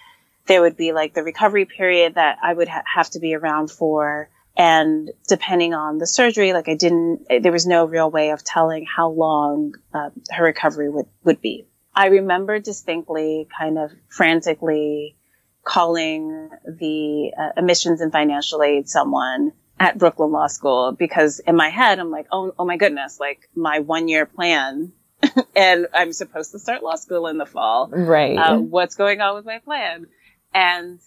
there 0.47 0.61
would 0.61 0.75
be 0.75 0.91
like 0.91 1.13
the 1.13 1.23
recovery 1.23 1.63
period 1.63 2.15
that 2.15 2.39
I 2.43 2.53
would 2.53 2.67
ha- 2.67 2.83
have 2.93 3.09
to 3.11 3.19
be 3.19 3.35
around 3.35 3.71
for. 3.71 4.29
And 4.57 5.11
depending 5.29 5.73
on 5.73 5.97
the 5.97 6.05
surgery, 6.05 6.51
like 6.51 6.67
I 6.67 6.75
didn't, 6.75 7.25
there 7.41 7.53
was 7.53 7.65
no 7.65 7.85
real 7.85 8.11
way 8.11 8.31
of 8.31 8.43
telling 8.43 8.85
how 8.85 9.11
long 9.11 9.75
uh, 9.93 10.09
her 10.29 10.43
recovery 10.43 10.89
would, 10.89 11.07
would 11.23 11.39
be. 11.39 11.67
I 11.93 12.07
remember 12.07 12.59
distinctly 12.59 13.47
kind 13.57 13.77
of 13.77 13.91
frantically 14.09 15.17
calling 15.63 16.49
the 16.65 17.31
uh, 17.37 17.49
admissions 17.57 18.01
and 18.01 18.11
financial 18.11 18.63
aid 18.63 18.89
someone 18.89 19.51
at 19.79 19.97
Brooklyn 19.97 20.31
Law 20.31 20.47
School 20.47 20.91
because 20.91 21.39
in 21.39 21.55
my 21.55 21.69
head, 21.69 21.99
I'm 21.99 22.11
like, 22.11 22.27
oh, 22.31 22.53
oh 22.57 22.65
my 22.65 22.77
goodness, 22.77 23.19
like 23.19 23.49
my 23.55 23.79
one 23.79 24.07
year 24.07 24.25
plan 24.25 24.93
and 25.55 25.87
I'm 25.93 26.13
supposed 26.13 26.51
to 26.51 26.59
start 26.59 26.83
law 26.83 26.95
school 26.95 27.27
in 27.27 27.37
the 27.37 27.45
fall. 27.45 27.89
Right. 27.89 28.37
Uh, 28.37 28.57
what's 28.57 28.95
going 28.95 29.21
on 29.21 29.35
with 29.35 29.45
my 29.45 29.59
plan? 29.59 30.07
And 30.53 30.99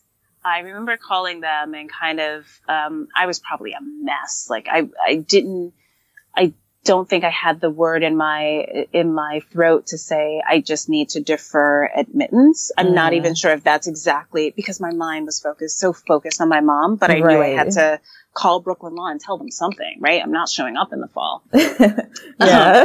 I 0.44 0.60
remember 0.60 0.96
calling 0.96 1.40
them 1.40 1.74
and 1.74 1.90
kind 1.90 2.20
of, 2.20 2.46
um, 2.68 3.08
I 3.16 3.26
was 3.26 3.38
probably 3.38 3.72
a 3.72 3.80
mess. 3.80 4.48
Like 4.50 4.68
I, 4.70 4.88
I 5.04 5.16
didn't, 5.16 5.72
I 6.36 6.52
don't 6.84 7.08
think 7.08 7.24
I 7.24 7.30
had 7.30 7.60
the 7.60 7.70
word 7.70 8.02
in 8.02 8.16
my, 8.16 8.86
in 8.92 9.12
my 9.12 9.40
throat 9.50 9.88
to 9.88 9.98
say, 9.98 10.42
I 10.46 10.60
just 10.60 10.88
need 10.88 11.10
to 11.10 11.20
defer 11.20 11.86
admittance. 11.86 12.70
I'm 12.76 12.88
mm. 12.88 12.94
not 12.94 13.12
even 13.14 13.34
sure 13.34 13.52
if 13.52 13.64
that's 13.64 13.86
exactly 13.86 14.52
because 14.54 14.80
my 14.80 14.92
mind 14.92 15.26
was 15.26 15.40
focused, 15.40 15.78
so 15.78 15.92
focused 15.92 16.40
on 16.40 16.48
my 16.48 16.60
mom, 16.60 16.96
but 16.96 17.10
I 17.10 17.20
right. 17.20 17.34
knew 17.34 17.42
I 17.42 17.48
had 17.48 17.72
to 17.72 18.00
call 18.34 18.60
Brooklyn 18.60 18.94
Law 18.94 19.08
and 19.08 19.20
tell 19.20 19.38
them 19.38 19.50
something, 19.50 19.96
right? 20.00 20.22
I'm 20.22 20.32
not 20.32 20.48
showing 20.48 20.76
up 20.76 20.92
in 20.92 21.00
the 21.00 21.08
fall. 21.08 21.42
yeah. 22.40 22.84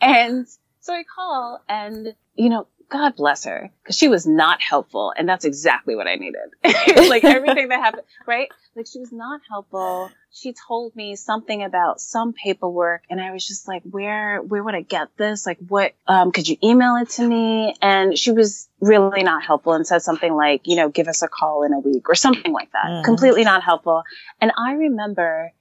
And 0.00 0.46
so 0.80 0.94
I 0.94 1.04
call 1.04 1.62
and, 1.68 2.14
you 2.34 2.48
know, 2.48 2.66
God 2.92 3.16
bless 3.16 3.44
her, 3.44 3.70
because 3.82 3.96
she 3.96 4.08
was 4.08 4.26
not 4.26 4.60
helpful, 4.60 5.14
and 5.16 5.26
that's 5.26 5.46
exactly 5.46 5.96
what 5.96 6.06
I 6.06 6.16
needed. 6.16 6.42
like 7.08 7.24
everything 7.24 7.68
that 7.68 7.80
happened, 7.80 8.02
right? 8.26 8.50
Like 8.76 8.86
she 8.86 8.98
was 8.98 9.10
not 9.10 9.40
helpful. 9.48 10.10
She 10.30 10.52
told 10.52 10.94
me 10.94 11.16
something 11.16 11.62
about 11.62 12.02
some 12.02 12.34
paperwork, 12.34 13.04
and 13.08 13.18
I 13.18 13.32
was 13.32 13.48
just 13.48 13.66
like, 13.66 13.82
"Where, 13.84 14.42
where 14.42 14.62
would 14.62 14.74
I 14.74 14.82
get 14.82 15.08
this? 15.16 15.46
Like, 15.46 15.56
what? 15.66 15.94
Um, 16.06 16.32
could 16.32 16.46
you 16.46 16.58
email 16.62 16.96
it 16.96 17.08
to 17.10 17.26
me?" 17.26 17.74
And 17.80 18.18
she 18.18 18.30
was 18.30 18.68
really 18.78 19.22
not 19.22 19.42
helpful, 19.42 19.72
and 19.72 19.86
said 19.86 20.02
something 20.02 20.34
like, 20.34 20.66
"You 20.66 20.76
know, 20.76 20.90
give 20.90 21.08
us 21.08 21.22
a 21.22 21.28
call 21.28 21.62
in 21.62 21.72
a 21.72 21.78
week 21.78 22.10
or 22.10 22.14
something 22.14 22.52
like 22.52 22.72
that." 22.72 22.84
Mm. 22.84 23.04
Completely 23.04 23.44
not 23.44 23.62
helpful. 23.62 24.02
And 24.38 24.52
I 24.54 24.72
remember 24.72 25.52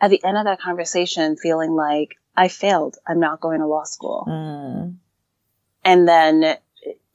at 0.00 0.08
the 0.08 0.24
end 0.24 0.38
of 0.38 0.46
that 0.46 0.58
conversation 0.58 1.36
feeling 1.36 1.72
like 1.72 2.16
I 2.34 2.48
failed. 2.48 2.96
I'm 3.06 3.20
not 3.20 3.40
going 3.40 3.60
to 3.60 3.66
law 3.66 3.84
school. 3.84 4.24
Mm. 4.26 4.94
And 5.84 6.08
then 6.08 6.56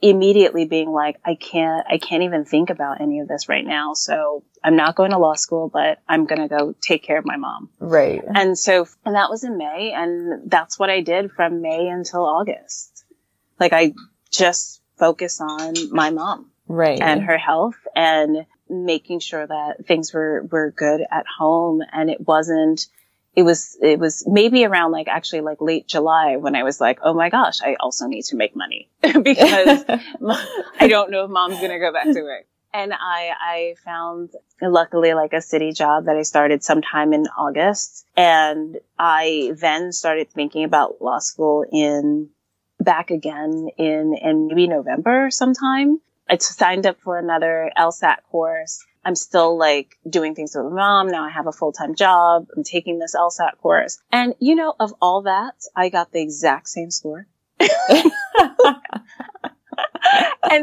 immediately 0.04 0.66
being 0.66 0.91
like, 0.91 1.18
I 1.24 1.36
can't, 1.36 1.86
I 1.89 1.97
can't 1.97 2.24
even 2.24 2.43
think 2.43 2.70
about 2.70 2.99
any 2.99 3.22
of 3.22 3.30
this 3.30 3.47
right 3.47 3.66
now. 3.66 3.93
So 3.93 4.43
I'm 4.62 4.76
not 4.76 4.97
going 4.97 5.12
to 5.12 5.18
law 5.18 5.36
school, 5.36 5.70
but 5.72 5.99
I'm 6.10 6.26
going 6.26 6.41
to 6.41 6.49
go 6.49 6.76
take 6.82 7.04
care 7.04 7.18
of 7.18 7.26
my 7.26 7.38
mom. 7.38 7.70
Right. 7.80 8.22
And 8.36 8.60
so, 8.60 8.86
and 9.06 9.16
that 9.16 9.30
was 9.30 9.45
in 9.45 9.58
May. 9.58 9.93
And 9.95 10.51
that's 10.51 10.78
what 10.78 10.89
I 10.89 10.99
did 10.99 11.32
from 11.32 11.62
May 11.62 11.88
until 11.88 12.26
August. 12.26 13.06
Like 13.62 13.72
I 13.72 13.93
just 14.30 14.82
focus 14.97 15.39
on 15.39 15.74
my 15.91 16.10
mom. 16.10 16.51
Right. 16.68 16.99
And 16.99 17.24
her 17.24 17.38
health 17.38 17.78
and 17.95 18.45
making 18.70 19.22
sure 19.22 19.47
that 19.47 19.86
things 19.88 20.14
were, 20.14 20.45
were 20.51 20.72
good 20.76 20.99
at 21.10 21.26
home 21.39 21.82
and 21.93 22.10
it 22.10 22.20
wasn't, 22.28 22.88
it 23.36 23.44
was 23.44 23.78
it 23.82 24.00
was 24.00 24.24
maybe 24.28 24.66
around 24.66 24.92
like 24.92 25.08
actually 25.08 25.42
like 25.42 25.60
late 25.60 25.88
July 25.88 26.38
when 26.38 26.56
I 26.56 26.64
was 26.64 26.80
like, 26.80 27.00
oh 27.04 27.14
my 27.14 27.30
gosh, 27.30 27.62
I 27.62 27.76
also 27.80 28.06
need 28.06 28.24
to 28.26 28.36
make 28.36 28.56
money 28.56 28.90
because 29.02 29.86
I 30.80 30.88
don't 30.88 31.10
know 31.10 31.26
if 31.26 31.32
mom's 31.32 31.60
gonna 31.60 31.80
go 31.80 31.92
back 31.92 32.06
to 32.06 32.22
work. 32.22 32.46
And 32.74 32.94
I 32.94 33.32
I 33.40 33.76
found 33.84 34.32
luckily 34.62 35.14
like 35.14 35.34
a 35.34 35.42
city 35.42 35.72
job 35.72 36.06
that 36.06 36.16
I 36.16 36.22
started 36.22 36.64
sometime 36.64 37.14
in 37.14 37.26
August, 37.38 38.06
and 38.16 38.78
I 39.00 39.54
then 39.58 39.92
started 39.92 40.30
thinking 40.32 40.64
about 40.64 41.02
law 41.02 41.20
school 41.20 41.66
in 41.72 42.30
back 42.80 43.10
again 43.10 43.70
in 43.78 44.16
in 44.22 44.48
maybe 44.48 44.68
November 44.68 45.30
sometime. 45.32 46.00
I 46.30 46.38
signed 46.38 46.86
up 46.86 46.98
for 47.04 47.18
another 47.18 47.70
LSAT 47.78 48.18
course 48.32 48.84
I'm 49.06 49.16
still 49.16 49.58
like 49.58 49.97
doing 50.10 50.36
things 50.36 50.56
with 50.56 50.66
my 50.66 50.72
mom. 50.72 51.08
Now 51.08 51.24
I 51.24 51.30
have 51.30 51.47
a 51.47 51.51
full-time 51.51 51.95
job. 51.95 52.47
I'm 52.56 52.64
taking 52.64 52.99
this 52.99 53.16
LSAT 53.16 53.58
course. 53.62 54.01
And 54.12 54.36
you 54.39 54.56
know, 54.56 54.74
of 54.80 54.93
all 55.01 55.24
that, 55.24 55.56
I 55.76 55.89
got 55.89 56.12
the 56.12 56.22
exact 56.22 56.70
same 56.70 56.91
score. 56.91 57.28
and 57.60 57.70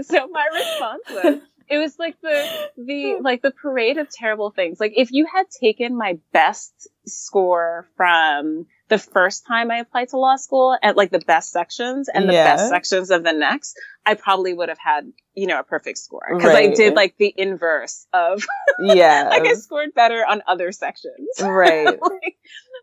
so 0.06 0.28
my 0.28 0.46
response 0.52 1.02
was, 1.10 1.40
it 1.68 1.78
was 1.78 1.98
like 1.98 2.20
the, 2.20 2.48
the, 2.76 3.18
like 3.20 3.42
the 3.42 3.50
parade 3.50 3.98
of 3.98 4.08
terrible 4.10 4.50
things. 4.50 4.80
Like 4.80 4.94
if 4.96 5.12
you 5.12 5.26
had 5.32 5.46
taken 5.50 5.96
my 5.96 6.18
best 6.32 6.88
score 7.06 7.88
from 7.96 8.66
the 8.90 8.98
first 8.98 9.46
time 9.46 9.70
I 9.70 9.78
applied 9.78 10.10
to 10.10 10.18
law 10.18 10.36
school 10.36 10.76
at 10.82 10.96
like 10.96 11.10
the 11.10 11.20
best 11.20 11.52
sections 11.52 12.10
and 12.12 12.28
the 12.28 12.34
yeah. 12.34 12.56
best 12.56 12.68
sections 12.68 13.10
of 13.10 13.24
the 13.24 13.32
next, 13.32 13.78
I 14.04 14.14
probably 14.14 14.52
would 14.52 14.68
have 14.68 14.78
had, 14.78 15.10
you 15.34 15.46
know, 15.46 15.60
a 15.60 15.62
perfect 15.62 15.98
score 15.98 16.26
because 16.28 16.52
right. 16.52 16.72
I 16.72 16.74
did 16.74 16.94
like 16.94 17.16
the 17.16 17.32
inverse 17.34 18.06
of, 18.12 18.44
yeah, 18.80 19.28
like 19.30 19.46
I 19.46 19.54
scored 19.54 19.94
better 19.94 20.26
on 20.28 20.42
other 20.46 20.72
sections. 20.72 21.28
Right. 21.40 21.84
like, 22.02 22.36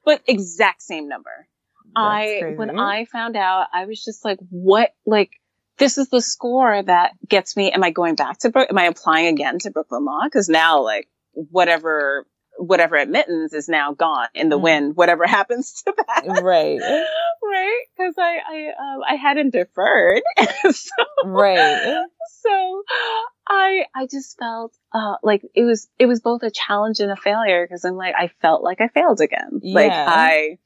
but 0.05 0.22
exact 0.26 0.82
same 0.82 1.10
number. 1.10 1.47
That's 1.93 1.95
I, 1.95 2.39
crazy. 2.41 2.58
when 2.58 2.80
I 2.80 3.05
found 3.05 3.36
out, 3.36 3.68
I 3.74 3.86
was 3.86 4.03
just 4.03 4.24
like, 4.24 4.39
what, 4.49 4.91
like, 5.05 5.32
this 5.78 5.97
is 5.97 6.10
the 6.10 6.22
score 6.22 6.82
that 6.82 7.12
gets 7.28 7.55
me. 7.58 7.72
Am 7.72 7.84
I 7.84 7.91
going 7.91 8.16
back 8.16 8.39
to, 8.39 8.49
Brook? 8.49 8.68
am 8.70 8.78
I 8.78 8.86
applying 8.86 9.28
again 9.28 9.60
to 9.60 9.72
Brooklyn 9.72 10.05
Law? 10.05 10.28
Cause 10.32 10.49
now 10.49 10.82
like 10.82 11.08
whatever 11.34 12.26
whatever 12.58 12.95
admittance 12.95 13.53
is 13.53 13.70
now 13.70 13.93
gone 13.93 14.28
in 14.34 14.49
the 14.49 14.58
mm. 14.58 14.64
wind, 14.64 14.95
whatever 14.95 15.26
happens 15.28 15.84
to 15.84 15.93
that. 15.95 16.41
Right. 16.41 16.80
right. 16.80 17.84
Cause 17.97 18.14
I, 18.18 18.38
I, 18.47 18.68
um, 18.80 19.01
I 19.08 19.16
hadn't 19.16 19.51
deferred. 19.51 20.22
so, 20.72 20.91
right. 21.26 22.05
So 22.41 22.84
I, 23.47 23.86
I 23.95 24.08
just 24.10 24.38
felt, 24.38 24.76
uh, 24.93 25.16
like 25.24 25.43
it 25.55 25.64
was, 25.64 25.88
it 25.99 26.05
was 26.05 26.20
both 26.20 26.43
a 26.43 26.51
challenge 26.51 26.99
and 26.99 27.12
a 27.12 27.16
failure. 27.16 27.68
Cause 27.68 27.86
I'm 27.86 27.95
like, 27.95 28.16
I 28.18 28.30
felt 28.41 28.64
like 28.64 28.82
I 28.82 28.88
failed 28.88 29.22
again. 29.22 29.60
Yeah. 29.62 29.76
Like 29.76 29.91
I, 29.91 30.58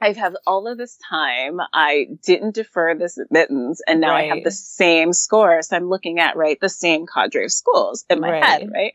I've 0.00 0.16
had 0.16 0.34
all 0.46 0.66
of 0.66 0.76
this 0.76 0.98
time. 1.08 1.60
I 1.72 2.08
didn't 2.22 2.54
defer 2.54 2.94
this 2.94 3.16
admittance 3.16 3.80
and 3.86 4.00
now 4.00 4.10
right. 4.10 4.30
I 4.30 4.34
have 4.34 4.44
the 4.44 4.50
same 4.50 5.12
score. 5.12 5.62
So 5.62 5.76
I'm 5.76 5.88
looking 5.88 6.18
at, 6.18 6.36
right, 6.36 6.58
the 6.60 6.68
same 6.68 7.06
cadre 7.06 7.44
of 7.44 7.52
schools 7.52 8.04
in 8.10 8.20
my 8.20 8.32
right. 8.32 8.44
head, 8.44 8.68
right? 8.70 8.92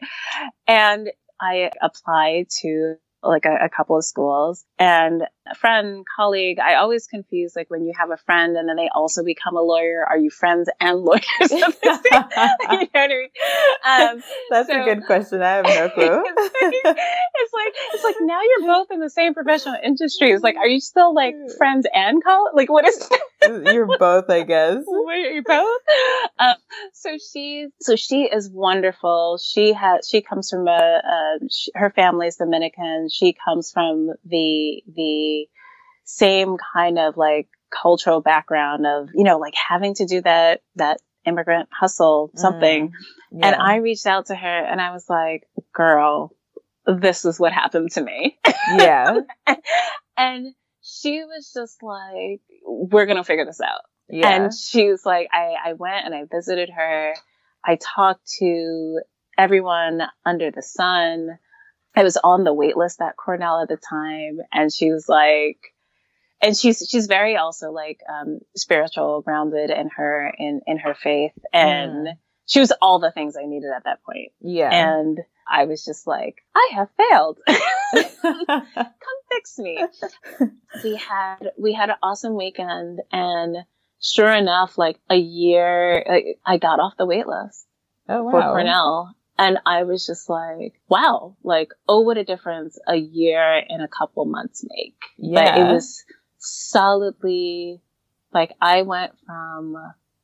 And 0.68 1.10
I 1.42 1.72
applied 1.82 2.48
to 2.62 2.96
like 3.22 3.46
a, 3.46 3.66
a, 3.66 3.70
couple 3.70 3.98
of 3.98 4.06
schools 4.06 4.66
and 4.78 5.24
a 5.50 5.56
friend, 5.56 6.06
colleague, 6.16 6.60
I 6.60 6.76
always 6.76 7.08
confuse 7.08 7.54
like 7.56 7.70
when 7.70 7.84
you 7.84 7.94
have 7.98 8.12
a 8.12 8.18
friend 8.18 8.56
and 8.56 8.70
then 8.70 8.78
they 8.78 8.90
also 8.94 9.24
become 9.24 9.58
a 9.58 9.62
lawyer, 9.62 10.06
are 10.08 10.18
you 10.18 10.30
friends 10.30 10.70
and 10.80 11.00
lawyers 11.04 11.24
at 11.42 11.50
the 11.50 11.72
same 11.82 12.24
you 12.72 12.78
know 12.78 12.88
what 12.92 12.96
I 12.96 13.08
mean? 13.08 13.30
Um, 13.86 14.24
That's 14.50 14.70
so, 14.70 14.82
a 14.82 14.86
good 14.86 15.06
question. 15.06 15.42
I 15.42 15.56
have 15.56 15.66
no 15.66 15.90
clue. 15.94 16.24
it's, 16.26 16.54
like, 16.86 16.98
it's 17.36 17.54
like, 17.54 17.74
it's 17.94 18.04
like 18.04 18.16
now 18.22 18.40
you're 18.42 18.68
both 18.68 18.92
in 18.92 19.00
the 19.00 19.10
same 19.10 19.34
professional 19.34 19.76
industry. 19.84 20.32
It's 20.32 20.44
like, 20.44 20.56
are 20.56 20.68
you 20.68 20.80
still 20.80 21.14
like 21.14 21.36
friends 21.58 21.88
and 21.94 22.24
college? 22.24 22.54
Like 22.56 22.70
what 22.70 22.88
is 22.88 23.10
You're 23.74 23.98
both, 23.98 24.30
I 24.30 24.44
guess. 24.44 24.84
Wait, 24.86 25.26
are 25.26 25.32
you 25.32 25.44
both? 25.44 25.82
Um, 26.38 26.56
so 26.94 27.18
she's, 27.18 27.70
so 27.80 27.96
she 27.96 28.24
is 28.24 28.50
wonderful. 28.50 29.40
She 29.42 29.74
has, 29.74 30.08
she 30.08 30.22
comes 30.22 30.50
from 30.50 30.68
a, 30.68 30.72
a 30.72 31.40
she, 31.50 31.72
her 31.76 31.90
family's 31.90 32.38
Dominican. 32.38 33.08
She 33.12 33.36
comes 33.46 33.72
from 33.72 34.12
the, 34.26 34.82
the, 34.94 35.48
same 36.10 36.58
kind 36.74 36.98
of 36.98 37.18
like 37.18 37.48
cultural 37.72 38.20
background 38.20 38.86
of, 38.88 39.10
you 39.14 39.24
know, 39.24 39.38
like 39.38 39.54
having 39.54 39.94
to 39.94 40.06
do 40.06 40.22
that, 40.22 40.62
that 40.76 41.00
immigrant 41.26 41.70
hustle 41.72 42.32
something. 42.36 42.88
Mm, 42.88 42.92
yeah. 43.32 43.48
And 43.48 43.56
I 43.56 43.76
reached 43.76 44.08
out 44.08 44.26
to 44.28 44.36
her 44.36 44.66
and 44.66 44.82
I 44.82 44.92
was 44.92 45.08
like, 45.08 45.44
girl, 45.72 46.36
this 46.88 47.26
is 47.26 47.40
what 47.40 47.54
happened 47.54 47.92
to 47.92 48.02
me. 48.02 48.40
Yeah. 48.76 49.20
and 50.18 50.56
she 50.82 51.24
was 51.24 51.52
just 51.54 51.84
like, 51.84 52.42
we're 52.70 53.06
going 53.06 53.18
to 53.18 53.24
figure 53.24 53.46
this 53.46 53.62
out. 53.62 53.82
Yeah. 54.10 54.30
And 54.30 54.54
she 54.54 54.90
was 54.90 55.06
like, 55.06 55.30
I, 55.32 55.56
I 55.64 55.74
went 55.74 56.06
and 56.06 56.16
I 56.16 56.24
visited 56.30 56.70
her. 56.70 57.14
I 57.64 57.78
talked 57.78 58.28
to 58.40 59.02
everyone 59.38 60.02
under 60.26 60.52
the 60.52 60.62
sun. 60.62 61.38
I 61.96 62.04
was 62.04 62.18
on 62.18 62.44
the 62.44 62.54
wait 62.54 62.78
list 62.78 63.02
at 63.02 63.18
Cornell 63.18 63.62
at 63.62 63.70
the 63.70 63.78
time. 63.78 64.40
And 64.52 64.72
she 64.72 64.92
was 64.92 65.08
like, 65.08 65.58
and 66.42 66.56
she's 66.56 66.88
she's 66.90 67.08
very 67.08 67.36
also 67.36 67.72
like 67.72 68.00
um, 68.10 68.40
spiritual, 68.56 69.22
grounded 69.22 69.70
in 69.70 69.90
her 69.96 70.34
in 70.38 70.62
in 70.66 70.78
her 70.78 70.94
faith, 70.94 71.34
and 71.52 72.08
mm. 72.08 72.18
She 72.50 72.60
was 72.60 72.74
all 72.82 73.00
the 73.00 73.12
things 73.12 73.38
I 73.38 73.46
needed 73.46 73.70
at 73.76 73.86
that 73.86 74.04
point. 74.04 74.32
Yeah, 74.42 74.70
and 74.72 75.20
I 75.50 75.66
was 75.66 75.86
just 75.86 76.08
like, 76.08 76.44
I 76.56 76.70
have 76.74 76.90
failed. 76.98 77.40
Come 78.22 79.20
fix 79.32 79.58
me. 79.58 79.86
we 80.84 80.96
had 80.96 81.52
we 81.58 81.74
had 81.74 81.90
an 81.90 81.96
awesome 82.04 82.36
weekend, 82.36 83.00
and 83.12 83.58
sure 84.02 84.34
enough, 84.34 84.78
like 84.78 85.00
a 85.10 85.18
year, 85.18 86.04
like, 86.08 86.40
I 86.46 86.58
got 86.58 86.80
off 86.80 86.98
the 86.98 87.06
wait 87.06 87.28
list 87.28 87.68
oh, 88.08 88.24
wow. 88.24 88.32
for 88.32 88.42
Cornell. 88.42 89.16
And 89.38 89.58
I 89.66 89.84
was 89.84 90.06
just 90.06 90.28
like, 90.30 90.74
wow, 90.90 91.38
like, 91.44 91.70
oh, 91.88 92.02
what 92.02 92.18
a 92.18 92.26
difference 92.26 92.78
a 92.86 92.98
year 92.98 93.64
and 93.70 93.82
a 93.82 93.88
couple 93.88 94.26
months 94.26 94.66
make. 94.68 94.98
Yeah. 95.18 95.56
But 95.56 95.60
it 95.62 95.74
was 95.74 96.04
solidly 96.40 97.82
like 98.34 98.54
I 98.62 98.84
went 98.84 99.14
from 99.26 99.76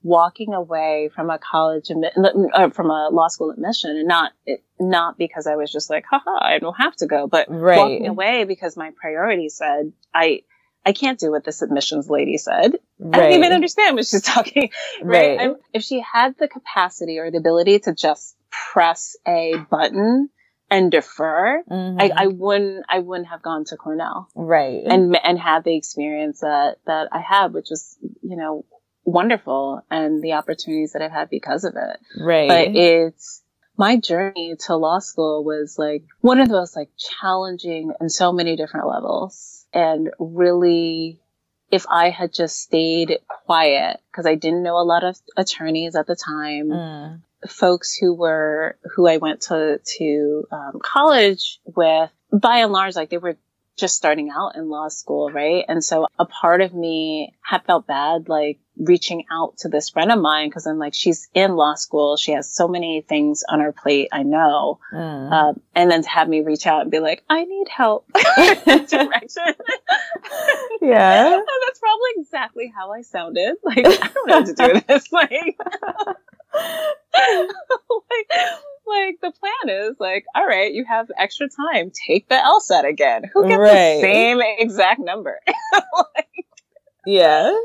walking 0.05 0.53
away 0.53 1.09
from 1.15 1.31
a 1.31 1.39
college 1.39 1.89
uh, 1.89 2.69
from 2.69 2.91
a 2.91 3.09
law 3.11 3.27
school 3.27 3.49
admission 3.49 3.89
and 3.89 4.07
not 4.07 4.33
not 4.79 5.17
because 5.17 5.47
I 5.47 5.55
was 5.55 5.71
just 5.71 5.89
like 5.89 6.05
haha 6.07 6.37
I 6.39 6.59
don't 6.59 6.75
have 6.75 6.95
to 6.97 7.07
go 7.07 7.25
but 7.25 7.47
right. 7.49 7.77
walking 7.77 8.07
away 8.07 8.43
because 8.43 8.77
my 8.77 8.91
priority 9.01 9.49
said 9.49 9.93
I 10.13 10.41
I 10.85 10.93
can't 10.93 11.19
do 11.19 11.31
what 11.31 11.43
this 11.43 11.63
admissions 11.63 12.07
lady 12.07 12.37
said. 12.37 12.75
Right. 12.99 13.15
I 13.15 13.23
don't 13.23 13.31
even 13.39 13.51
understand 13.51 13.95
what 13.95 14.05
she's 14.05 14.21
talking. 14.35 14.69
Right. 15.01 15.39
right. 15.39 15.55
if 15.73 15.81
she 15.81 16.01
had 16.01 16.35
the 16.37 16.47
capacity 16.47 17.17
or 17.17 17.31
the 17.31 17.39
ability 17.39 17.79
to 17.79 17.95
just 17.95 18.35
press 18.51 19.17
a 19.27 19.55
button 19.71 20.29
and 20.69 20.91
defer, 20.91 21.63
mm-hmm. 21.67 21.99
I, 21.99 22.11
I 22.15 22.27
wouldn't, 22.27 22.85
I 22.87 22.99
wouldn't 22.99 23.29
have 23.29 23.41
gone 23.41 23.65
to 23.65 23.77
Cornell. 23.77 24.27
Right. 24.35 24.83
And, 24.85 25.17
and 25.23 25.39
had 25.39 25.63
the 25.63 25.75
experience 25.75 26.41
that, 26.41 26.75
that 26.85 27.07
I 27.11 27.21
had, 27.21 27.53
which 27.53 27.71
was, 27.71 27.97
you 28.21 28.37
know, 28.37 28.65
wonderful 29.05 29.85
and 29.89 30.21
the 30.21 30.33
opportunities 30.33 30.93
that 30.93 31.01
I've 31.01 31.11
had 31.11 31.29
because 31.29 31.63
of 31.63 31.75
it. 31.75 31.99
Right. 32.19 32.47
But 32.47 32.75
it's, 32.75 33.41
my 33.77 33.97
journey 33.97 34.55
to 34.65 34.75
law 34.75 34.99
school 34.99 35.43
was 35.43 35.77
like 35.77 36.03
one 36.21 36.39
of 36.39 36.47
the 36.47 36.53
most 36.55 36.75
like 36.75 36.89
challenging 36.97 37.93
in 38.01 38.09
so 38.09 38.31
many 38.31 38.55
different 38.55 38.87
levels 38.87 39.65
and 39.73 40.09
really 40.17 41.19
if 41.71 41.85
I 41.89 42.09
had 42.09 42.33
just 42.33 42.61
stayed 42.61 43.19
quiet 43.27 43.99
because 44.11 44.25
I 44.25 44.35
didn't 44.35 44.63
know 44.63 44.77
a 44.77 44.83
lot 44.85 45.03
of 45.03 45.17
attorneys 45.35 45.95
at 45.95 46.07
the 46.07 46.15
time. 46.15 46.69
Mm 46.69 47.21
folks 47.47 47.95
who 47.95 48.13
were 48.13 48.77
who 48.95 49.07
I 49.07 49.17
went 49.17 49.41
to 49.41 49.79
to 49.97 50.47
um, 50.51 50.79
college 50.81 51.59
with, 51.65 52.09
by 52.31 52.57
and 52.57 52.71
large, 52.71 52.95
like 52.95 53.09
they 53.09 53.17
were 53.17 53.37
just 53.78 53.95
starting 53.95 54.30
out 54.30 54.55
in 54.55 54.69
law 54.69 54.88
school, 54.88 55.30
right? 55.30 55.65
And 55.67 55.84
so 55.84 56.07
a 56.17 56.26
part 56.26 56.61
of 56.61 56.73
me 56.73 57.34
had 57.41 57.63
felt 57.65 57.86
bad, 57.86 58.30
like 58.30 58.59
reaching 58.78 59.26
out 59.32 59.57
to 59.57 59.69
this 59.69 59.89
friend 59.89 60.11
of 60.11 60.19
mine 60.19 60.49
because 60.49 60.65
I'm 60.65 60.78
like, 60.78 60.93
she's 60.93 61.30
in 61.34 61.55
law 61.55 61.76
school. 61.76 62.17
She 62.17 62.32
has 62.32 62.51
so 62.51 62.67
many 62.67 63.01
things 63.01 63.43
on 63.47 63.59
her 63.59 63.71
plate. 63.71 64.09
I 64.11 64.23
know. 64.23 64.80
Mm. 64.93 65.32
Um, 65.32 65.61
and 65.73 65.91
then 65.91 66.03
to 66.03 66.09
have 66.09 66.28
me 66.28 66.41
reach 66.41 66.67
out 66.67 66.82
and 66.82 66.91
be 66.91 66.99
like, 66.99 67.23
I 67.30 67.43
need 67.43 67.67
help. 67.69 68.07
Direction. 68.65 69.43
yeah. 70.82 71.41
That's 71.65 71.80
probably 71.80 72.09
exactly 72.17 72.71
how 72.76 72.91
I 72.91 73.01
sounded. 73.01 73.55
Like, 73.63 73.80
I 73.80 74.09
don't 74.13 74.28
know 74.28 74.39
what 74.39 74.45
to 74.45 74.53
do 74.53 74.82
this. 74.88 75.11
Like, 75.11 75.57
like, 77.13 78.41
like 78.87 79.19
the 79.21 79.31
plan 79.31 79.75
is 79.75 79.95
like, 79.99 80.25
all 80.35 80.45
right, 80.45 80.73
you 80.73 80.85
have 80.85 81.07
extra 81.17 81.47
time. 81.47 81.91
Take 82.07 82.29
the 82.29 82.35
LSAT 82.35 82.87
again. 82.87 83.23
Who 83.33 83.47
gets 83.47 83.59
right. 83.59 83.95
the 83.95 84.01
same 84.01 84.41
exact 84.59 84.99
number? 84.99 85.39
like, 85.73 86.45
yeah. 87.05 87.55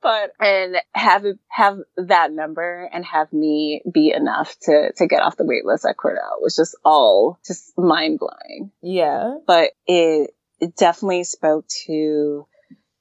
But 0.00 0.30
and 0.38 0.76
have 0.92 1.24
have 1.48 1.78
that 1.96 2.32
number 2.32 2.88
and 2.92 3.04
have 3.04 3.32
me 3.32 3.82
be 3.92 4.12
enough 4.12 4.54
to 4.62 4.92
to 4.96 5.06
get 5.08 5.22
off 5.22 5.36
the 5.36 5.44
wait 5.44 5.64
list 5.64 5.84
at 5.84 5.96
Cornell 5.96 6.38
was 6.40 6.54
just 6.54 6.76
all 6.84 7.38
just 7.44 7.76
mind 7.76 8.20
blowing. 8.20 8.70
Yeah. 8.80 9.38
But 9.44 9.72
it 9.88 10.30
it 10.60 10.76
definitely 10.76 11.24
spoke 11.24 11.66
to 11.86 12.46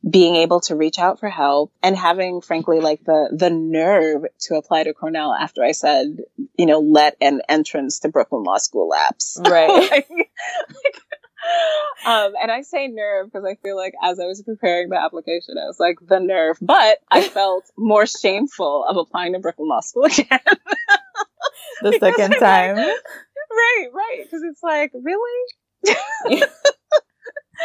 being 0.10 0.36
able 0.36 0.62
to 0.62 0.76
reach 0.76 1.00
out 1.00 1.20
for 1.20 1.30
help 1.30 1.72
and 1.84 1.96
having 1.96 2.42
frankly 2.42 2.80
like 2.80 3.04
the 3.04 3.30
the 3.36 3.50
nerve 3.50 4.26
to 4.40 4.56
apply 4.56 4.84
to 4.84 4.94
Cornell 4.94 5.34
after 5.34 5.64
I 5.64 5.72
said, 5.72 6.20
you 6.58 6.66
know, 6.66 6.80
let 6.80 7.18
an 7.20 7.42
entrance 7.50 8.00
to 8.00 8.10
Brooklyn 8.10 8.44
Law 8.44 8.58
School 8.58 8.88
lapse. 8.90 9.40
Right. 9.48 9.70
like, 9.70 10.10
like, 10.10 11.02
um, 12.06 12.34
and 12.42 12.52
I 12.52 12.62
say 12.62 12.88
nerve 12.88 13.28
because 13.28 13.46
I 13.46 13.56
feel 13.56 13.76
like 13.76 13.94
as 14.04 14.20
I 14.20 14.26
was 14.26 14.42
preparing 14.44 14.90
the 14.90 14.98
application, 14.98 15.58
I 15.58 15.66
was 15.66 15.80
like 15.80 15.98
the 16.02 16.20
nerve, 16.20 16.58
but 16.62 17.00
I 17.10 17.22
felt 17.30 17.64
more 17.78 18.06
shameful 18.06 18.86
of 18.88 18.98
applying 18.98 19.34
to 19.34 19.40
Brooklyn 19.40 19.70
Law 19.70 19.80
School 19.82 20.06
again. 20.06 20.40
the 21.82 21.98
second 22.00 22.32
time. 22.40 22.76
Like, 22.76 22.88
right, 23.52 23.88
right. 23.94 24.24
Because 24.24 24.42
it's 24.44 24.62
like, 24.62 24.92
really? 24.94 26.42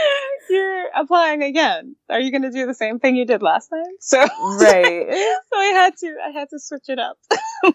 you're 0.51 0.87
applying 0.95 1.43
again. 1.43 1.97
Are 2.09 2.21
you 2.21 2.31
going 2.31 2.43
to 2.43 2.51
do 2.51 2.67
the 2.67 2.75
same 2.75 2.99
thing 2.99 3.17
you 3.17 3.27
did 3.27 3.43
last 3.43 3.69
time? 3.69 3.83
So 4.01 4.19
right. 4.19 4.29
so 5.53 5.59
I 5.59 5.73
had 5.75 5.97
to 5.99 6.17
I 6.27 6.31
had 6.31 6.49
to 6.51 6.59
switch 6.59 6.89
it 6.89 6.99
up. 6.99 7.19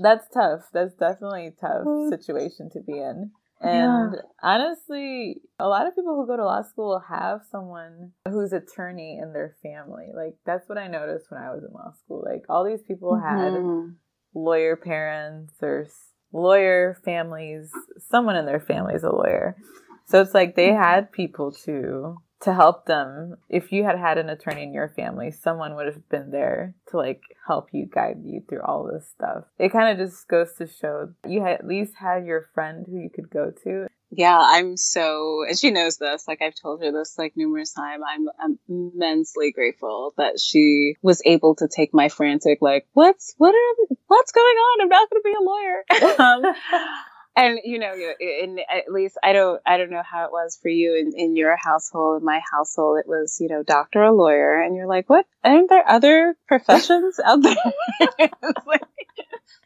That's 0.00 0.26
tough. 0.32 0.62
That's 0.72 0.94
definitely 0.94 1.48
a 1.48 1.50
tough 1.50 1.84
situation 2.10 2.70
to 2.72 2.80
be 2.80 2.98
in. 2.98 3.32
And 3.60 4.12
yeah. 4.14 4.20
honestly, 4.40 5.40
a 5.58 5.66
lot 5.66 5.88
of 5.88 5.96
people 5.96 6.14
who 6.14 6.28
go 6.28 6.36
to 6.36 6.44
law 6.44 6.62
school 6.62 7.02
have 7.08 7.40
someone 7.50 8.12
who's 8.28 8.52
attorney 8.52 9.18
in 9.20 9.32
their 9.32 9.56
family. 9.62 10.06
Like 10.14 10.36
that's 10.46 10.68
what 10.68 10.78
I 10.78 10.86
noticed 10.86 11.26
when 11.30 11.42
I 11.42 11.50
was 11.50 11.64
in 11.64 11.72
law 11.72 11.92
school. 12.04 12.24
Like 12.24 12.44
all 12.48 12.64
these 12.64 12.82
people 12.86 13.18
had 13.18 13.54
mm-hmm. 13.54 13.94
lawyer 14.34 14.76
parents 14.76 15.54
or 15.60 15.88
lawyer 16.32 16.96
families. 17.04 17.70
Someone 18.08 18.36
in 18.36 18.46
their 18.46 18.60
family 18.60 18.94
is 18.94 19.02
a 19.02 19.10
lawyer. 19.10 19.56
So 20.08 20.22
it's 20.22 20.34
like 20.34 20.56
they 20.56 20.68
mm-hmm. 20.68 20.82
had 20.82 21.12
people 21.12 21.52
to 21.64 22.16
to 22.40 22.54
help 22.54 22.86
them. 22.86 23.36
If 23.48 23.72
you 23.72 23.84
had 23.84 23.98
had 23.98 24.16
an 24.16 24.28
attorney 24.28 24.62
in 24.62 24.72
your 24.72 24.88
family, 24.88 25.32
someone 25.32 25.74
would 25.74 25.86
have 25.86 26.08
been 26.08 26.30
there 26.30 26.74
to 26.90 26.96
like 26.96 27.20
help 27.46 27.68
you 27.72 27.86
guide 27.86 28.22
you 28.24 28.42
through 28.48 28.62
all 28.62 28.84
this 28.84 29.08
stuff. 29.08 29.44
It 29.58 29.72
kind 29.72 29.90
of 29.90 30.06
just 30.06 30.28
goes 30.28 30.52
to 30.58 30.66
show 30.66 31.10
you 31.26 31.42
had 31.42 31.54
at 31.54 31.66
least 31.66 31.94
had 31.96 32.24
your 32.24 32.48
friend 32.54 32.86
who 32.88 32.98
you 32.98 33.10
could 33.10 33.28
go 33.28 33.52
to 33.64 33.88
Yeah, 34.10 34.38
I'm 34.40 34.76
so, 34.76 35.44
and 35.48 35.58
she 35.58 35.72
knows 35.72 35.98
this. 35.98 36.28
Like 36.28 36.40
I've 36.40 36.54
told 36.54 36.80
her 36.82 36.92
this 36.92 37.18
like 37.18 37.36
numerous 37.36 37.72
times. 37.72 38.04
I'm, 38.08 38.28
I'm 38.38 38.58
immensely 38.68 39.50
grateful 39.50 40.14
that 40.16 40.38
she 40.38 40.94
was 41.02 41.20
able 41.26 41.56
to 41.56 41.68
take 41.68 41.92
my 41.92 42.08
frantic, 42.08 42.58
like, 42.60 42.86
what's 42.92 43.34
what 43.36 43.54
are 43.54 43.96
what's 44.06 44.32
going 44.32 44.46
on? 44.46 44.82
I'm 44.82 44.88
not 44.88 45.10
going 45.10 45.22
to 45.22 45.24
be 45.24 45.34
a 45.34 45.42
lawyer. 45.42 46.46
um, 46.46 46.54
and 47.38 47.60
you 47.64 47.78
know, 47.78 47.94
in 48.20 48.58
at 48.58 48.92
least 48.92 49.16
I 49.22 49.32
don't 49.32 49.62
I 49.64 49.76
don't 49.76 49.90
know 49.90 50.02
how 50.02 50.24
it 50.24 50.32
was 50.32 50.58
for 50.60 50.68
you 50.68 50.96
in, 50.96 51.12
in 51.16 51.36
your 51.36 51.56
household. 51.56 52.20
In 52.20 52.26
my 52.26 52.40
household, 52.52 52.98
it 52.98 53.08
was 53.08 53.38
you 53.40 53.48
know 53.48 53.62
doctor 53.62 54.02
or 54.02 54.10
lawyer, 54.10 54.60
and 54.60 54.74
you're 54.74 54.88
like, 54.88 55.08
what? 55.08 55.24
Aren't 55.44 55.68
there 55.68 55.88
other 55.88 56.36
professions 56.48 57.20
out 57.24 57.42
there? 57.42 57.54
it's 58.18 58.66
like, 58.66 58.82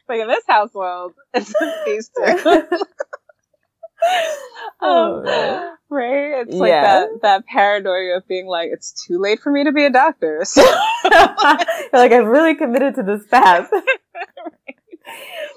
like 0.07 0.21
in 0.21 0.27
this 0.27 0.43
household, 0.47 1.13
it's 1.33 1.53
these 1.85 2.09
two. 2.15 2.79
oh, 4.81 5.23
um, 5.25 5.77
right? 5.89 6.41
It's 6.41 6.53
like 6.53 6.69
yeah. 6.69 6.81
that 6.81 7.07
that 7.23 7.45
paranoia 7.47 8.17
of 8.17 8.27
being 8.27 8.45
like, 8.45 8.69
it's 8.71 9.05
too 9.07 9.19
late 9.19 9.39
for 9.39 9.51
me 9.51 9.63
to 9.63 9.71
be 9.71 9.85
a 9.85 9.89
doctor. 9.89 10.41
So. 10.45 10.61
like 11.91 12.11
I've 12.11 12.27
really 12.27 12.55
committed 12.55 12.95
to 12.95 13.03
this 13.03 13.25
path. 13.27 13.69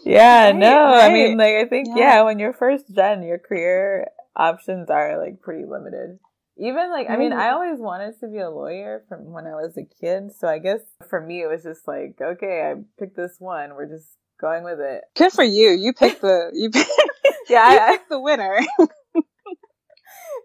Yeah, 0.04 0.46
right, 0.46 0.56
no, 0.56 0.92
right. 0.92 1.10
I 1.10 1.12
mean, 1.12 1.36
like 1.36 1.54
I 1.54 1.64
think 1.64 1.88
yeah. 1.88 1.96
yeah, 1.96 2.22
when 2.22 2.38
you're 2.38 2.52
first 2.52 2.94
gen, 2.94 3.22
your 3.22 3.38
career 3.38 4.06
options 4.36 4.88
are 4.90 5.18
like 5.18 5.40
pretty 5.40 5.64
limited. 5.64 6.18
Even 6.58 6.90
like, 6.90 7.10
I 7.10 7.16
mean, 7.16 7.32
mm. 7.32 7.36
I 7.36 7.50
always 7.50 7.78
wanted 7.78 8.18
to 8.20 8.28
be 8.28 8.38
a 8.38 8.48
lawyer 8.48 9.02
from 9.08 9.30
when 9.30 9.46
I 9.46 9.54
was 9.54 9.76
a 9.76 9.84
kid. 10.00 10.32
So 10.38 10.48
I 10.48 10.58
guess 10.58 10.80
for 11.10 11.20
me, 11.20 11.42
it 11.42 11.48
was 11.48 11.62
just 11.62 11.86
like, 11.86 12.16
okay, 12.20 12.72
I 12.72 12.80
picked 12.98 13.16
this 13.16 13.36
one. 13.38 13.74
We're 13.74 13.88
just 13.88 14.08
going 14.40 14.64
with 14.64 14.80
it. 14.80 15.02
Good 15.16 15.32
for 15.32 15.44
you. 15.44 15.70
You 15.70 15.92
picked 15.92 16.22
the, 16.22 16.50
you 16.54 16.70
picked, 16.70 16.90
yeah, 17.48 17.72
you 17.72 17.78
I, 17.78 17.90
picked 17.96 18.08
the 18.08 18.20
winner. 18.20 18.58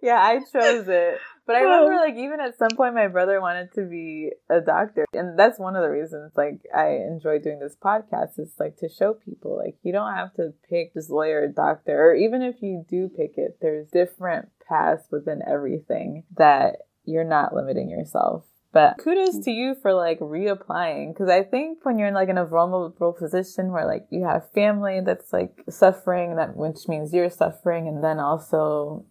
yeah, 0.02 0.20
I 0.20 0.39
chose 0.39 0.88
it. 0.88 1.20
But 1.47 1.56
I 1.56 1.62
remember, 1.62 1.95
like, 1.95 2.16
even 2.16 2.39
at 2.39 2.58
some 2.58 2.70
point, 2.78 2.93
my 2.93 3.08
brother 3.08 3.41
wanted 3.41 3.74
to 3.74 3.84
be 3.84 4.32
a 4.49 4.62
doctor. 4.62 5.06
And 5.14 5.38
that's 5.38 5.60
one 5.60 5.76
of 5.76 5.82
the 5.82 5.89
reasons, 5.89 6.32
like, 6.36 6.62
I 6.76 6.99
enjoy 7.08 7.39
doing 7.39 7.60
this 7.60 7.76
podcast 7.76 8.39
is, 8.39 8.54
like, 8.60 8.78
to 8.78 8.88
show 8.88 9.14
people, 9.14 9.58
like, 9.58 9.76
you 9.84 9.91
don't 9.91 10.14
have 10.14 10.34
to 10.36 10.54
pick 10.70 10.93
this 10.93 11.10
lawyer 11.10 11.41
or 11.41 11.47
doctor. 11.47 11.99
Or 11.99 12.16
even 12.16 12.41
if 12.41 12.62
you 12.62 12.86
do 12.88 13.10
pick 13.10 13.34
it, 13.38 13.58
there's 13.62 13.88
different 13.89 14.49
paths 14.68 15.08
within 15.12 15.41
everything 15.47 16.24
that 16.38 16.78
you're 17.06 17.24
not 17.24 17.54
limiting 17.54 17.89
yourself. 17.89 18.45
But 18.74 18.99
kudos 18.99 19.43
to 19.43 19.52
you 19.52 19.76
for 19.82 19.93
like 19.93 20.20
reapplying 20.20 21.14
because 21.14 21.30
I 21.30 21.43
think 21.43 21.80
when 21.84 21.97
you're 21.97 22.08
in 22.08 22.14
like 22.14 22.30
in 22.30 22.38
a 22.38 22.45
vulnerable 22.45 23.12
position 23.12 23.72
where 23.72 23.86
like 23.86 24.08
you 24.10 24.24
have 24.24 24.49
family 24.54 25.02
that's 25.06 25.34
like 25.34 25.62
suffering, 25.70 26.38
that 26.38 26.56
which 26.56 26.88
means 26.88 27.14
you're 27.14 27.30
suffering, 27.30 27.89
and 27.89 28.02
then 28.02 28.20
also, 28.20 29.06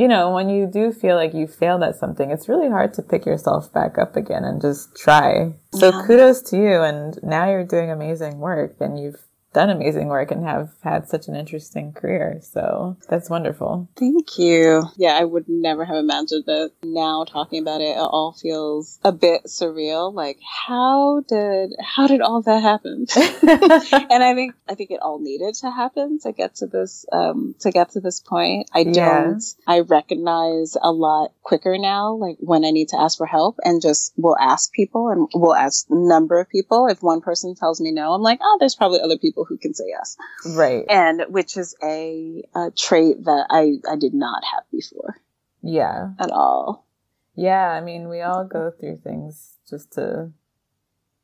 you 0.00 0.08
know, 0.08 0.30
when 0.32 0.48
you 0.48 0.66
do 0.66 0.92
feel 0.92 1.14
like 1.14 1.34
you 1.34 1.46
failed 1.46 1.82
at 1.82 1.94
something, 1.94 2.30
it's 2.30 2.48
really 2.48 2.70
hard 2.70 2.94
to 2.94 3.02
pick 3.02 3.26
yourself 3.26 3.70
back 3.70 3.98
up 3.98 4.16
again 4.16 4.44
and 4.44 4.58
just 4.58 4.96
try. 4.96 5.52
So 5.74 5.90
yeah. 5.90 6.02
kudos 6.06 6.40
to 6.50 6.56
you, 6.56 6.80
and 6.80 7.18
now 7.22 7.50
you're 7.50 7.66
doing 7.66 7.90
amazing 7.90 8.38
work, 8.38 8.76
and 8.80 8.98
you've 8.98 9.20
done 9.52 9.70
amazing 9.70 10.08
work 10.08 10.30
and 10.30 10.44
have 10.44 10.70
had 10.82 11.08
such 11.08 11.28
an 11.28 11.34
interesting 11.34 11.92
career. 11.92 12.40
So 12.42 12.96
that's 13.08 13.28
wonderful. 13.28 13.88
Thank 13.96 14.38
you. 14.38 14.84
Yeah, 14.96 15.18
I 15.20 15.24
would 15.24 15.48
never 15.48 15.84
have 15.84 15.96
imagined 15.96 16.44
that 16.46 16.72
now 16.82 17.24
talking 17.24 17.60
about 17.60 17.80
it, 17.80 17.96
it 17.96 17.98
all 17.98 18.36
feels 18.40 18.98
a 19.02 19.12
bit 19.12 19.44
surreal. 19.46 20.12
Like 20.14 20.38
how 20.66 21.22
did, 21.28 21.72
how 21.80 22.06
did 22.06 22.20
all 22.20 22.42
that 22.42 22.62
happen? 22.62 23.06
and 24.10 24.22
I 24.22 24.34
think, 24.34 24.54
I 24.68 24.74
think 24.74 24.90
it 24.90 25.00
all 25.02 25.18
needed 25.18 25.54
to 25.56 25.70
happen 25.70 26.18
to 26.20 26.32
get 26.32 26.56
to 26.56 26.66
this, 26.66 27.04
um, 27.12 27.54
to 27.60 27.70
get 27.70 27.90
to 27.90 28.00
this 28.00 28.20
point. 28.20 28.70
I 28.72 28.84
don't, 28.84 28.94
yeah. 28.94 29.34
I 29.66 29.80
recognize 29.80 30.76
a 30.80 30.92
lot 30.92 31.32
quicker 31.42 31.76
now, 31.78 32.14
like 32.14 32.36
when 32.38 32.64
I 32.64 32.70
need 32.70 32.88
to 32.90 33.00
ask 33.00 33.18
for 33.18 33.26
help 33.26 33.58
and 33.64 33.82
just 33.82 34.12
will 34.16 34.36
ask 34.38 34.72
people 34.72 35.08
and 35.08 35.28
will 35.34 35.54
ask 35.54 35.86
a 35.90 35.94
number 35.94 36.40
of 36.40 36.48
people. 36.48 36.86
If 36.86 37.02
one 37.02 37.20
person 37.20 37.54
tells 37.54 37.80
me 37.80 37.90
no, 37.90 38.12
I'm 38.12 38.22
like, 38.22 38.38
oh, 38.42 38.56
there's 38.60 38.76
probably 38.76 39.00
other 39.00 39.18
people 39.18 39.39
people 39.40 39.46
who 39.48 39.58
can 39.58 39.74
say 39.74 39.84
yes. 39.88 40.16
Right. 40.44 40.84
And 40.88 41.24
which 41.28 41.56
is 41.56 41.74
a, 41.82 42.44
a 42.54 42.70
trait 42.70 43.24
that 43.24 43.46
I, 43.50 43.78
I 43.90 43.96
did 43.96 44.14
not 44.14 44.42
have 44.52 44.62
before. 44.70 45.16
Yeah. 45.62 46.10
At 46.18 46.30
all. 46.30 46.86
Yeah. 47.34 47.68
I 47.68 47.80
mean, 47.80 48.08
we 48.08 48.20
all 48.20 48.44
go 48.44 48.70
through 48.70 49.00
things 49.02 49.54
just 49.68 49.92
to 49.94 50.30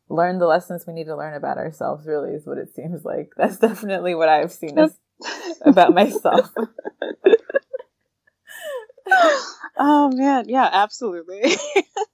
learn 0.08 0.38
the 0.38 0.46
lessons 0.46 0.84
we 0.86 0.92
need 0.92 1.06
to 1.06 1.16
learn 1.16 1.34
about 1.34 1.58
ourselves, 1.58 2.06
really, 2.06 2.30
is 2.30 2.46
what 2.46 2.58
it 2.58 2.74
seems 2.74 3.04
like. 3.04 3.32
That's 3.36 3.58
definitely 3.58 4.14
what 4.14 4.28
I've 4.28 4.52
seen 4.52 4.78
as, 4.78 4.96
about 5.62 5.94
myself. 5.94 6.50
oh 9.78 10.10
man, 10.12 10.48
yeah, 10.48 10.68
absolutely. 10.72 11.56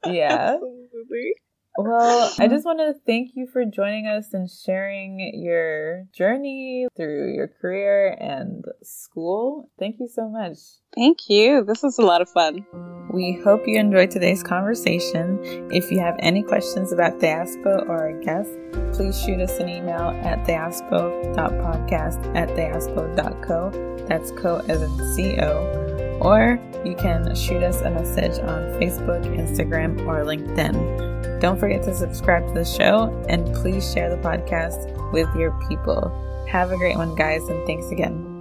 yeah. 0.07 0.55
Absolutely. 0.55 1.35
Well, 1.77 2.25
I 2.25 2.45
mm-hmm. 2.45 2.55
just 2.55 2.67
want 2.67 2.81
to 2.81 2.95
thank 3.07 3.31
you 3.35 3.47
for 3.47 3.65
joining 3.65 4.07
us 4.07 4.35
and 4.35 4.51
sharing 4.51 5.33
your 5.35 6.05
journey 6.13 6.87
through 6.97 7.35
your 7.35 7.49
career 7.49 8.17
and 8.21 8.65
school. 8.83 9.71
Thank 9.79 9.97
you 9.99 10.09
so 10.09 10.29
much. 10.29 10.59
Thank 10.95 11.31
you. 11.31 11.65
This 11.65 11.83
was 11.83 11.99
a 11.99 12.03
lot 12.03 12.21
of 12.21 12.29
fun. 12.29 12.67
We 13.13 13.41
hope 13.43 13.67
you 13.67 13.79
enjoyed 13.79 14.11
today's 14.11 14.43
conversation. 14.43 15.39
If 15.73 15.91
you 15.91 15.99
have 16.01 16.17
any 16.19 16.43
questions 16.43 16.93
about 16.93 17.19
Theaspo 17.21 17.89
or 17.89 17.99
our 17.99 18.21
guest, 18.21 18.51
please 18.93 19.19
shoot 19.21 19.41
us 19.41 19.59
an 19.59 19.69
email 19.69 20.11
at 20.23 20.45
theaspo.podcast 20.47 22.37
at 22.37 22.49
theaspo.co. 22.51 24.07
That's 24.09 24.31
co 24.33 24.59
as 24.69 24.83
in 24.83 25.15
C-O. 25.15 26.02
Or 26.23 26.59
you 26.85 26.95
can 26.95 27.35
shoot 27.35 27.65
us 27.65 27.81
a 27.83 27.91
message 27.91 28.39
on 28.39 28.63
Facebook, 28.81 29.25
Instagram, 29.37 30.07
or 30.07 30.25
LinkedIn. 30.25 31.41
Don't 31.41 31.59
forget 31.59 31.83
to 31.83 31.95
subscribe 31.95 32.47
to 32.47 32.55
the 32.55 32.65
show 32.65 33.11
and 33.29 33.53
please 33.57 33.93
share 33.93 34.09
the 34.09 34.23
podcast 34.23 35.13
with 35.13 35.29
your 35.35 35.51
people. 35.69 36.47
Have 36.49 36.71
a 36.71 36.77
great 36.77 36.97
one, 36.97 37.17
guys, 37.17 37.43
and 37.49 37.67
thanks 37.67 37.91
again. 37.91 38.32